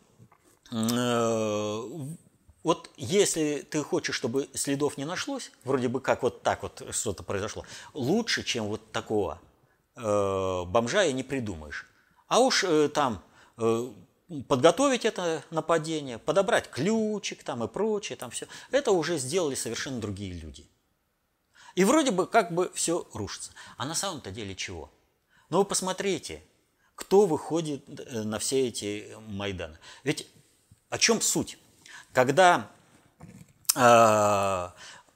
э, 0.70 1.82
вот 2.62 2.90
если 2.96 3.66
ты 3.68 3.82
хочешь, 3.82 4.14
чтобы 4.14 4.48
следов 4.54 4.98
не 4.98 5.04
нашлось, 5.04 5.50
вроде 5.64 5.88
бы 5.88 6.00
как 6.00 6.22
вот 6.22 6.42
так 6.42 6.62
вот 6.62 6.82
что-то 6.92 7.22
произошло, 7.22 7.64
лучше, 7.94 8.44
чем 8.44 8.66
вот 8.66 8.92
такого 8.92 9.40
э, 9.96 10.64
бомжа 10.66 11.04
и 11.04 11.12
не 11.12 11.22
придумаешь. 11.22 11.86
А 12.28 12.40
уж 12.40 12.62
э, 12.62 12.88
там 12.90 13.22
подготовить 14.46 15.04
это 15.04 15.42
нападение, 15.50 16.18
подобрать 16.18 16.70
ключик 16.70 17.42
там 17.42 17.64
и 17.64 17.68
прочее, 17.68 18.16
там 18.16 18.30
все, 18.30 18.46
это 18.70 18.92
уже 18.92 19.18
сделали 19.18 19.54
совершенно 19.54 20.00
другие 20.00 20.32
люди. 20.32 20.66
И 21.74 21.84
вроде 21.84 22.10
бы 22.10 22.26
как 22.26 22.52
бы 22.52 22.70
все 22.74 23.06
рушится. 23.12 23.52
А 23.76 23.86
на 23.86 23.94
самом-то 23.94 24.30
деле 24.30 24.54
чего? 24.54 24.90
Ну 25.48 25.58
вы 25.58 25.64
посмотрите, 25.64 26.42
кто 26.94 27.26
выходит 27.26 27.84
э, 27.88 28.22
на 28.22 28.38
все 28.38 28.66
эти 28.66 29.16
Майданы. 29.28 29.78
Ведь 30.02 30.26
о 30.90 30.98
чем 30.98 31.20
суть? 31.20 31.58
Когда 32.12 32.68
э, 33.76 34.68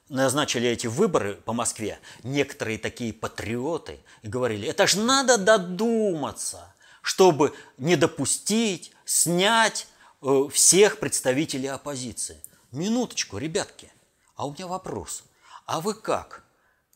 назначили 0.09 0.69
эти 0.69 0.87
выборы 0.87 1.35
по 1.35 1.53
Москве, 1.53 1.99
некоторые 2.23 2.79
такие 2.79 3.13
патриоты 3.13 3.99
говорили, 4.23 4.69
это 4.69 4.87
ж 4.87 4.95
надо 4.95 5.39
додуматься, 5.39 6.72
чтобы 7.03 7.53
не 7.77 7.97
допустить, 7.97 8.93
снять 9.05 9.89
э, 10.23 10.49
всех 10.51 10.99
представителей 10.99 11.67
оппозиции. 11.67 12.41
Минуточку, 12.71 13.37
ребятки, 13.37 13.93
а 14.37 14.47
у 14.47 14.53
меня 14.53 14.67
вопрос. 14.67 15.25
А 15.67 15.81
вы 15.81 15.95
как? 15.95 16.45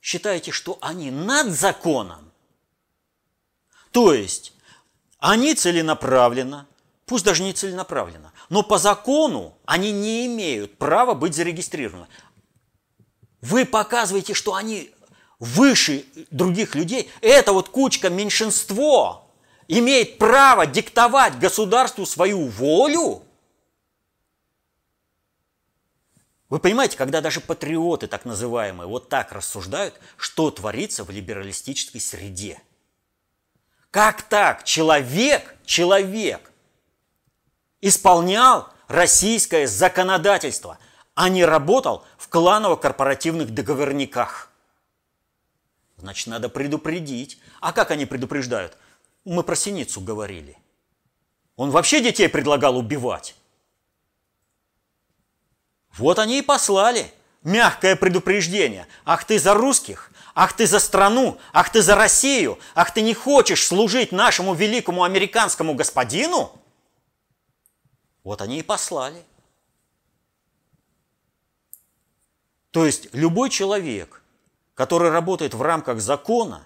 Считаете, 0.00 0.52
что 0.52 0.78
они 0.80 1.11
над 1.11 1.48
законом? 1.48 2.32
То 3.90 4.14
есть 4.14 4.52
они 5.18 5.54
целенаправленно, 5.54 6.66
пусть 7.04 7.24
даже 7.24 7.42
не 7.42 7.52
целенаправленно, 7.52 8.32
но 8.48 8.62
по 8.62 8.78
закону 8.78 9.59
они 9.66 9.90
не 9.90 10.26
имеют 10.26 10.78
права 10.78 11.14
быть 11.14 11.34
зарегистрированы. 11.34 12.07
Вы 13.40 13.64
показываете, 13.64 14.34
что 14.34 14.54
они 14.54 14.94
выше 15.38 16.04
других 16.30 16.74
людей. 16.74 17.11
Это 17.20 17.52
вот 17.52 17.68
кучка 17.68 18.09
меньшинство 18.09 19.26
имеет 19.68 20.18
право 20.18 20.66
диктовать 20.66 21.38
государству 21.38 22.06
свою 22.06 22.46
волю. 22.46 23.22
Вы 26.48 26.60
понимаете, 26.60 26.96
когда 26.96 27.20
даже 27.20 27.40
патриоты, 27.40 28.06
так 28.06 28.24
называемые, 28.24 28.86
вот 28.86 29.08
так 29.08 29.32
рассуждают, 29.32 29.98
что 30.16 30.50
творится 30.50 31.02
в 31.02 31.10
либералистической 31.10 32.00
среде. 32.00 32.62
Как 33.90 34.22
так? 34.22 34.64
Человек, 34.64 35.56
человек 35.64 36.52
исполнял 37.80 38.68
российское 38.88 39.66
законодательство– 39.66 40.78
а 41.16 41.30
не 41.30 41.44
работал 41.44 42.04
в 42.18 42.28
кланово-корпоративных 42.28 43.50
договорниках. 43.50 44.50
Значит, 45.96 46.26
надо 46.26 46.50
предупредить. 46.50 47.40
А 47.60 47.72
как 47.72 47.90
они 47.90 48.04
предупреждают? 48.04 48.76
Мы 49.27 49.43
про 49.43 49.57
Синицу 49.57 50.01
говорили. 50.01 50.57
Он 51.57 51.70
вообще 51.70 52.01
детей 52.01 52.29
предлагал 52.29 52.77
убивать. 52.77 53.35
Вот 55.97 56.20
они 56.20 56.39
и 56.39 56.43
послали 56.43 57.12
мягкое 57.43 57.97
предупреждение. 57.97 58.87
Ах 59.05 59.24
ты 59.24 59.41
за 59.41 59.55
русских, 59.55 60.12
ах 60.37 60.53
ты 60.53 60.64
за 60.68 60.79
страну, 60.79 61.41
ах 61.53 61.72
ты 61.72 61.83
за 61.83 61.97
Россию, 61.97 62.61
ах 62.77 62.95
ты 62.95 63.01
не 63.01 63.14
хочешь 63.14 63.66
служить 63.66 64.12
нашему 64.12 64.55
великому 64.55 65.03
американскому 65.03 65.74
господину? 65.74 66.53
Вот 68.22 68.41
они 68.41 68.61
и 68.61 68.62
послали. 68.62 69.24
То 72.70 72.87
есть 72.87 73.12
любой 73.12 73.51
человек, 73.51 74.22
который 74.74 75.11
работает 75.11 75.53
в 75.53 75.62
рамках 75.62 76.01
закона, 76.01 76.64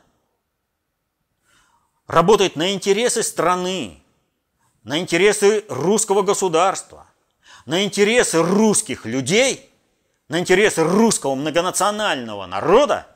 работает 2.11 2.57
на 2.57 2.73
интересы 2.73 3.23
страны, 3.23 4.03
на 4.83 4.99
интересы 4.99 5.65
русского 5.69 6.23
государства, 6.23 7.07
на 7.67 7.85
интересы 7.85 8.43
русских 8.43 9.07
людей, 9.07 9.71
на 10.29 10.41
интересы 10.41 10.83
русского 10.83 11.37
многонационального 11.37 12.47
народа, 12.47 13.07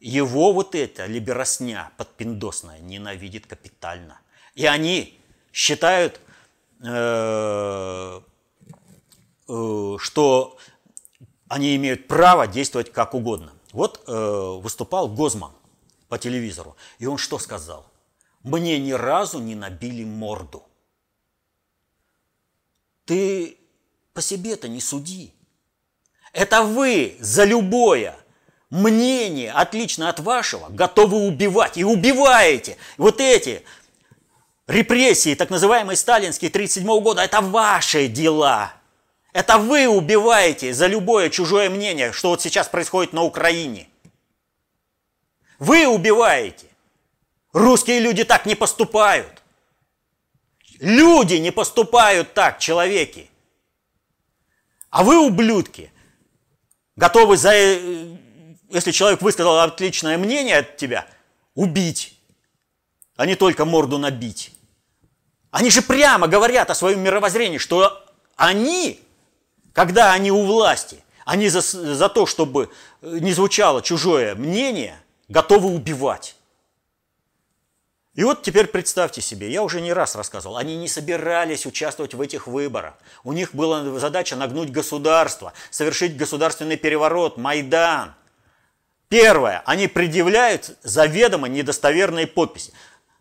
его 0.00 0.52
вот 0.52 0.74
эта 0.74 1.06
либеросня 1.06 1.92
подпиндосная 1.96 2.80
ненавидит 2.80 3.46
капитально. 3.46 4.20
И 4.54 4.66
они 4.66 5.18
считают, 5.52 6.20
э, 6.82 8.20
э, 9.48 9.96
что 9.98 10.58
они 11.48 11.76
имеют 11.76 12.08
право 12.08 12.48
действовать 12.48 12.90
как 12.92 13.14
угодно. 13.14 13.52
Вот 13.72 14.02
э, 14.06 14.58
выступал 14.60 15.08
Гозман 15.08 15.52
по 16.14 16.18
телевизору, 16.18 16.76
и 17.00 17.06
он 17.06 17.18
что 17.18 17.40
сказал? 17.40 17.90
Мне 18.44 18.78
ни 18.78 18.92
разу 18.92 19.40
не 19.40 19.56
набили 19.56 20.04
морду. 20.04 20.62
Ты 23.04 23.56
по 24.12 24.22
себе-то 24.22 24.68
не 24.68 24.80
суди. 24.80 25.34
Это 26.32 26.62
вы 26.62 27.16
за 27.18 27.42
любое 27.42 28.16
мнение, 28.70 29.50
отлично 29.50 30.08
от 30.08 30.20
вашего, 30.20 30.68
готовы 30.68 31.16
убивать. 31.26 31.78
И 31.78 31.82
убиваете. 31.82 32.76
Вот 32.96 33.20
эти 33.20 33.64
репрессии, 34.68 35.34
так 35.34 35.50
называемые 35.50 35.96
сталинские 35.96 36.50
1937 36.50 37.02
года, 37.02 37.22
это 37.22 37.40
ваши 37.40 38.06
дела. 38.06 38.72
Это 39.32 39.58
вы 39.58 39.88
убиваете 39.88 40.72
за 40.74 40.86
любое 40.86 41.28
чужое 41.28 41.68
мнение, 41.70 42.12
что 42.12 42.28
вот 42.28 42.40
сейчас 42.40 42.68
происходит 42.68 43.12
на 43.12 43.24
Украине. 43.24 43.88
Вы 45.64 45.86
убиваете. 45.86 46.66
Русские 47.52 48.00
люди 48.00 48.24
так 48.24 48.46
не 48.46 48.54
поступают. 48.54 49.42
Люди 50.80 51.34
не 51.34 51.50
поступают 51.50 52.34
так, 52.34 52.58
человеки. 52.58 53.30
А 54.90 55.02
вы, 55.02 55.18
ублюдки, 55.18 55.92
готовы 56.96 57.36
за... 57.36 57.52
Э, 57.54 58.16
если 58.70 58.90
человек 58.90 59.22
высказал 59.22 59.60
отличное 59.60 60.18
мнение 60.18 60.58
от 60.58 60.76
тебя, 60.76 61.06
убить, 61.54 62.18
а 63.16 63.26
не 63.26 63.36
только 63.36 63.64
морду 63.64 63.98
набить. 63.98 64.52
Они 65.50 65.70
же 65.70 65.82
прямо 65.82 66.26
говорят 66.26 66.70
о 66.70 66.74
своем 66.74 67.00
мировоззрении, 67.00 67.58
что 67.58 68.04
они 68.36 69.04
когда 69.74 70.12
они 70.12 70.30
у 70.30 70.44
власти, 70.44 71.04
Они 71.26 71.48
за, 71.48 71.60
за 71.60 72.08
то, 72.08 72.26
чтобы 72.26 72.70
не 73.02 73.32
звучало 73.32 73.82
чужое 73.82 74.34
мнение, 74.34 75.02
готовы 75.34 75.68
убивать. 75.74 76.36
И 78.14 78.22
вот 78.22 78.44
теперь 78.44 78.68
представьте 78.68 79.20
себе, 79.20 79.50
я 79.50 79.64
уже 79.64 79.80
не 79.80 79.92
раз 79.92 80.14
рассказывал, 80.14 80.56
они 80.56 80.76
не 80.76 80.86
собирались 80.86 81.66
участвовать 81.66 82.14
в 82.14 82.20
этих 82.20 82.46
выборах. 82.46 82.94
У 83.24 83.32
них 83.32 83.52
была 83.52 83.98
задача 83.98 84.36
нагнуть 84.36 84.70
государство, 84.70 85.52
совершить 85.70 86.16
государственный 86.16 86.76
переворот, 86.76 87.36
Майдан. 87.36 88.14
Первое, 89.08 89.62
они 89.66 89.88
предъявляют 89.88 90.78
заведомо 90.84 91.48
недостоверные 91.48 92.28
подписи, 92.28 92.72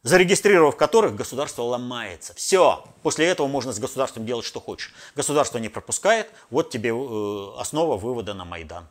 зарегистрировав 0.04 0.78
которых 0.78 1.16
государство 1.16 1.64
ломается. 1.64 2.36
Все, 2.36 2.86
после 3.02 3.26
этого 3.26 3.48
можно 3.48 3.74
с 3.74 3.80
государством 3.80 4.28
делать 4.28 4.46
что 4.46 4.60
хочешь. 4.60 4.94
Государство 5.16 5.58
не 5.58 5.70
пропускает, 5.70 6.30
вот 6.52 6.70
тебе 6.70 6.92
э, 6.92 7.60
основа 7.60 7.98
вывода 7.98 8.36
на 8.36 8.46
Майдан. 8.46 8.88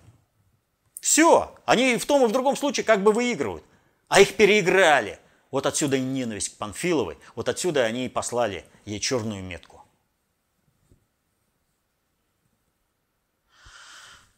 Все, 1.03 1.53
они 1.65 1.97
в 1.97 2.07
том 2.07 2.25
и 2.25 2.29
в 2.29 2.33
другом 2.33 2.57
случае 2.57 2.85
как 2.85 3.03
бы 3.03 3.11
выигрывают, 3.11 3.65
а 4.07 4.21
их 4.21 4.37
переиграли. 4.37 5.19
Вот 5.51 5.67
отсюда 5.67 5.97
и 5.97 6.01
ненависть 6.01 6.55
к 6.55 6.59
Панфиловой, 6.59 7.19
вот 7.35 7.49
отсюда 7.49 7.85
они 7.85 8.07
и 8.07 8.09
послали 8.09 8.65
ей 8.85 9.01
черную 9.01 9.43
метку. 9.43 9.83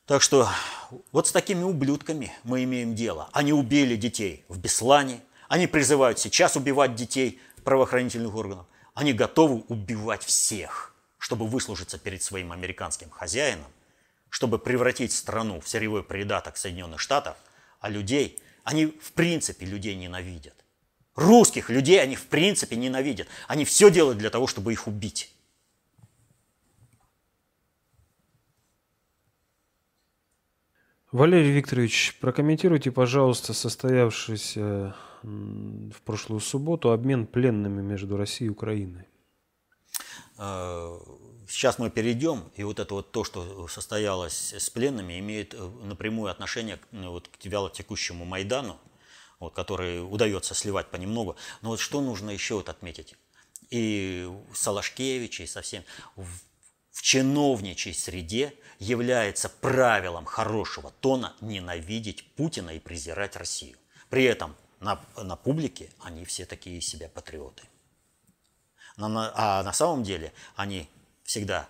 Так 0.07 0.23
что 0.23 0.49
вот 1.13 1.27
с 1.27 1.33
такими 1.33 1.63
ублюдками 1.63 2.33
мы 2.45 2.65
имеем 2.65 2.95
дело. 2.95 3.29
Они 3.33 3.53
убили 3.53 3.95
детей 3.95 4.47
в 4.49 4.59
Беслане, 4.59 5.21
они 5.49 5.67
призывают 5.67 6.19
сейчас 6.19 6.57
убивать 6.57 6.95
детей 6.95 7.43
правоохранительных 7.63 8.35
органов. 8.35 8.67
Они 8.95 9.13
готовы 9.13 9.65
убивать 9.69 10.25
всех, 10.25 10.95
чтобы 11.19 11.47
выслужиться 11.47 11.99
перед 11.99 12.23
своим 12.23 12.53
американским 12.53 13.11
хозяином, 13.11 13.67
чтобы 14.35 14.59
превратить 14.59 15.13
страну 15.13 15.61
в 15.61 15.69
сырьевой 15.69 16.03
придаток 16.03 16.57
Соединенных 16.57 16.99
Штатов, 16.99 17.37
а 17.79 17.89
людей, 17.89 18.41
они 18.65 18.87
в 18.87 19.13
принципе 19.13 19.65
людей 19.65 19.95
ненавидят. 19.95 20.65
Русских 21.15 21.71
людей 21.71 22.03
они 22.03 22.17
в 22.17 22.27
принципе 22.27 22.75
ненавидят. 22.75 23.29
Они 23.47 23.65
все 23.65 23.93
делают 23.93 24.19
для 24.19 24.31
того, 24.31 24.49
чтобы 24.49 24.73
их 24.73 24.89
убить. 24.89 25.33
Валерий 31.13 31.53
Викторович, 31.53 32.19
прокомментируйте, 32.21 32.91
пожалуйста, 32.91 33.55
состоявшийся 33.55 34.97
в 35.23 36.03
прошлую 36.05 36.41
субботу 36.41 36.91
обмен 36.91 37.29
пленными 37.29 37.83
между 37.83 38.17
Россией 38.17 38.49
и 38.49 38.51
Украиной. 38.51 39.07
Сейчас 41.49 41.79
мы 41.79 41.91
перейдем, 41.91 42.51
и 42.57 42.63
вот 42.65 42.79
это 42.79 42.95
вот 42.95 43.13
то, 43.13 43.25
что 43.25 43.69
состоялось 43.69 44.55
с 44.55 44.71
пленными, 44.71 45.19
имеет 45.19 45.55
э, 45.55 45.59
напрямую 45.83 46.31
отношение 46.31 46.79
ну, 46.91 47.11
вот 47.11 47.29
к 47.29 47.45
вяло 47.45 47.71
текущему 47.71 48.25
Майдану, 48.25 48.79
вот, 49.41 49.55
который 49.55 50.03
удается 50.03 50.55
сливать 50.55 50.91
понемногу. 50.91 51.37
Но 51.61 51.71
вот 51.71 51.81
что 51.81 52.01
нужно 52.01 52.31
еще 52.31 52.55
вот 52.55 52.69
отметить? 52.69 53.15
И 53.71 54.29
Салашкевич, 54.55 55.41
и 55.41 55.47
совсем 55.47 55.85
в, 56.17 56.27
в 56.93 57.03
чиновничьей 57.03 57.95
среде 57.95 58.55
является 58.79 59.49
правилом 59.49 60.25
хорошего 60.25 60.93
тона 61.01 61.35
ненавидеть 61.41 62.27
Путина 62.35 62.71
и 62.71 62.79
презирать 62.79 63.37
Россию. 63.37 63.77
При 64.09 64.25
этом 64.25 64.55
на, 64.81 65.01
на 65.17 65.37
публике 65.37 65.91
они 66.01 66.25
все 66.25 66.47
такие 66.47 66.81
себя 66.81 67.09
патриоты. 67.09 67.65
Но 68.97 69.09
на, 69.09 69.33
а 69.35 69.63
на 69.63 69.73
самом 69.73 70.05
деле 70.05 70.33
они 70.57 70.89
всегда 71.25 71.69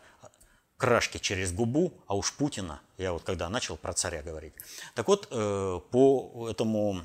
крашки 0.76 1.18
через 1.18 1.52
губу, 1.52 1.92
а 2.07 2.14
уж 2.14 2.32
Путина, 2.34 2.80
я 2.98 3.12
вот 3.12 3.22
когда 3.22 3.48
начал 3.48 3.76
про 3.76 3.94
царя 3.94 4.22
говорить. 4.22 4.52
Так 4.94 5.09
вот, 5.09 5.28
э, 5.30 5.80
по 5.90 6.48
этому 6.50 7.02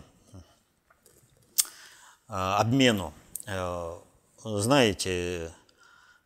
Э, 2.29 2.57
обмену. 2.59 3.13
Э, 3.47 3.99
знаете, 4.43 5.51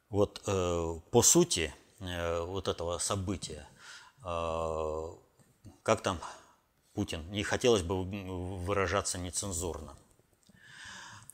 вот 0.09 0.41
по 0.43 1.21
сути 1.23 1.73
вот 1.99 2.67
этого 2.67 2.99
события, 2.99 3.67
как 4.21 6.01
там 6.03 6.19
Путин, 6.93 7.27
не 7.31 7.41
хотелось 7.41 7.81
бы 7.81 8.03
выражаться 8.03 9.17
нецензурно, 9.17 9.95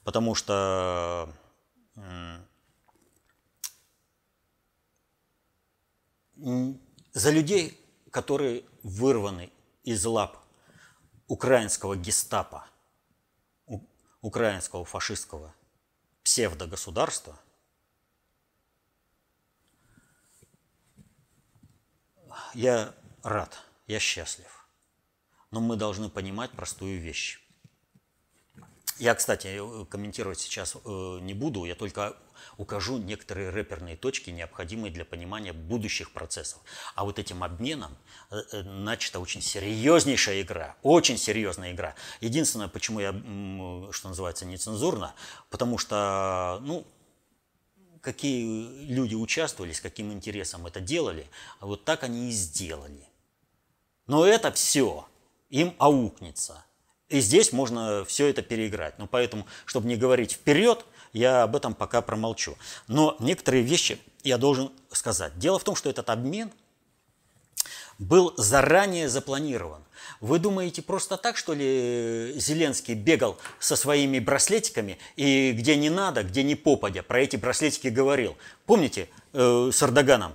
потому 0.05 0.33
что 0.35 1.33
за 7.13 7.31
людей, 7.31 7.79
которые 8.11 8.63
вырваны 8.83 9.51
из 9.83 10.05
лап 10.05 10.37
украинского 11.27 11.95
гестапо, 11.95 12.67
украинского 14.21 14.85
фашистского 14.85 15.53
псевдогосударства, 16.23 17.39
я 22.53 22.93
рад, 23.23 23.59
я 23.87 23.99
счастлив. 23.99 24.67
Но 25.51 25.59
мы 25.59 25.75
должны 25.75 26.09
понимать 26.09 26.51
простую 26.51 27.01
вещь. 27.01 27.41
Я, 28.99 29.15
кстати, 29.15 29.61
комментировать 29.85 30.39
сейчас 30.39 30.75
э, 30.75 31.19
не 31.21 31.33
буду, 31.33 31.63
я 31.63 31.73
только 31.73 32.17
укажу 32.57 32.97
некоторые 32.97 33.49
рэперные 33.49 33.95
точки, 33.95 34.29
необходимые 34.29 34.91
для 34.91 35.05
понимания 35.05 35.53
будущих 35.53 36.11
процессов. 36.11 36.59
А 36.95 37.05
вот 37.05 37.17
этим 37.17 37.41
обменом 37.41 37.97
э, 38.29 38.41
э, 38.51 38.63
начата 38.63 39.21
очень 39.21 39.41
серьезнейшая 39.41 40.41
игра, 40.41 40.75
очень 40.83 41.17
серьезная 41.17 41.71
игра. 41.71 41.95
Единственное, 42.19 42.67
почему 42.67 42.99
я, 42.99 43.11
что 43.93 44.09
называется, 44.09 44.45
нецензурно, 44.45 45.15
потому 45.49 45.77
что, 45.77 46.59
ну, 46.63 46.85
какие 48.01 48.83
люди 48.83 49.15
участвовали, 49.15 49.71
с 49.71 49.79
каким 49.79 50.11
интересом 50.11 50.67
это 50.67 50.81
делали, 50.81 51.25
вот 51.61 51.85
так 51.85 52.03
они 52.03 52.27
и 52.27 52.31
сделали. 52.31 53.07
Но 54.07 54.25
это 54.25 54.51
все 54.51 55.07
им 55.49 55.73
аукнется. 55.77 56.65
И 57.09 57.19
здесь 57.19 57.51
можно 57.51 58.05
все 58.05 58.27
это 58.27 58.41
переиграть. 58.41 58.97
Но 58.99 59.07
поэтому, 59.07 59.45
чтобы 59.65 59.87
не 59.87 59.95
говорить 59.95 60.33
вперед, 60.33 60.85
я 61.11 61.43
об 61.43 61.55
этом 61.55 61.73
пока 61.73 62.01
промолчу. 62.01 62.55
Но 62.87 63.15
некоторые 63.19 63.63
вещи 63.63 63.99
я 64.23 64.37
должен 64.37 64.71
сказать. 64.91 65.37
Дело 65.37 65.59
в 65.59 65.63
том, 65.63 65.75
что 65.75 65.89
этот 65.89 66.09
обмен 66.09 66.51
был 67.97 68.33
заранее 68.37 69.09
запланирован. 69.09 69.83
Вы 70.21 70.39
думаете, 70.39 70.81
просто 70.81 71.17
так, 71.17 71.37
что 71.37 71.53
ли, 71.53 72.33
Зеленский 72.35 72.93
бегал 72.93 73.37
со 73.59 73.75
своими 73.75 74.19
браслетиками 74.19 74.97
и 75.15 75.51
где 75.51 75.75
не 75.75 75.89
надо, 75.89 76.23
где 76.23 76.43
не 76.43 76.55
попадя, 76.55 77.03
про 77.03 77.21
эти 77.21 77.35
браслетики 77.35 77.87
говорил? 77.87 78.37
Помните 78.65 79.09
э, 79.33 79.69
с 79.73 79.83
Эрдоганом? 79.83 80.33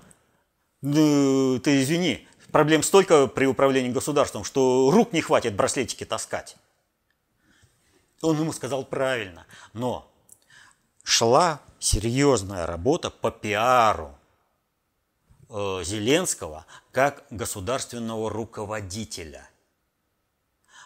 «Э, 0.83 1.59
ты 1.63 1.83
извини, 1.83 2.27
проблем 2.53 2.83
столько 2.83 3.27
при 3.27 3.47
управлении 3.47 3.91
государством, 3.91 4.45
что 4.45 4.91
рук 4.91 5.13
не 5.13 5.23
хватит 5.23 5.55
браслетики 5.55 6.05
таскать. 6.05 6.57
Он 8.25 8.41
ему 8.41 8.53
сказал 8.53 8.85
правильно, 8.85 9.47
но 9.75 10.11
шла 11.03 11.61
серьезная 11.79 12.67
работа 12.67 13.11
по 13.11 13.31
пиару 13.31 14.17
э, 15.51 15.83
Зеленского 15.85 16.65
как 16.91 17.25
государственного 17.29 18.31
руководителя, 18.31 19.49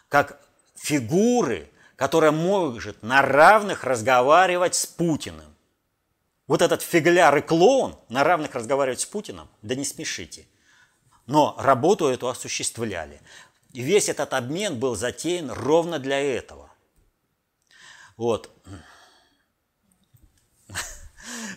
как 0.08 0.40
фигуры, 0.74 1.70
которая 1.94 2.32
может 2.32 3.04
на 3.04 3.22
равных 3.22 3.84
разговаривать 3.84 4.74
с 4.74 4.86
Путиным. 4.86 5.54
Вот 6.48 6.60
этот 6.60 6.82
фигляр 6.82 7.36
и 7.36 7.40
клоун 7.40 7.96
на 8.08 8.24
равных 8.24 8.56
разговаривать 8.56 9.00
с 9.00 9.06
Путиным, 9.06 9.48
да 9.62 9.76
не 9.76 9.84
смешите. 9.84 10.46
Но 11.26 11.54
работу 11.58 12.06
эту 12.06 12.28
осуществляли. 12.28 13.20
И 13.74 13.82
весь 13.82 14.08
этот 14.08 14.32
обмен 14.32 14.80
был 14.80 14.96
затеян 14.96 15.52
ровно 15.52 15.98
для 15.98 16.18
этого. 16.18 16.67
Вот. 18.18 18.50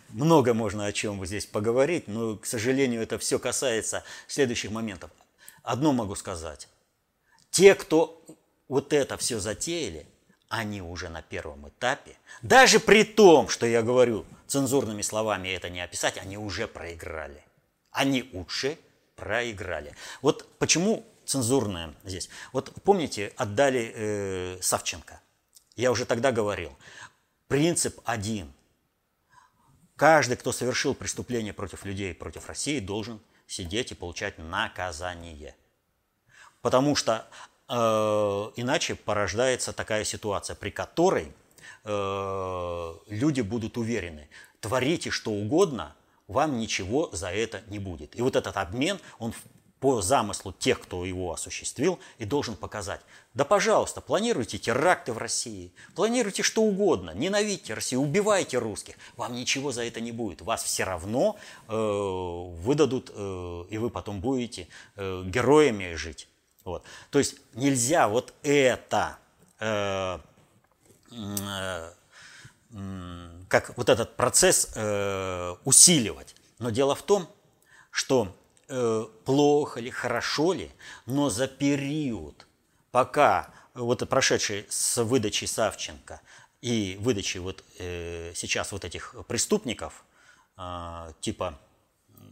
Много 0.10 0.54
можно 0.54 0.86
о 0.86 0.94
чем 0.94 1.26
здесь 1.26 1.46
поговорить, 1.46 2.08
но, 2.08 2.38
к 2.38 2.46
сожалению, 2.46 3.02
это 3.02 3.18
все 3.18 3.40
касается 3.40 4.04
следующих 4.28 4.72
моментов. 4.72 5.12
Одно 5.64 5.92
могу 5.92 6.16
сказать. 6.16 6.70
Те, 7.50 7.76
кто 7.76 8.24
вот 8.70 8.94
это 8.94 9.18
все 9.18 9.40
затеяли, 9.40 10.08
они 10.50 10.82
уже 10.82 11.10
на 11.10 11.22
первом 11.22 11.68
этапе, 11.68 12.18
даже 12.42 12.80
при 12.80 13.04
том, 13.04 13.50
что 13.50 13.66
я 13.66 13.82
говорю 13.82 14.26
цензурными 14.48 15.02
словами 15.02 15.50
это 15.50 15.70
не 15.70 15.82
описать, 15.82 16.18
они 16.18 16.38
уже 16.38 16.68
проиграли. 16.68 17.44
Они 17.92 18.30
уже 18.34 18.78
проиграли. 19.16 19.96
Вот 20.22 20.48
почему 20.60 21.06
цензурное 21.26 21.96
здесь. 22.04 22.30
Вот 22.52 22.72
помните, 22.84 23.34
отдали 23.38 23.92
э, 23.96 24.58
Савченко. 24.62 25.22
Я 25.76 25.92
уже 25.92 26.06
тогда 26.06 26.32
говорил. 26.32 26.76
Принцип 27.48 28.00
один– 28.06 28.52
Каждый, 30.02 30.36
кто 30.36 30.52
совершил 30.52 30.96
преступление 30.96 31.54
против 31.54 31.86
людей, 31.86 32.16
против 32.16 32.48
России, 32.48 32.80
должен 32.80 33.20
сидеть 33.46 33.92
и 33.92 33.94
получать 33.94 34.40
наказание. 34.40 35.54
Потому 36.64 36.96
что 36.96 37.28
э, 37.70 37.74
иначе 38.56 38.96
порождается 38.96 39.74
такая 39.74 40.04
ситуация, 40.04 40.56
при 40.56 40.72
которой 40.72 41.32
э, 41.84 42.94
люди 43.10 43.42
будут 43.42 43.78
уверены, 43.78 44.28
творите 44.60 45.12
что 45.12 45.30
угодно, 45.30 45.96
вам 46.28 46.58
ничего 46.58 47.12
за 47.12 47.30
это 47.30 47.62
не 47.68 47.78
будет. 47.78 48.18
И 48.18 48.24
вот 48.24 48.36
этот 48.36 48.58
обмен, 48.58 49.00
он 49.20 49.36
по 49.82 50.00
замыслу 50.00 50.54
тех, 50.54 50.80
кто 50.80 51.04
его 51.06 51.34
осуществил, 51.34 52.00
и 52.20 52.26
должен 52.26 52.56
показать, 52.56 53.02
да 53.34 53.44
пожалуйста, 53.44 54.00
планируйте 54.00 54.60
теракты 54.60 55.12
в 55.12 55.18
России, 55.18 55.74
планируйте 55.96 56.44
что 56.44 56.62
угодно, 56.62 57.12
ненавидьте 57.16 57.74
Россию, 57.74 58.02
убивайте 58.02 58.60
русских, 58.60 58.96
вам 59.18 59.34
ничего 59.34 59.72
за 59.72 59.84
это 59.84 60.00
не 60.00 60.12
будет, 60.12 60.44
вас 60.44 60.64
все 60.64 60.84
равно 60.84 61.36
э, 61.68 61.74
выдадут, 61.74 63.12
э, 63.12 63.66
и 63.72 63.78
вы 63.80 63.90
потом 63.90 64.22
будете 64.22 64.68
э, 64.96 65.24
героями 65.26 65.96
жить. 65.96 66.28
Вот. 66.64 66.84
То 67.10 67.18
есть 67.18 67.38
нельзя 67.56 68.08
вот 68.08 68.36
это, 68.44 69.18
э, 69.60 70.20
э, 71.12 71.92
как 73.48 73.76
вот 73.78 73.90
этот 73.90 74.16
процесс 74.16 74.70
э, 74.76 75.56
усиливать. 75.66 76.36
Но 76.60 76.70
дело 76.70 76.94
в 76.94 77.02
том, 77.02 77.28
что 77.90 78.36
э, 78.72 79.08
плохо 79.26 79.80
ли, 79.80 79.92
хорошо 79.92 80.54
ли, 80.54 80.72
но 81.06 81.30
за 81.30 81.48
период, 81.48 82.48
пока 82.92 83.54
вот 83.74 84.08
прошедший 84.10 84.66
с 84.70 85.04
выдачей 85.04 85.48
Савченко 85.48 86.22
и 86.62 86.98
выдачей 87.02 87.40
вот 87.40 87.64
э, 87.80 88.32
сейчас 88.36 88.72
вот 88.72 88.86
этих 88.86 89.16
преступников, 89.28 90.04
э, 90.58 91.14
типа 91.20 91.60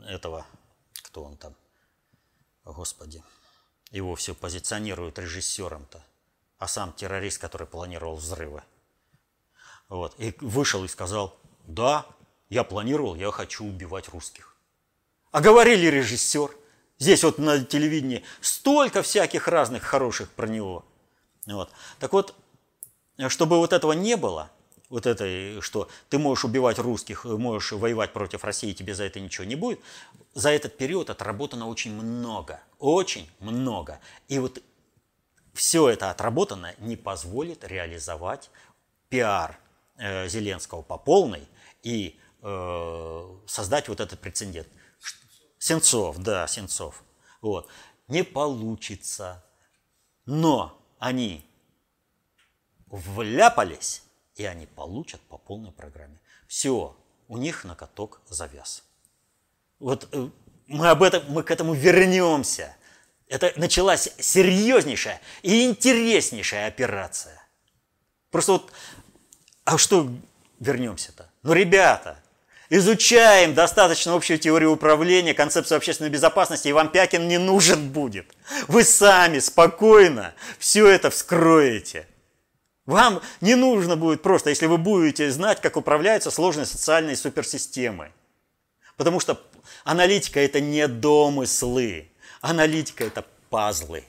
этого, 0.07 0.45
кто 1.03 1.23
он 1.23 1.37
там, 1.37 1.53
господи, 2.63 3.21
его 3.91 4.15
все 4.15 4.33
позиционируют 4.33 5.19
режиссером-то, 5.19 6.03
а 6.57 6.67
сам 6.67 6.93
террорист, 6.93 7.39
который 7.39 7.67
планировал 7.67 8.15
взрывы. 8.15 8.63
Вот. 9.89 10.15
И 10.19 10.35
вышел 10.39 10.83
и 10.83 10.87
сказал, 10.87 11.37
да, 11.65 12.05
я 12.49 12.63
планировал, 12.63 13.15
я 13.15 13.31
хочу 13.31 13.65
убивать 13.65 14.09
русских. 14.09 14.55
А 15.31 15.41
говорили 15.41 15.87
режиссер. 15.87 16.51
Здесь 16.97 17.23
вот 17.23 17.37
на 17.37 17.63
телевидении 17.63 18.23
столько 18.41 19.01
всяких 19.01 19.47
разных 19.47 19.83
хороших 19.83 20.29
про 20.31 20.47
него. 20.47 20.85
Вот. 21.45 21.71
Так 21.99 22.13
вот, 22.13 22.35
чтобы 23.29 23.57
вот 23.57 23.71
этого 23.71 23.93
не 23.93 24.17
было, 24.17 24.51
вот 24.89 25.05
этой, 25.05 25.61
что 25.61 25.87
ты 26.09 26.17
можешь 26.17 26.45
убивать 26.45 26.79
русских, 26.79 27.25
можешь 27.25 27.71
воевать 27.71 28.11
против 28.11 28.43
России, 28.43 28.73
тебе 28.73 28.95
за 28.95 29.03
это 29.05 29.19
ничего 29.19 29.45
не 29.45 29.55
будет, 29.55 29.79
за 30.33 30.49
этот 30.49 30.77
период 30.77 31.09
отработано 31.09 31.67
очень 31.67 31.93
много, 31.93 32.59
очень 32.79 33.29
много. 33.39 33.99
И 34.27 34.39
вот 34.39 34.61
все 35.53 35.89
это 35.89 36.09
отработано 36.09 36.73
не 36.79 36.95
позволит 36.95 37.63
реализовать 37.63 38.49
пиар 39.09 39.59
э, 39.97 40.27
Зеленского 40.27 40.81
по 40.81 40.97
полной 40.97 41.47
и 41.83 42.19
э, 42.41 43.37
создать 43.45 43.89
вот 43.89 43.99
этот 43.99 44.19
прецедент. 44.19 44.67
Сенцов, 45.59 46.17
да, 46.17 46.47
Сенцов. 46.47 47.03
Вот. 47.41 47.67
Не 48.07 48.23
получится. 48.23 49.43
Но 50.25 50.81
они 50.97 51.45
вляпались, 52.87 54.03
и 54.35 54.45
они 54.45 54.65
получат 54.65 55.21
по 55.21 55.37
полной 55.37 55.71
программе. 55.71 56.19
Все, 56.47 56.95
у 57.27 57.37
них 57.37 57.63
на 57.65 57.75
каток 57.75 58.21
завяз. 58.27 58.83
Вот 59.79 60.07
э, 60.11 60.29
мы 60.67 60.89
об 60.89 61.03
этом, 61.03 61.23
мы 61.29 61.43
к 61.43 61.51
этому 61.51 61.73
вернемся. 61.73 62.75
Это 63.27 63.53
началась 63.57 64.09
серьезнейшая 64.17 65.21
и 65.43 65.65
интереснейшая 65.65 66.67
операция. 66.67 67.39
Просто 68.31 68.53
вот, 68.53 68.73
а 69.65 69.77
что 69.77 70.11
вернемся-то? 70.59 71.29
Ну, 71.43 71.53
ребята, 71.53 72.21
изучаем 72.69 73.53
достаточно 73.53 74.13
общую 74.13 74.39
теорию 74.39 74.71
управления, 74.71 75.33
концепцию 75.33 75.77
общественной 75.77 76.09
безопасности, 76.09 76.67
и 76.67 76.73
вам 76.73 76.91
Пякин 76.91 77.27
не 77.27 77.37
нужен 77.37 77.89
будет. 77.89 78.27
Вы 78.67 78.83
сами 78.83 79.39
спокойно 79.39 80.33
все 80.57 80.87
это 80.87 81.09
вскроете. 81.09 82.07
Вам 82.85 83.21
не 83.41 83.55
нужно 83.55 83.95
будет 83.95 84.21
просто, 84.21 84.49
если 84.49 84.65
вы 84.65 84.77
будете 84.77 85.29
знать, 85.31 85.61
как 85.61 85.77
управляются 85.77 86.31
сложные 86.31 86.65
социальные 86.65 87.17
суперсистемы. 87.17 88.11
Потому 88.97 89.19
что 89.19 89.41
аналитика– 89.83 90.39
это 90.41 90.59
не 90.59 90.87
домыслы, 90.87 92.09
аналитика– 92.41 93.03
это 93.05 93.25
пазлы. 93.49 94.03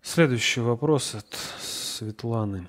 Следующий 0.00 0.60
вопрос 0.60 1.14
от 1.14 1.26
Светланы. 1.94 2.66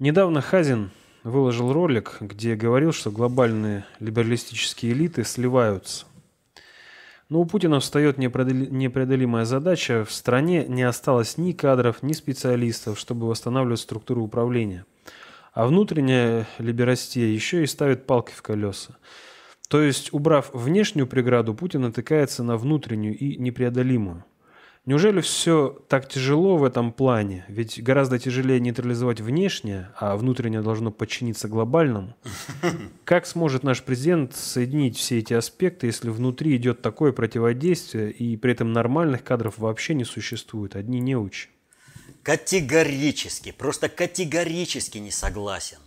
Недавно 0.00 0.40
Хазин 0.40 0.90
выложил 1.22 1.72
ролик, 1.72 2.16
где 2.18 2.56
говорил, 2.56 2.92
что 2.92 3.12
глобальные 3.12 3.84
либералистические 4.00 4.92
элиты 4.92 5.22
сливаются. 5.22 6.06
Но 7.28 7.40
у 7.40 7.44
Путина 7.46 7.78
встает 7.78 8.18
непреодолимая 8.18 9.44
задача. 9.44 10.04
В 10.04 10.12
стране 10.12 10.66
не 10.66 10.82
осталось 10.82 11.38
ни 11.38 11.52
кадров, 11.52 12.02
ни 12.02 12.14
специалистов, 12.14 12.98
чтобы 12.98 13.28
восстанавливать 13.28 13.78
структуру 13.78 14.24
управления. 14.24 14.84
А 15.52 15.64
внутренняя 15.64 16.48
либерастия 16.58 17.28
еще 17.28 17.62
и 17.62 17.68
ставит 17.68 18.06
палки 18.06 18.32
в 18.32 18.42
колеса. 18.42 18.96
То 19.68 19.80
есть, 19.80 20.12
убрав 20.12 20.50
внешнюю 20.52 21.06
преграду, 21.06 21.54
Путин 21.54 21.82
натыкается 21.82 22.42
на 22.42 22.56
внутреннюю 22.56 23.16
и 23.16 23.36
непреодолимую. 23.36 24.24
Неужели 24.84 25.20
все 25.20 25.80
так 25.88 26.08
тяжело 26.08 26.56
в 26.56 26.64
этом 26.64 26.92
плане? 26.92 27.44
Ведь 27.46 27.80
гораздо 27.80 28.18
тяжелее 28.18 28.58
нейтрализовать 28.58 29.20
внешнее, 29.20 29.92
а 29.96 30.16
внутреннее 30.16 30.60
должно 30.60 30.90
подчиниться 30.90 31.46
глобальному. 31.46 32.16
Как 33.04 33.26
сможет 33.26 33.62
наш 33.62 33.84
президент 33.84 34.34
соединить 34.34 34.98
все 34.98 35.20
эти 35.20 35.34
аспекты, 35.34 35.86
если 35.86 36.10
внутри 36.10 36.56
идет 36.56 36.82
такое 36.82 37.12
противодействие, 37.12 38.10
и 38.10 38.36
при 38.36 38.52
этом 38.52 38.72
нормальных 38.72 39.22
кадров 39.22 39.58
вообще 39.58 39.94
не 39.94 40.04
существует, 40.04 40.74
одни 40.74 40.98
неучи? 40.98 41.48
Категорически, 42.24 43.52
просто 43.52 43.88
категорически 43.88 44.98
не 44.98 45.12
согласен. 45.12 45.78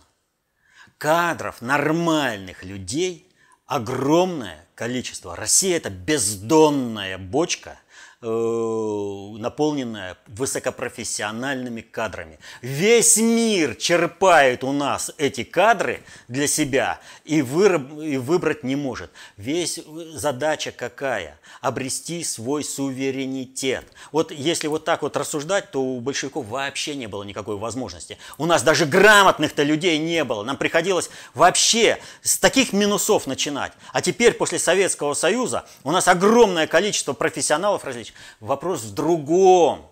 Кадров 0.96 1.60
нормальных 1.60 2.64
людей 2.64 3.28
огромное 3.66 4.66
количество. 4.74 5.36
Россия– 5.36 5.76
это 5.78 5.90
бездонная 5.90 7.18
бочка– 7.18 7.78
наполненная 8.22 10.16
высокопрофессиональными 10.26 11.82
кадрами. 11.82 12.38
Весь 12.62 13.18
мир 13.18 13.74
черпает 13.74 14.64
у 14.64 14.72
нас 14.72 15.12
эти 15.18 15.44
кадры 15.44 16.02
для 16.26 16.46
себя 16.46 16.98
и, 17.24 17.42
выраб, 17.42 18.00
и 18.00 18.16
выбрать 18.16 18.64
не 18.64 18.74
может. 18.74 19.10
Весь 19.36 19.78
задача 20.14 20.72
какая? 20.72 21.38
Обрести 21.60 22.24
свой 22.24 22.64
суверенитет. 22.64 23.84
Вот 24.12 24.32
если 24.32 24.66
вот 24.68 24.84
так 24.84 25.02
вот 25.02 25.16
рассуждать, 25.16 25.70
то 25.70 25.82
у 25.82 26.00
большевиков 26.00 26.46
вообще 26.46 26.94
не 26.94 27.06
было 27.08 27.22
никакой 27.22 27.56
возможности. 27.56 28.16
У 28.38 28.46
нас 28.46 28.62
даже 28.62 28.86
грамотных-то 28.86 29.62
людей 29.62 29.98
не 29.98 30.24
было. 30.24 30.42
Нам 30.42 30.56
приходилось 30.56 31.10
вообще 31.34 31.98
с 32.22 32.38
таких 32.38 32.72
минусов 32.72 33.26
начинать. 33.26 33.72
А 33.92 34.00
теперь 34.00 34.32
после 34.32 34.58
Советского 34.58 35.12
Союза 35.14 35.66
у 35.84 35.90
нас 35.90 36.08
огромное 36.08 36.66
количество 36.66 37.12
профессионалов 37.12 37.84
различных 37.84 38.05
Ильич, 38.06 38.14
вопрос 38.40 38.82
в 38.82 38.94
другом. 38.94 39.86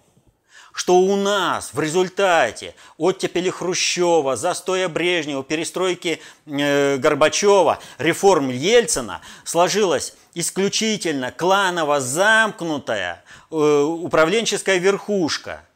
Что 0.73 0.97
у 0.99 1.15
нас 1.15 1.73
в 1.73 1.79
результате 1.79 2.75
оттепели 2.99 3.49
Хрущева, 3.49 4.35
застоя 4.35 4.89
Брежнева, 4.89 5.45
перестройки 5.45 6.21
э, 6.47 6.97
Горбачева, 6.97 7.79
реформ 7.99 8.49
Ельцина 8.49 9.21
сложилась 9.45 10.15
исключительно 10.35 11.31
кланово 11.31 12.01
замкнутая 12.01 13.23
э, 13.53 13.55
управленческая 13.55 14.79
верхушка– 14.79 15.63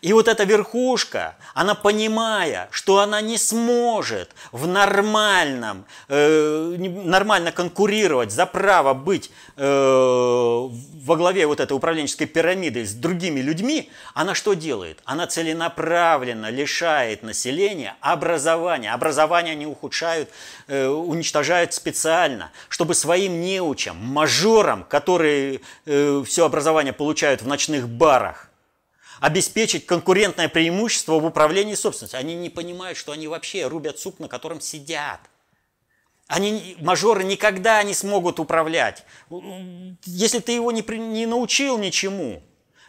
и 0.00 0.12
вот 0.12 0.28
эта 0.28 0.44
верхушка, 0.44 1.36
она 1.54 1.74
понимая, 1.74 2.68
что 2.70 3.00
она 3.00 3.20
не 3.20 3.38
сможет 3.38 4.30
в 4.52 4.66
нормальном, 4.66 5.84
э, 6.08 6.76
нормально 6.78 7.52
конкурировать 7.52 8.32
за 8.32 8.46
право 8.46 8.94
быть 8.94 9.30
э, 9.56 9.62
во 9.62 11.16
главе 11.16 11.46
вот 11.46 11.60
этой 11.60 11.72
управленческой 11.72 12.26
пирамиды 12.26 12.84
с 12.84 12.92
другими 12.92 13.40
людьми, 13.40 13.90
она 14.14 14.34
что 14.34 14.54
делает? 14.54 15.00
Она 15.04 15.26
целенаправленно 15.26 16.50
лишает 16.50 17.22
населения 17.22 17.96
образования. 18.00 18.92
Образование 18.92 19.52
они 19.52 19.66
ухудшают, 19.66 20.28
э, 20.68 20.86
уничтожают 20.86 21.74
специально, 21.74 22.50
чтобы 22.68 22.94
своим 22.94 23.40
неучам, 23.40 23.96
мажорам, 23.96 24.84
которые 24.84 25.60
э, 25.86 26.22
все 26.26 26.44
образование 26.44 26.92
получают 26.92 27.42
в 27.42 27.46
ночных 27.46 27.88
барах, 27.88 28.50
обеспечить 29.20 29.86
конкурентное 29.86 30.48
преимущество 30.48 31.18
в 31.18 31.24
управлении 31.24 31.74
собственностью. 31.74 32.18
Они 32.18 32.34
не 32.34 32.50
понимают, 32.50 32.98
что 32.98 33.12
они 33.12 33.28
вообще 33.28 33.66
рубят 33.66 33.98
суп, 33.98 34.20
на 34.20 34.28
котором 34.28 34.60
сидят. 34.60 35.20
Они, 36.26 36.76
мажоры 36.80 37.22
никогда 37.22 37.82
не 37.82 37.94
смогут 37.94 38.40
управлять. 38.40 39.04
Если 40.04 40.40
ты 40.40 40.52
его 40.52 40.72
не, 40.72 40.82
не 40.98 41.26
научил 41.26 41.78
ничему, 41.78 42.42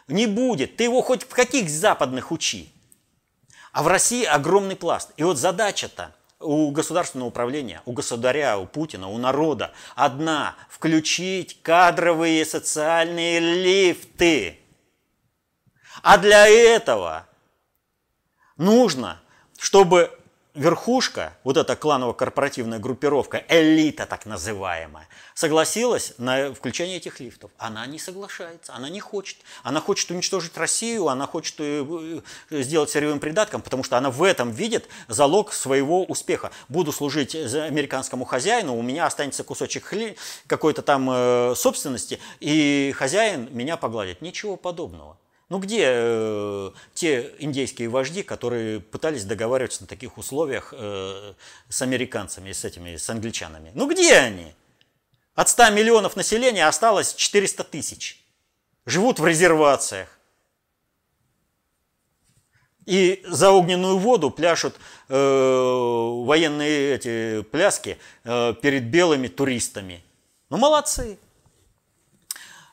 не 0.08 0.26
будет. 0.26 0.76
Ты 0.76 0.84
его 0.84 1.02
хоть 1.02 1.22
в 1.22 1.28
каких 1.28 1.70
западных 1.70 2.32
учи. 2.32 2.72
А 3.72 3.82
в 3.82 3.88
России 3.88 4.24
огромный 4.24 4.74
пласт. 4.74 5.12
И 5.16 5.22
вот 5.22 5.38
задача-то 5.38 6.14
у 6.40 6.70
государственного 6.70 7.28
управления, 7.28 7.82
у 7.84 7.92
государя, 7.92 8.58
у 8.58 8.66
Путина, 8.66 9.08
у 9.08 9.18
народа 9.18 9.72
одна– 9.94 10.56
включить 10.70 11.62
кадровые 11.62 12.44
социальные 12.44 13.40
лифты. 13.40 14.57
А 16.10 16.16
для 16.16 16.48
этого 16.48 17.26
нужно, 18.56 19.20
чтобы 19.58 20.10
верхушка, 20.54 21.36
вот 21.44 21.58
эта 21.58 21.76
кланово-корпоративная 21.76 22.78
группировка, 22.78 23.44
элита 23.46 24.06
так 24.06 24.24
называемая, 24.24 25.06
согласилась 25.34 26.14
на 26.16 26.54
включение 26.54 26.96
этих 26.96 27.20
лифтов. 27.20 27.50
Она 27.58 27.84
не 27.84 27.98
соглашается, 27.98 28.72
она 28.72 28.88
не 28.88 29.00
хочет. 29.00 29.36
Она 29.62 29.82
хочет 29.82 30.10
уничтожить 30.10 30.56
Россию, 30.56 31.08
она 31.08 31.26
хочет 31.26 31.56
э, 31.58 32.22
э, 32.48 32.62
сделать 32.62 32.88
сырьевым 32.88 33.20
придатком, 33.20 33.60
потому 33.60 33.84
что 33.84 33.98
она 33.98 34.10
в 34.10 34.22
этом 34.22 34.50
видит 34.50 34.88
залог 35.08 35.52
своего 35.52 36.04
успеха. 36.04 36.52
Буду 36.70 36.90
служить 36.90 37.34
американскому 37.34 38.24
хозяину, 38.24 38.78
у 38.78 38.82
меня 38.82 39.04
останется 39.04 39.44
кусочек 39.44 39.84
хли... 39.84 40.16
какой-то 40.46 40.80
там 40.80 41.10
э, 41.10 41.54
собственности, 41.54 42.18
и 42.40 42.94
хозяин 42.96 43.54
меня 43.54 43.76
погладит. 43.76 44.22
Ничего 44.22 44.56
подобного. 44.56 45.18
Ну 45.48 45.58
где 45.58 45.84
э, 45.86 46.70
те 46.92 47.34
индейские 47.38 47.88
вожди, 47.88 48.22
которые 48.22 48.80
пытались 48.80 49.24
договариваться 49.24 49.82
на 49.82 49.86
таких 49.86 50.18
условиях 50.18 50.74
э, 50.76 51.32
с 51.70 51.80
американцами, 51.80 52.52
с 52.52 52.64
этими, 52.64 52.96
с 52.96 53.08
англичанами? 53.08 53.72
Ну 53.74 53.88
где 53.88 54.14
они? 54.14 54.54
От 55.34 55.48
100 55.48 55.70
миллионов 55.70 56.16
населения 56.16 56.66
осталось 56.66 57.14
400 57.14 57.64
тысяч. 57.64 58.22
Живут 58.84 59.20
в 59.20 59.26
резервациях. 59.26 60.18
И 62.84 63.22
за 63.26 63.50
огненную 63.50 63.98
воду 63.98 64.30
пляшут 64.30 64.74
э, 65.08 65.14
военные 65.14 66.94
эти 66.94 67.42
пляски 67.42 67.98
э, 68.24 68.54
перед 68.60 68.84
белыми 68.84 69.28
туристами. 69.28 70.02
Ну 70.50 70.56
молодцы. 70.58 71.18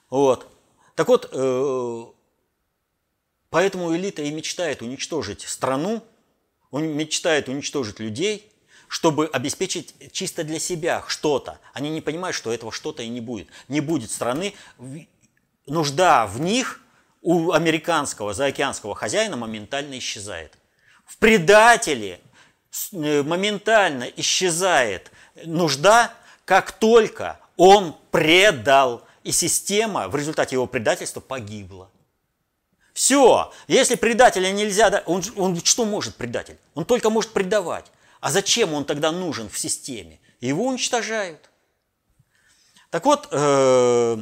Вот. 0.10 0.48
Так 0.96 1.10
вот, 1.10 1.30
э, 1.32 2.06
Поэтому 3.50 3.96
элита 3.96 4.22
и 4.22 4.32
мечтает 4.32 4.82
уничтожить 4.82 5.42
страну, 5.42 6.04
мечтает 6.72 7.48
уничтожить 7.48 8.00
людей, 8.00 8.52
чтобы 8.88 9.28
обеспечить 9.28 9.96
чисто 10.12 10.44
для 10.44 10.60
себя 10.60 11.04
что-то. 11.08 11.60
Они 11.74 11.90
не 11.90 12.02
понимают, 12.02 12.36
что 12.36 12.54
этого 12.54 12.72
что-то 12.72 13.04
и 13.04 13.08
не 13.08 13.22
будет. 13.22 13.48
Не 13.68 13.82
будет 13.82 14.12
страны. 14.12 14.54
Нужда 15.66 16.28
в 16.28 16.40
них 16.40 16.82
у 17.22 17.52
американского 17.52 18.34
заокеанского 18.34 18.94
хозяина 18.94 19.36
моментально 19.36 19.98
исчезает. 19.98 20.58
В 21.06 21.18
предателе 21.18 22.20
э, 22.92 23.24
моментально 23.24 24.04
исчезает 24.04 25.12
нужда, 25.44 26.14
как 26.46 26.72
только 26.72 27.40
он 27.58 27.96
предал, 28.12 29.06
и 29.24 29.32
система 29.32 30.08
в 30.08 30.16
результате 30.16 30.56
его 30.56 30.68
предательства 30.68 31.20
погибла. 31.20 31.90
Все. 32.96 33.52
Если 33.68 33.96
предателя 33.96 34.52
нельзя... 34.54 35.04
Он, 35.06 35.22
он 35.36 35.62
что 35.62 35.84
может 35.84 36.16
предатель? 36.16 36.58
Он 36.76 36.86
только 36.86 37.10
может 37.10 37.32
предавать. 37.32 37.92
А 38.22 38.32
зачем 38.32 38.74
он 38.74 38.86
тогда 38.86 39.12
нужен 39.12 39.50
в 39.50 39.60
системе? 39.60 40.22
Его 40.40 40.66
уничтожают. 40.66 41.50
Так 42.92 43.04
вот, 43.04 43.28
э, 43.32 44.18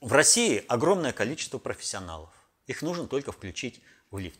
в 0.00 0.12
России 0.12 0.64
огромное 0.68 1.12
количество 1.12 1.58
профессионалов. 1.58 2.30
Их 2.68 2.80
нужно 2.82 3.08
только 3.08 3.32
включить 3.32 3.82
в 4.12 4.18
лифт. 4.18 4.38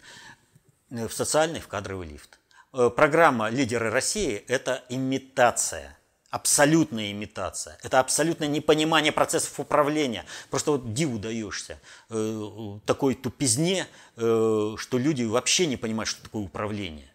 Э, 0.91 1.09
в 1.09 1.13
социальный, 1.13 1.59
в 1.59 1.67
кадровый 1.67 2.07
лифт. 2.07 2.39
Э, 2.73 2.89
программа 2.89 3.49
«Лидеры 3.49 3.91
России»– 3.91 4.45
это 4.47 4.85
имитация 4.91 5.98
абсолютная 6.31 7.11
имитация. 7.13 7.79
Это 7.83 8.01
абсолютное 8.01 8.49
непонимание 8.49 9.13
процессов 9.13 9.59
управления. 9.59 10.25
Просто 10.51 10.73
вот 10.73 10.93
диву 10.93 11.19
даешься 11.19 11.81
э, 12.11 12.79
такой 12.85 13.15
тупизне, 13.15 13.87
э, 14.17 14.75
что 14.77 14.99
люди 14.99 15.25
вообще 15.25 15.67
не 15.67 15.77
понимают, 15.77 16.09
что 16.09 16.23
такое 16.23 16.43
управление. 16.43 17.11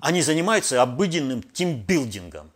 Они 0.00 0.22
занимаются 0.22 0.80
обыденным 0.82 1.42
тимбилдингом. 1.42 2.50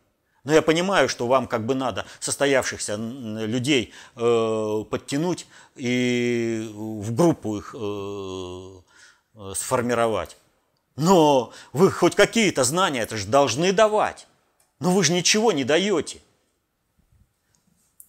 Но 0.45 0.53
я 0.53 0.63
понимаю, 0.63 1.09
что 1.09 1.27
вам 1.27 1.49
как 1.49 1.67
бы 1.67 1.75
надо 1.75 2.07
состоявшихся 2.21 2.97
людей 2.97 3.93
э, 4.15 4.85
подтянуть 4.89 5.47
и 5.75 6.71
в 6.73 7.15
группу 7.15 7.59
их 7.59 7.75
э, 7.77 8.81
э 9.35 9.53
сформировать. 9.55 10.37
Но 10.97 11.53
вы 11.73 11.91
хоть 11.91 12.15
какие-то 12.15 12.65
знания 12.65 13.01
это 13.01 13.17
же 13.17 13.27
должны 13.27 13.73
давать. 13.73 14.27
Но 14.79 14.93
вы 14.93 15.05
же 15.05 15.13
ничего 15.13 15.53
не 15.53 15.65
даете. 15.65 16.21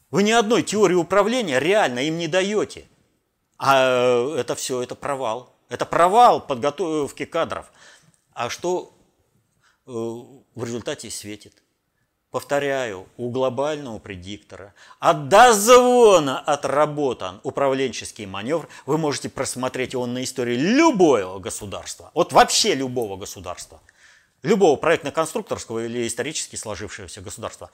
Вы 0.10 0.24
ни 0.24 0.32
одной 0.32 0.64
теории 0.64 0.96
управления 0.96 1.60
реально 1.60 2.00
им 2.00 2.18
не 2.18 2.28
даете. 2.28 2.86
А 3.58 4.36
это 4.38 4.56
все, 4.56 4.82
это 4.82 4.96
провал. 4.96 5.54
Это 5.70 5.86
провал 5.86 6.46
подготовки 6.46 7.26
кадров. 7.26 7.72
А 8.34 8.50
что 8.50 8.94
э, 9.86 9.92
в 9.92 10.64
результате 10.64 11.10
светит? 11.10 11.62
Повторяю, 12.30 13.08
у 13.16 13.30
глобального 13.30 14.00
предиктора 14.00 14.74
от 15.00 15.30
дозвона 15.30 16.40
отработан 16.40 17.40
управленческий 17.44 18.26
маневр. 18.26 18.68
Вы 18.86 18.98
можете 18.98 19.30
просмотреть 19.30 19.94
его 19.94 20.06
на 20.06 20.24
истории 20.24 20.56
любого 20.56 21.40
государства. 21.40 22.12
Вот 22.14 22.34
вообще 22.34 22.76
любого 22.76 23.16
государства– 23.16 23.82
любого 24.48 24.78
проектно-конструкторского 24.78 25.86
или 25.86 26.08
исторически 26.08 26.56
сложившегося 26.56 27.22
государства. 27.22 27.70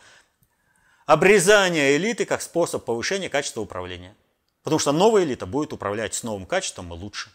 Обрезание 1.06 1.96
элиты 1.98 2.26
как 2.26 2.42
способ 2.42 2.84
повышения 2.84 3.30
качества 3.30 3.62
управления. 3.62 4.16
Потому 4.64 4.80
что 4.80 4.92
новая 4.92 5.24
элита 5.24 5.46
будет 5.46 5.74
управлять 5.74 6.16
с 6.16 6.24
новым 6.24 6.46
качеством 6.46 6.94
и 6.94 6.98
лучше. 6.98 7.32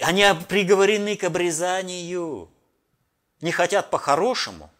Они 0.00 0.24
приговорены 0.48 1.16
к 1.16 1.24
обрезанию. 1.24 2.50
Не 3.40 3.52
хотят 3.52 3.90
по-хорошему, 3.90 4.70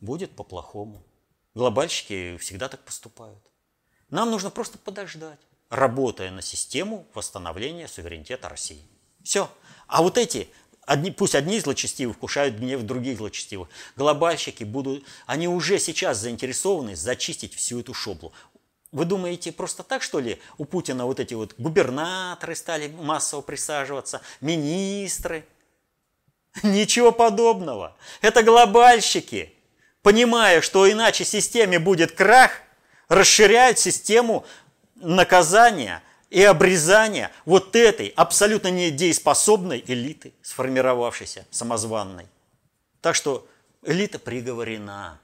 будет 0.00 0.34
по-плохому. 0.36 1.02
Глобальщики 1.54 2.36
всегда 2.38 2.68
так 2.68 2.80
поступают. 2.84 3.42
Нам 4.10 4.30
нужно 4.30 4.50
просто 4.50 4.76
подождать, 4.76 5.38
работая 5.70 6.30
на 6.30 6.42
систему 6.42 7.06
восстановления 7.14 7.88
суверенитета 7.88 8.48
России. 8.48 8.84
Все. 9.22 9.50
А 9.86 10.02
вот 10.02 10.18
эти 10.18 10.48
Одни, 10.84 11.12
пусть 11.12 11.34
одни 11.34 11.60
злочестивы 11.60 12.12
вкушают 12.12 12.56
гнев 12.56 12.82
других 12.82 13.18
злочестивых. 13.18 13.68
Глобальщики 13.96 14.64
будут, 14.64 15.04
они 15.26 15.46
уже 15.46 15.78
сейчас 15.78 16.18
заинтересованы 16.18 16.96
зачистить 16.96 17.54
всю 17.54 17.80
эту 17.80 17.94
шоблу. 17.94 18.32
Вы 18.90 19.04
думаете, 19.04 19.52
просто 19.52 19.84
так, 19.84 20.02
что 20.02 20.18
ли, 20.18 20.40
у 20.58 20.64
Путина 20.64 21.06
вот 21.06 21.20
эти 21.20 21.34
вот 21.34 21.54
губернаторы 21.56 22.56
стали 22.56 22.88
массово 22.88 23.40
присаживаться, 23.40 24.20
министры? 24.40 25.46
Ничего 26.62 27.12
подобного. 27.12 27.96
Это 28.20 28.42
глобальщики, 28.42 29.54
понимая, 30.02 30.60
что 30.60 30.90
иначе 30.90 31.24
системе 31.24 31.78
будет 31.78 32.12
крах, 32.12 32.50
расширяют 33.08 33.78
систему 33.78 34.44
наказания– 34.96 36.02
и 36.32 36.42
обрезание 36.44 37.30
вот 37.44 37.76
этой 37.76 38.08
абсолютно 38.08 38.68
недееспособной 38.68 39.84
элиты, 39.86 40.32
сформировавшейся, 40.40 41.46
самозванной. 41.50 42.26
Так 43.02 43.14
что 43.14 43.46
элита 43.82 44.18
приговорена. 44.18 45.20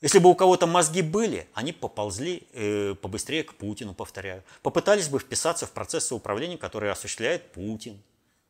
Если 0.00 0.20
бы 0.20 0.30
у 0.30 0.36
кого-то 0.36 0.68
мозги 0.68 1.02
были, 1.02 1.48
они 1.52 1.72
поползли 1.72 2.46
э, 2.52 2.94
побыстрее 2.94 3.42
к 3.42 3.54
Путину, 3.54 3.92
повторяю. 3.92 4.44
Попытались 4.62 5.08
бы 5.08 5.18
вписаться 5.18 5.66
в 5.66 5.72
процессы 5.72 6.14
управления, 6.14 6.58
которые 6.58 6.92
осуществляет 6.92 7.50
Путин. 7.50 8.00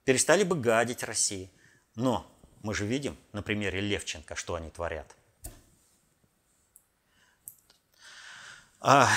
Перестали 0.04 0.42
бы 0.44 0.54
гадить 0.54 1.02
России. 1.02 1.48
Но 1.94 2.30
мы 2.62 2.74
же 2.74 2.84
видим 2.84 3.16
на 3.32 3.40
примере 3.40 3.80
Левченко, 3.80 4.36
что 4.36 4.54
они 4.54 4.68
творят. 4.68 5.06
А, 8.80 9.08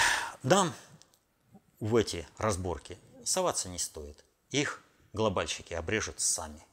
нам 0.43 0.73
в 1.79 1.95
эти 1.95 2.27
разборки 2.37 2.97
соваться 3.23 3.69
не 3.69 3.79
стоит. 3.79 4.23
Их 4.51 4.83
глобальщики 5.13 5.73
обрежут 5.73 6.19
сами. 6.19 6.65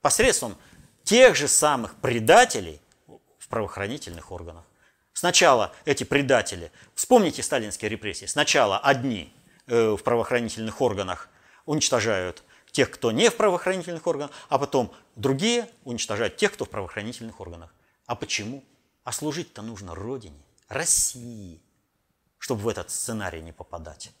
Посредством 0.00 0.56
тех 1.04 1.36
же 1.36 1.48
самых 1.48 1.94
предателей 1.96 2.80
в 3.38 3.48
правоохранительных 3.48 4.32
органах. 4.32 4.64
Сначала 5.12 5.74
эти 5.84 6.04
предатели, 6.04 6.72
вспомните 6.94 7.42
сталинские 7.42 7.88
репрессии, 7.88 8.26
сначала 8.26 8.78
одни 8.78 9.32
э, 9.66 9.90
в 9.90 10.02
правоохранительных 10.02 10.80
органах 10.80 11.28
уничтожают 11.66 12.42
тех, 12.70 12.90
кто 12.90 13.10
не 13.12 13.28
в 13.28 13.36
правоохранительных 13.36 14.06
органах, 14.06 14.30
а 14.48 14.58
потом 14.58 14.94
другие 15.16 15.68
уничтожают 15.84 16.36
тех, 16.36 16.52
кто 16.52 16.64
в 16.64 16.70
правоохранительных 16.70 17.40
органах. 17.40 17.74
А 18.06 18.14
почему? 18.14 18.64
А 19.04 19.12
служить-то 19.12 19.62
нужно 19.62 19.94
Родине, 19.94 20.42
России, 20.68 21.60
чтобы 22.38 22.62
в 22.62 22.68
этот 22.68 22.90
сценарий 22.90 23.42
не 23.42 23.52
попадать. 23.52 24.12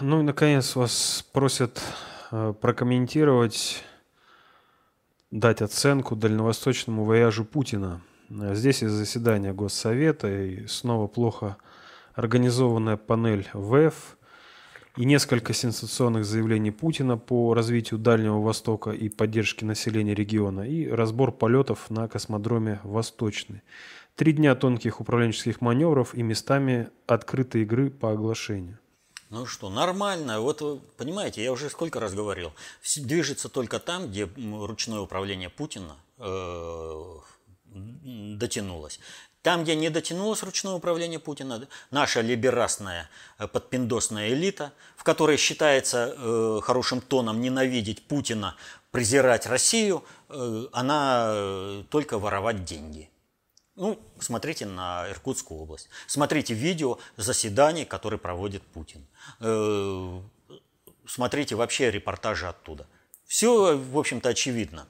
Ну 0.00 0.20
и, 0.20 0.22
наконец, 0.22 0.74
вас 0.76 1.24
просят 1.32 1.80
э, 2.30 2.54
прокомментировать, 2.60 3.84
дать 5.30 5.62
оценку 5.62 6.16
дальневосточному 6.16 7.04
вояжу 7.04 7.44
Путина. 7.44 8.00
Здесь 8.28 8.82
из 8.82 8.92
заседания 8.92 9.52
Госсовета 9.52 10.28
и 10.28 10.66
снова 10.66 11.06
плохо 11.06 11.56
организованная 12.14 12.96
панель 12.96 13.48
ВЭФ 13.52 14.16
и 14.96 15.04
несколько 15.04 15.52
сенсационных 15.52 16.24
заявлений 16.24 16.70
Путина 16.70 17.16
по 17.16 17.54
развитию 17.54 17.98
Дальнего 17.98 18.40
Востока 18.40 18.90
и 18.90 19.08
поддержке 19.08 19.64
населения 19.64 20.14
региона 20.14 20.62
и 20.62 20.88
разбор 20.88 21.32
полетов 21.32 21.90
на 21.90 22.08
космодроме 22.08 22.80
«Восточный». 22.82 23.62
Три 24.16 24.32
дня 24.32 24.54
тонких 24.54 25.00
управленческих 25.00 25.62
маневров 25.62 26.14
и 26.14 26.22
местами 26.22 26.90
открытой 27.06 27.62
игры 27.62 27.90
по 27.90 28.12
оглашению. 28.12 28.78
Ну 29.32 29.46
что, 29.46 29.70
нормально. 29.70 30.40
Вот, 30.40 30.60
понимаете, 30.98 31.42
я 31.42 31.52
уже 31.52 31.70
сколько 31.70 31.98
раз 31.98 32.12
говорил, 32.12 32.52
движется 32.96 33.48
только 33.48 33.78
там, 33.78 34.10
где 34.10 34.28
ручное 34.36 35.00
управление 35.00 35.48
Путина 35.48 35.96
э, 36.18 37.18
дотянулось. 37.64 39.00
Там, 39.40 39.62
где 39.62 39.74
не 39.74 39.88
дотянулось 39.88 40.42
ручное 40.42 40.74
управление 40.74 41.18
Путина, 41.18 41.66
наша 41.90 42.20
либерасная 42.20 43.08
э, 43.38 43.48
подпиндосная 43.48 44.28
элита, 44.34 44.74
в 44.98 45.02
которой 45.02 45.38
считается 45.38 46.14
э, 46.14 46.60
хорошим 46.62 47.00
тоном 47.00 47.40
ненавидеть 47.40 48.06
Путина, 48.06 48.54
презирать 48.90 49.46
Россию, 49.46 50.04
э, 50.28 50.66
она 50.72 51.32
э, 51.32 51.84
только 51.88 52.18
воровать 52.18 52.66
деньги. 52.66 53.08
Ну, 53.74 53.98
смотрите 54.18 54.66
на 54.66 55.08
Иркутскую 55.10 55.60
область. 55.60 55.88
Смотрите 56.06 56.52
видео 56.52 56.98
заседаний, 57.16 57.84
которые 57.84 58.18
проводит 58.18 58.62
Путин. 58.62 59.06
Э, 59.40 60.20
смотрите 61.06 61.54
вообще 61.54 61.90
репортажи 61.90 62.46
оттуда. 62.46 62.86
Все, 63.24 63.78
в 63.78 63.98
общем-то, 63.98 64.28
очевидно. 64.28 64.86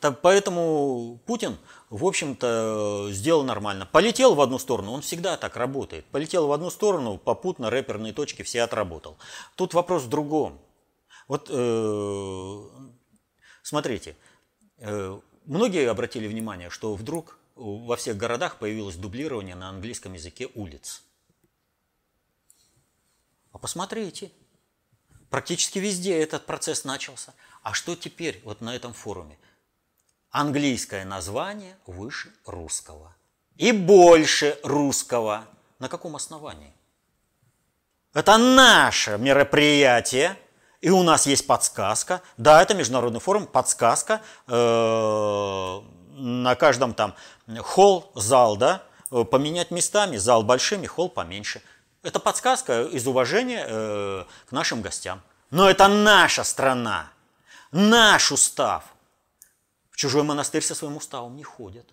Так, 0.00 0.22
поэтому 0.22 1.20
Путин, 1.26 1.58
в 1.90 2.06
общем-то, 2.06 3.08
сделал 3.10 3.42
нормально. 3.42 3.84
Полетел 3.84 4.34
в 4.34 4.40
одну 4.40 4.58
сторону, 4.58 4.92
он 4.92 5.02
всегда 5.02 5.36
так 5.36 5.56
работает. 5.56 6.06
Полетел 6.06 6.46
в 6.46 6.52
одну 6.52 6.70
сторону, 6.70 7.18
попутно 7.18 7.68
рэперные 7.68 8.14
точки 8.14 8.42
все 8.42 8.62
отработал. 8.62 9.18
Тут 9.56 9.74
вопрос 9.74 10.04
в 10.04 10.08
другом. 10.08 10.58
Вот 11.28 11.48
э, 11.50 12.68
смотрите, 13.62 14.16
э, 14.78 15.20
многие 15.44 15.90
обратили 15.90 16.26
внимание, 16.26 16.70
что 16.70 16.94
вдруг 16.94 17.39
во 17.60 17.96
всех 17.96 18.16
городах 18.16 18.56
появилось 18.56 18.96
дублирование 18.96 19.54
на 19.54 19.68
английском 19.68 20.14
языке 20.14 20.48
улиц. 20.54 21.02
А 23.52 23.58
посмотрите, 23.58 24.32
практически 25.28 25.78
везде 25.78 26.18
этот 26.18 26.46
процесс 26.46 26.84
начался. 26.84 27.34
А 27.62 27.74
что 27.74 27.94
теперь 27.94 28.40
вот 28.44 28.60
на 28.60 28.74
этом 28.74 28.94
форуме? 28.94 29.38
Английское 30.30 31.04
название 31.04 31.76
выше 31.86 32.32
русского. 32.46 33.14
И 33.56 33.72
больше 33.72 34.58
русского. 34.62 35.46
На 35.78 35.88
каком 35.88 36.16
основании? 36.16 36.72
Это 38.14 38.38
наше 38.38 39.18
мероприятие, 39.18 40.36
и 40.80 40.88
у 40.88 41.02
нас 41.02 41.26
есть 41.26 41.46
подсказка. 41.46 42.22
Да, 42.36 42.62
это 42.62 42.74
международный 42.74 43.20
форум, 43.20 43.46
подсказка. 43.46 44.22
Э, 44.46 45.80
на 46.20 46.54
каждом 46.54 46.94
там 46.94 47.14
холл, 47.58 48.10
зал, 48.14 48.56
да, 48.56 48.82
э, 49.10 49.24
поменять 49.24 49.70
местами, 49.70 50.16
зал 50.16 50.42
большими, 50.42 50.86
холл 50.86 51.08
поменьше. 51.08 51.62
Это 52.02 52.18
подсказка 52.18 52.82
из 52.82 53.06
уважения 53.06 53.64
э, 53.66 54.24
к 54.46 54.52
нашим 54.52 54.82
гостям. 54.82 55.22
Но 55.50 55.68
это 55.68 55.88
наша 55.88 56.44
страна, 56.44 57.10
наш 57.72 58.32
устав. 58.32 58.84
В 59.90 59.96
чужой 59.96 60.22
монастырь 60.22 60.62
со 60.62 60.74
своим 60.74 60.96
уставом 60.96 61.36
не 61.36 61.42
ходят. 61.42 61.86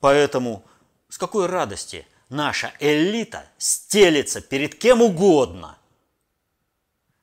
Поэтому 0.00 0.64
с 1.08 1.18
какой 1.18 1.46
радости 1.46 2.06
наша 2.28 2.72
элита 2.80 3.46
стелится 3.58 4.40
перед 4.40 4.74
кем 4.74 5.02
угодно. 5.02 5.78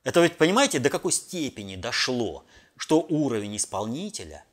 Это 0.03 0.21
ведь, 0.21 0.37
понимаете, 0.37 0.79
до 0.79 0.89
какой 0.89 1.11
степени 1.11 1.75
дошло, 1.75 2.45
что 2.77 3.01
уровень 3.01 3.57
исполнителя, 3.57 4.43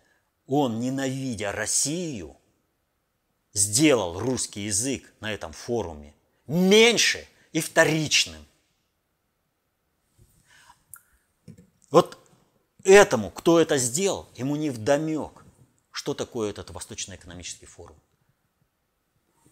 он, 0.47 0.81
ненавидя 0.81 1.53
Россию, 1.53 2.37
сделал 3.53 4.18
русский 4.18 4.62
язык 4.62 5.12
на 5.21 5.33
этом 5.33 5.53
форуме 5.53 6.14
меньше 6.47 7.27
и 7.53 7.61
вторичным. 7.61 8.45
Вот 11.91 12.18
этому, 12.85 13.31
кто 13.31 13.61
это 13.61 13.79
сделал, 13.79 14.29
ему 14.37 14.57
не 14.57 14.71
вдомек, 14.71 15.45
что 15.91 16.14
такое 16.14 16.51
этот 16.51 16.71
Восточно-экономический 16.71 17.66
форум. 17.66 17.97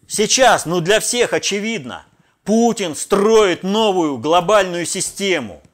Сейчас, 0.07 0.65
ну 0.65 0.79
для 0.79 0.99
всех 0.99 1.33
очевидно, 1.33 2.05
Путин 2.43 2.95
строит 2.95 3.63
новую 3.63 4.17
глобальную 4.17 4.85
систему– 4.85 5.61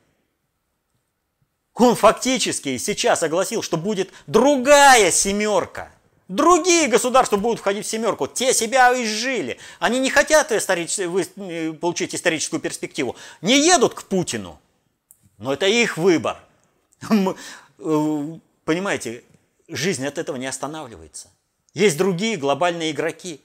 он 1.83 1.95
фактически 1.95 2.77
сейчас 2.77 3.21
огласил, 3.23 3.61
что 3.61 3.77
будет 3.77 4.11
другая 4.27 5.11
семерка. 5.11 5.91
Другие 6.27 6.87
государства 6.87 7.37
будут 7.37 7.59
входить 7.59 7.85
в 7.85 7.89
семерку. 7.89 8.27
Те 8.27 8.53
себя 8.53 8.91
изжили. 9.03 9.59
Они 9.79 9.99
не 9.99 10.09
хотят 10.09 10.51
историч... 10.51 10.97
Э, 10.97 11.73
получить 11.73 12.15
историческую 12.15 12.59
перспективу. 12.59 13.15
Не 13.41 13.59
едут 13.59 13.93
к 13.93 14.03
Путину. 14.03 14.59
Но 15.37 15.53
это 15.53 15.67
их 15.67 15.97
выбор. 15.97 16.37
Э, 17.77 18.37
понимаете, 18.63 19.23
жизнь 19.67 20.07
от 20.07 20.17
этого 20.17 20.37
не 20.37 20.47
останавливается. 20.47 21.29
Есть 21.73 21.97
другие 21.97 22.37
глобальные 22.37 22.91
игроки, 22.91 23.41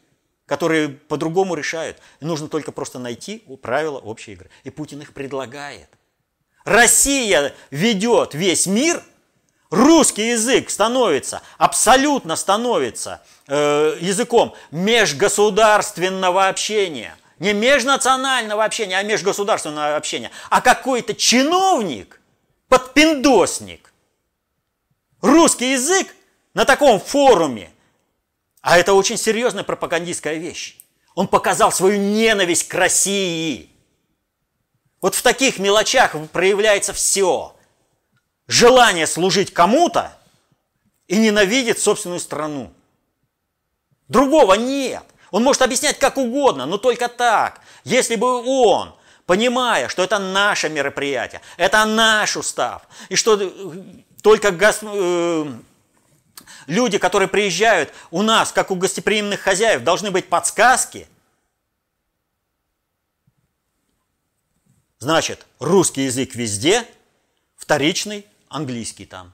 которые 0.47 0.89
по-другому 0.89 1.57
решают. 1.57 1.99
нужно 2.21 2.49
только 2.49 2.71
просто 2.71 2.99
найти 2.99 3.45
правила 3.61 3.99
общей 3.99 4.33
игры. 4.33 4.49
И 4.63 4.71
Путин 4.71 5.03
их 5.03 5.13
предлагает. 5.13 5.89
Россия 6.65 7.55
ведет 7.71 8.35
весь 8.35 8.67
мир, 8.67 9.03
русский 9.71 10.31
язык 10.31 10.71
становится, 10.71 11.43
абсолютно 11.59 12.37
становится 12.37 13.23
э, 13.47 13.97
языком 14.01 14.55
межгосударственного 14.71 16.49
общения. 16.49 17.17
Не 17.39 17.55
межнационального 17.55 18.65
общения, 18.65 18.99
а 18.99 19.03
межгосударственного 19.03 19.97
общения. 19.97 20.31
А 20.51 20.61
какой-то 20.61 21.15
чиновник, 21.15 22.21
подпиндосник, 22.69 23.95
русский 25.23 25.73
язык 25.73 26.15
на 26.53 26.67
таком 26.67 27.01
форуме, 27.01 27.71
а 28.61 28.79
это 28.79 28.93
очень 28.93 29.17
серьезная 29.17 29.65
пропагандистская 29.65 30.35
вещь. 30.35 30.77
Он 31.15 31.29
показал 31.29 31.73
свою 31.73 31.99
ненависть 31.99 32.69
к 32.69 32.75
России– 32.75 33.71
вот 35.01 35.15
в 35.15 35.23
таких 35.23 35.59
мелочах 35.59 36.15
проявляется 36.33 36.93
все. 36.93 37.57
Желание 38.47 39.07
служить 39.07 39.53
кому-то 39.53 40.13
и 41.07 41.17
ненавидит 41.17 41.79
собственную 41.79 42.21
страну. 42.21 42.73
Другого 44.09 44.55
нет. 44.55 45.05
Он 45.31 45.45
может 45.45 45.63
объяснять 45.63 45.99
как 45.99 46.19
угодно, 46.19 46.67
но 46.67 46.77
только 46.77 47.09
так. 47.09 47.61
Если 47.85 48.17
бы 48.17 48.45
он, 48.45 48.95
понимая, 49.27 49.89
что 49.89 50.03
это 50.03 50.19
наше 50.19 50.69
мероприятие, 50.69 51.41
это 51.57 51.85
наш 51.85 52.37
устав, 52.37 52.83
и 53.09 53.17
что 53.17 53.41
э, 53.41 53.51
только 54.23 54.49
э... 54.49 55.47
люди, 56.67 56.99
которые 56.99 57.29
приезжают 57.29 57.93
у 58.11 58.23
нас, 58.23 58.51
как 58.51 58.73
у 58.73 58.75
гостеприимных 58.75 59.41
хозяев, 59.41 59.83
должны 59.83 60.11
быть 60.11 60.29
подсказки– 60.29 61.07
Значит, 65.01 65.47
русский 65.59 66.03
язык 66.03 66.35
везде, 66.35 66.87
вторичный 67.57 68.27
английский 68.49 69.07
там. 69.07 69.33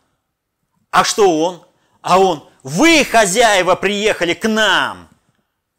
А 0.91 1.03
что 1.03 1.41
он? 1.41 1.67
А 2.03 2.21
он, 2.21 2.49
вы, 2.63 3.05
хозяева, 3.05 3.75
приехали 3.75 4.33
к 4.35 4.49
нам, 4.49 5.09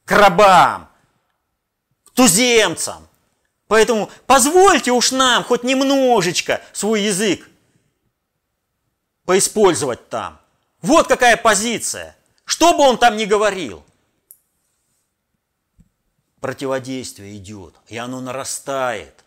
к 0.03 0.11
рабам, 0.11 0.89
к 2.03 2.11
туземцам. 2.11 3.07
Поэтому 3.69 4.09
позвольте 4.26 4.91
уж 4.91 5.14
нам 5.14 5.45
хоть 5.45 5.64
немножечко 5.64 6.61
свой 6.73 7.03
язык 7.03 7.49
поиспользовать 9.23 10.09
там. 10.09 10.39
Вот 10.81 11.07
какая 11.07 11.38
позиция. 11.38 12.18
Что 12.43 12.73
бы 12.73 12.84
он 12.84 12.97
там 12.97 13.15
ни 13.15 13.23
говорил, 13.23 13.85
противодействие 16.41 17.38
идет, 17.38 17.73
и 17.88 17.97
оно 17.97 18.19
нарастает. 18.19 19.23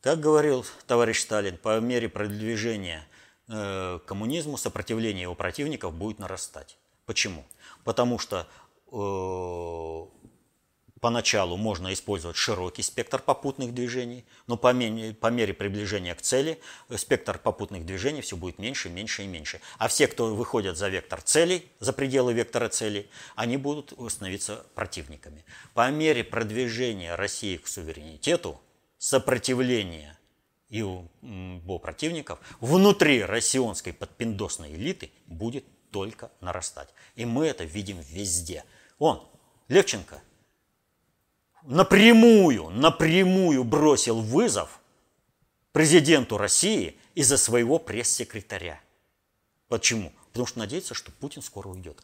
Как 0.00 0.20
говорил 0.20 0.64
товарищ 0.86 1.20
Сталин, 1.20 1.56
по 1.56 1.80
мере 1.80 2.08
продвижения 2.08 3.06
э, 3.48 3.98
коммунизму 4.06 4.56
сопротивление 4.56 5.22
его 5.22 5.34
противников 5.34 5.94
будет 5.94 6.18
нарастать. 6.18 6.78
Почему? 7.04 7.44
Потому 7.84 8.18
что 8.18 8.46
э, 8.92 10.18
Поначалу 11.00 11.56
можно 11.56 11.92
использовать 11.92 12.36
широкий 12.36 12.82
спектр 12.82 13.20
попутных 13.20 13.72
движений, 13.72 14.24
но 14.46 14.56
по 14.56 14.72
мере, 14.72 15.14
по 15.14 15.28
мере 15.28 15.54
приближения 15.54 16.14
к 16.14 16.22
цели 16.22 16.60
э, 16.88 16.96
спектр 16.96 17.38
попутных 17.38 17.86
движений 17.86 18.20
все 18.20 18.36
будет 18.36 18.58
меньше, 18.58 18.88
меньше 18.88 19.22
и 19.22 19.26
меньше. 19.26 19.60
А 19.78 19.88
все, 19.88 20.08
кто 20.08 20.34
выходят 20.34 20.76
за 20.76 20.88
вектор 20.88 21.20
целей, 21.22 21.68
за 21.78 21.92
пределы 21.92 22.32
вектора 22.32 22.68
целей, 22.68 23.08
они 23.36 23.56
будут 23.56 23.92
становиться 24.10 24.66
противниками. 24.74 25.44
По 25.74 25.88
мере 25.90 26.24
продвижения 26.24 27.14
России 27.14 27.56
к 27.58 27.68
суверенитету, 27.68 28.60
сопротивления 29.08 30.18
его 30.68 31.08
противников 31.78 32.40
внутри 32.60 33.24
россионской 33.24 33.94
подпиндосной 33.94 34.74
элиты 34.74 35.10
будет 35.26 35.64
только 35.90 36.30
нарастать. 36.42 36.90
И 37.16 37.24
мы 37.24 37.46
это 37.46 37.64
видим 37.64 38.00
везде. 38.00 38.64
Он, 38.98 39.26
Левченко, 39.68 40.20
напрямую, 41.62 42.68
напрямую 42.68 43.64
бросил 43.64 44.20
вызов 44.20 44.78
президенту 45.72 46.36
России 46.36 46.98
из-за 47.14 47.38
своего 47.38 47.78
пресс-секретаря. 47.78 48.78
Почему? 49.68 50.12
Потому 50.32 50.46
что 50.46 50.58
надеется, 50.58 50.92
что 50.92 51.12
Путин 51.12 51.40
скоро 51.40 51.68
уйдет. 51.68 52.02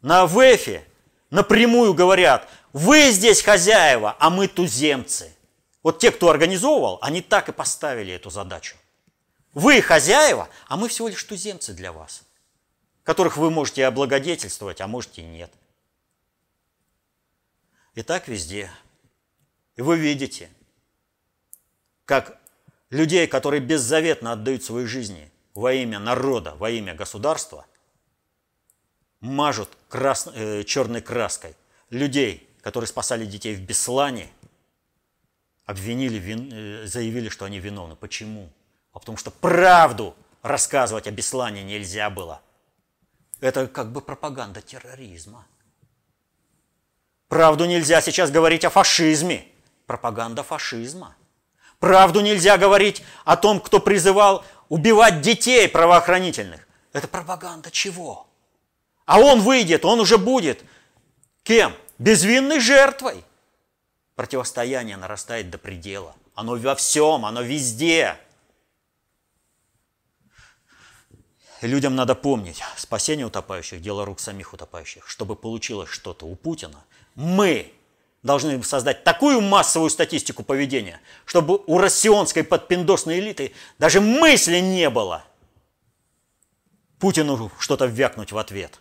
На 0.00 0.26
ВЭФе 0.26 0.86
напрямую 1.28 1.92
говорят, 1.92 2.48
вы 2.72 3.10
здесь 3.10 3.42
хозяева, 3.42 4.16
а 4.18 4.30
мы 4.30 4.48
туземцы. 4.48 5.34
Вот 5.82 5.98
те, 5.98 6.10
кто 6.10 6.28
организовывал, 6.28 6.98
они 7.00 7.22
так 7.22 7.48
и 7.48 7.52
поставили 7.52 8.12
эту 8.12 8.30
задачу. 8.30 8.76
Вы 9.54 9.80
хозяева, 9.80 10.48
а 10.68 10.76
мы 10.76 10.88
всего 10.88 11.08
лишь 11.08 11.24
туземцы 11.24 11.72
для 11.72 11.92
вас, 11.92 12.22
которых 13.02 13.36
вы 13.36 13.50
можете 13.50 13.86
облагодетельствовать, 13.86 14.80
а 14.80 14.86
можете 14.86 15.22
и 15.22 15.26
нет. 15.26 15.50
И 17.94 18.02
так 18.02 18.28
везде. 18.28 18.70
И 19.76 19.82
вы 19.82 19.98
видите, 19.98 20.50
как 22.04 22.38
людей, 22.90 23.26
которые 23.26 23.60
беззаветно 23.60 24.32
отдают 24.32 24.62
свои 24.62 24.84
жизни 24.84 25.30
во 25.54 25.72
имя 25.72 25.98
народа, 25.98 26.54
во 26.56 26.70
имя 26.70 26.94
государства, 26.94 27.66
мажут 29.20 29.70
крас... 29.88 30.28
э, 30.32 30.64
черной 30.64 31.00
краской 31.00 31.56
людей, 31.88 32.48
которые 32.62 32.88
спасали 32.88 33.26
детей 33.26 33.54
в 33.54 33.60
Беслане, 33.62 34.30
обвинили, 35.66 36.18
вин... 36.18 36.50
э, 36.52 36.86
заявили, 36.86 37.28
что 37.28 37.44
они 37.44 37.58
виновны. 37.58 37.96
Почему? 37.96 38.50
А 38.92 38.98
потому 38.98 39.16
что 39.18 39.30
правду 39.30 40.14
рассказывать 40.42 41.06
о 41.06 41.10
Беслане 41.10 41.62
нельзя 41.62 42.10
было. 42.10 42.40
Это 43.40 43.66
как 43.66 43.92
бы 43.92 44.00
пропаганда 44.00 44.60
терроризма. 44.60 45.46
Правду 47.28 47.64
нельзя 47.64 48.00
сейчас 48.00 48.30
говорить 48.30 48.64
о 48.64 48.70
фашизме 48.70 49.46
пропаганда 49.86 50.42
фашизма. 50.42 51.16
Правду 51.78 52.20
нельзя 52.20 52.58
говорить 52.58 53.02
о 53.24 53.36
том, 53.36 53.60
кто 53.60 53.80
призывал 53.80 54.44
убивать 54.68 55.20
детей 55.20 55.68
правоохранительных. 55.68 56.66
Это 56.92 57.08
пропаганда 57.08 57.70
чего? 57.70 58.26
А 59.06 59.18
он 59.18 59.40
выйдет, 59.40 59.84
он 59.84 60.00
уже 60.00 60.18
будет 60.18 60.62
кем? 61.42 61.74
Безвинной 61.98 62.60
жертвой. 62.60 63.24
Противостояние 64.20 64.98
нарастает 64.98 65.48
до 65.48 65.56
предела. 65.56 66.14
Оно 66.34 66.54
во 66.56 66.74
всем, 66.74 67.24
оно 67.24 67.40
везде. 67.40 68.18
Людям 71.62 71.96
надо 71.96 72.14
помнить, 72.14 72.62
спасение 72.76 73.24
утопающих– 73.24 73.80
дело 73.82 74.04
рук 74.04 74.20
самих 74.20 74.52
утопающих. 74.52 75.08
Чтобы 75.08 75.36
получилось 75.36 75.88
что-то 75.88 76.26
у 76.26 76.36
Путина, 76.36 76.84
мы 77.14 77.72
должны 78.22 78.62
создать 78.62 79.04
такую 79.04 79.40
массовую 79.40 79.88
статистику 79.88 80.42
поведения, 80.42 81.00
чтобы 81.24 81.56
у 81.66 81.78
россионской 81.78 82.44
подпиндосной 82.44 83.20
элиты 83.20 83.54
даже 83.78 84.02
мысли 84.02 84.58
не 84.58 84.90
было 84.90 85.24
Путину 86.98 87.50
что-то 87.58 87.86
вякнуть 87.86 88.32
в 88.32 88.36
ответ. 88.36 88.80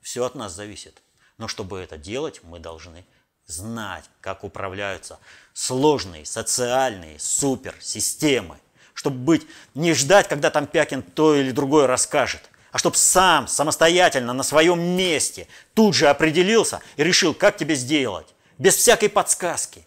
Все 0.00 0.24
от 0.24 0.34
нас 0.34 0.54
зависит. 0.54 1.03
Но 1.38 1.48
чтобы 1.48 1.80
это 1.80 1.96
делать, 1.96 2.40
мы 2.42 2.58
должны 2.58 3.04
знать, 3.46 4.04
как 4.20 4.44
управляются 4.44 5.18
сложные 5.52 6.24
социальные 6.24 7.18
суперсистемы. 7.18 8.58
Чтобы 8.94 9.18
быть, 9.18 9.46
не 9.74 9.92
ждать, 9.92 10.28
когда 10.28 10.50
там 10.50 10.66
Пякин 10.66 11.02
то 11.02 11.34
или 11.34 11.50
другое 11.50 11.86
расскажет, 11.86 12.48
а 12.70 12.78
чтобы 12.78 12.96
сам, 12.96 13.48
самостоятельно, 13.48 14.32
на 14.32 14.42
своем 14.42 14.80
месте 14.80 15.48
тут 15.74 15.94
же 15.94 16.08
определился 16.08 16.80
и 16.96 17.04
решил, 17.04 17.34
как 17.34 17.56
тебе 17.56 17.74
сделать, 17.74 18.34
без 18.58 18.76
всякой 18.76 19.08
подсказки. 19.08 19.86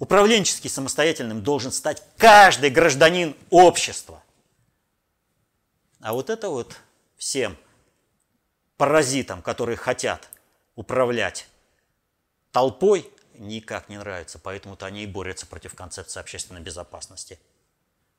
Управленчески 0.00 0.68
самостоятельным 0.68 1.42
должен 1.42 1.70
стать 1.72 2.02
каждый 2.16 2.70
гражданин 2.70 3.36
общества. 3.50 4.22
А 6.00 6.12
вот 6.12 6.28
это 6.28 6.50
вот 6.50 6.76
всем 7.16 7.56
паразитам, 8.76 9.42
которые 9.42 9.76
хотят 9.76 10.28
управлять 10.74 11.46
толпой, 12.52 13.10
никак 13.34 13.88
не 13.88 13.98
нравится. 13.98 14.38
Поэтому-то 14.38 14.86
они 14.86 15.04
и 15.04 15.06
борются 15.06 15.46
против 15.46 15.74
концепции 15.74 16.20
общественной 16.20 16.60
безопасности– 16.60 17.38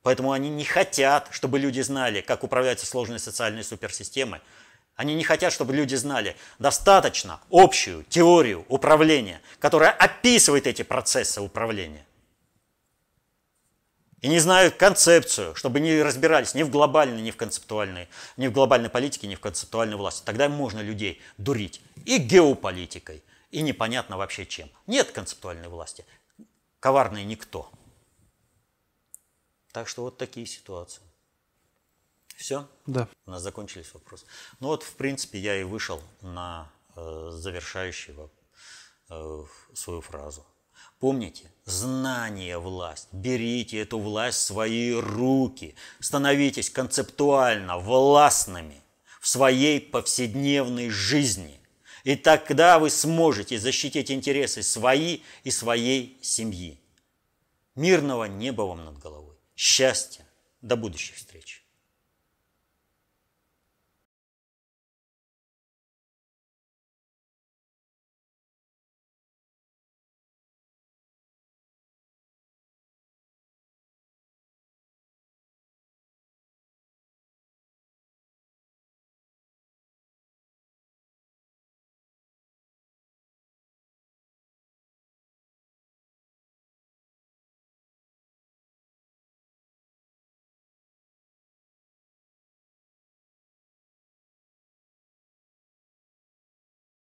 Поэтому 0.06 0.30
они 0.30 0.50
не 0.50 0.62
хотят, 0.62 1.26
чтобы 1.32 1.58
люди 1.58 1.80
знали, 1.80 2.20
как 2.20 2.44
управляются 2.44 2.86
сложные 2.86 3.18
социальные 3.18 3.64
суперсистемы. 3.64 4.40
Они 4.94 5.16
не 5.16 5.24
хотят, 5.24 5.52
чтобы 5.52 5.74
люди 5.74 5.96
знали 5.96 6.36
достаточно 6.60 7.40
общую 7.50 8.04
теорию 8.04 8.64
управления, 8.68 9.40
которая 9.58 9.90
описывает 9.90 10.68
эти 10.68 10.82
процессы 10.82 11.40
управления. 11.40 12.06
И 14.22 14.28
не 14.28 14.38
знают 14.38 14.76
концепцию, 14.76 15.54
чтобы 15.54 15.78
не 15.78 16.02
разбирались 16.02 16.54
ни 16.54 16.62
в 16.62 16.70
глобальной, 16.70 17.20
ни 17.20 17.30
в 17.30 17.36
концептуальной, 17.36 18.08
ни 18.36 18.46
в 18.48 18.52
глобальной 18.52 18.88
политике, 18.88 19.26
ни 19.26 19.34
в 19.34 19.40
концептуальной 19.40 19.96
власти. 19.96 20.24
Тогда 20.24 20.48
можно 20.48 20.80
людей 20.80 21.20
дурить 21.36 21.82
и 22.06 22.16
геополитикой, 22.16 23.22
и 23.50 23.60
непонятно 23.60 24.16
вообще 24.16 24.46
чем. 24.46 24.70
Нет 24.86 25.10
концептуальной 25.10 25.68
власти. 25.68 26.06
Коварный 26.80 27.24
никто. 27.24 27.70
Так 29.72 29.88
что 29.88 30.02
вот 30.02 30.16
такие 30.16 30.46
ситуации. 30.46 31.02
Все? 32.36 32.66
Да. 32.86 33.08
У 33.26 33.30
нас 33.30 33.42
закончились 33.42 33.92
вопросы. 33.92 34.26
Ну 34.60 34.68
вот, 34.68 34.82
в 34.82 34.94
принципе, 34.94 35.38
я 35.38 35.60
и 35.60 35.64
вышел 35.64 36.02
на 36.20 36.70
э, 36.94 37.28
завершающего 37.32 38.30
э, 39.10 39.44
свою 39.74 40.00
фразу. 40.00 40.46
Помните, 40.98 41.50
знание– 41.64 42.58
власть. 42.58 43.08
Берите 43.12 43.78
эту 43.78 43.98
власть 43.98 44.38
в 44.38 44.42
свои 44.42 44.92
руки. 44.92 45.74
Становитесь 46.00 46.70
концептуально 46.70 47.78
властными 47.78 48.80
в 49.20 49.28
своей 49.28 49.80
повседневной 49.80 50.88
жизни. 50.88 51.60
И 52.04 52.16
тогда 52.16 52.78
вы 52.78 52.90
сможете 52.90 53.58
защитить 53.58 54.10
интересы 54.10 54.62
свои 54.62 55.20
и 55.44 55.50
своей 55.50 56.16
семьи. 56.22 56.78
Мирного 57.74 58.24
неба 58.24 58.62
вам 58.62 58.84
над 58.84 58.98
головой 58.98 59.36
счастья. 59.56 60.24
До 60.62 60.76
будущих 60.76 61.16
встреч. 61.16 61.65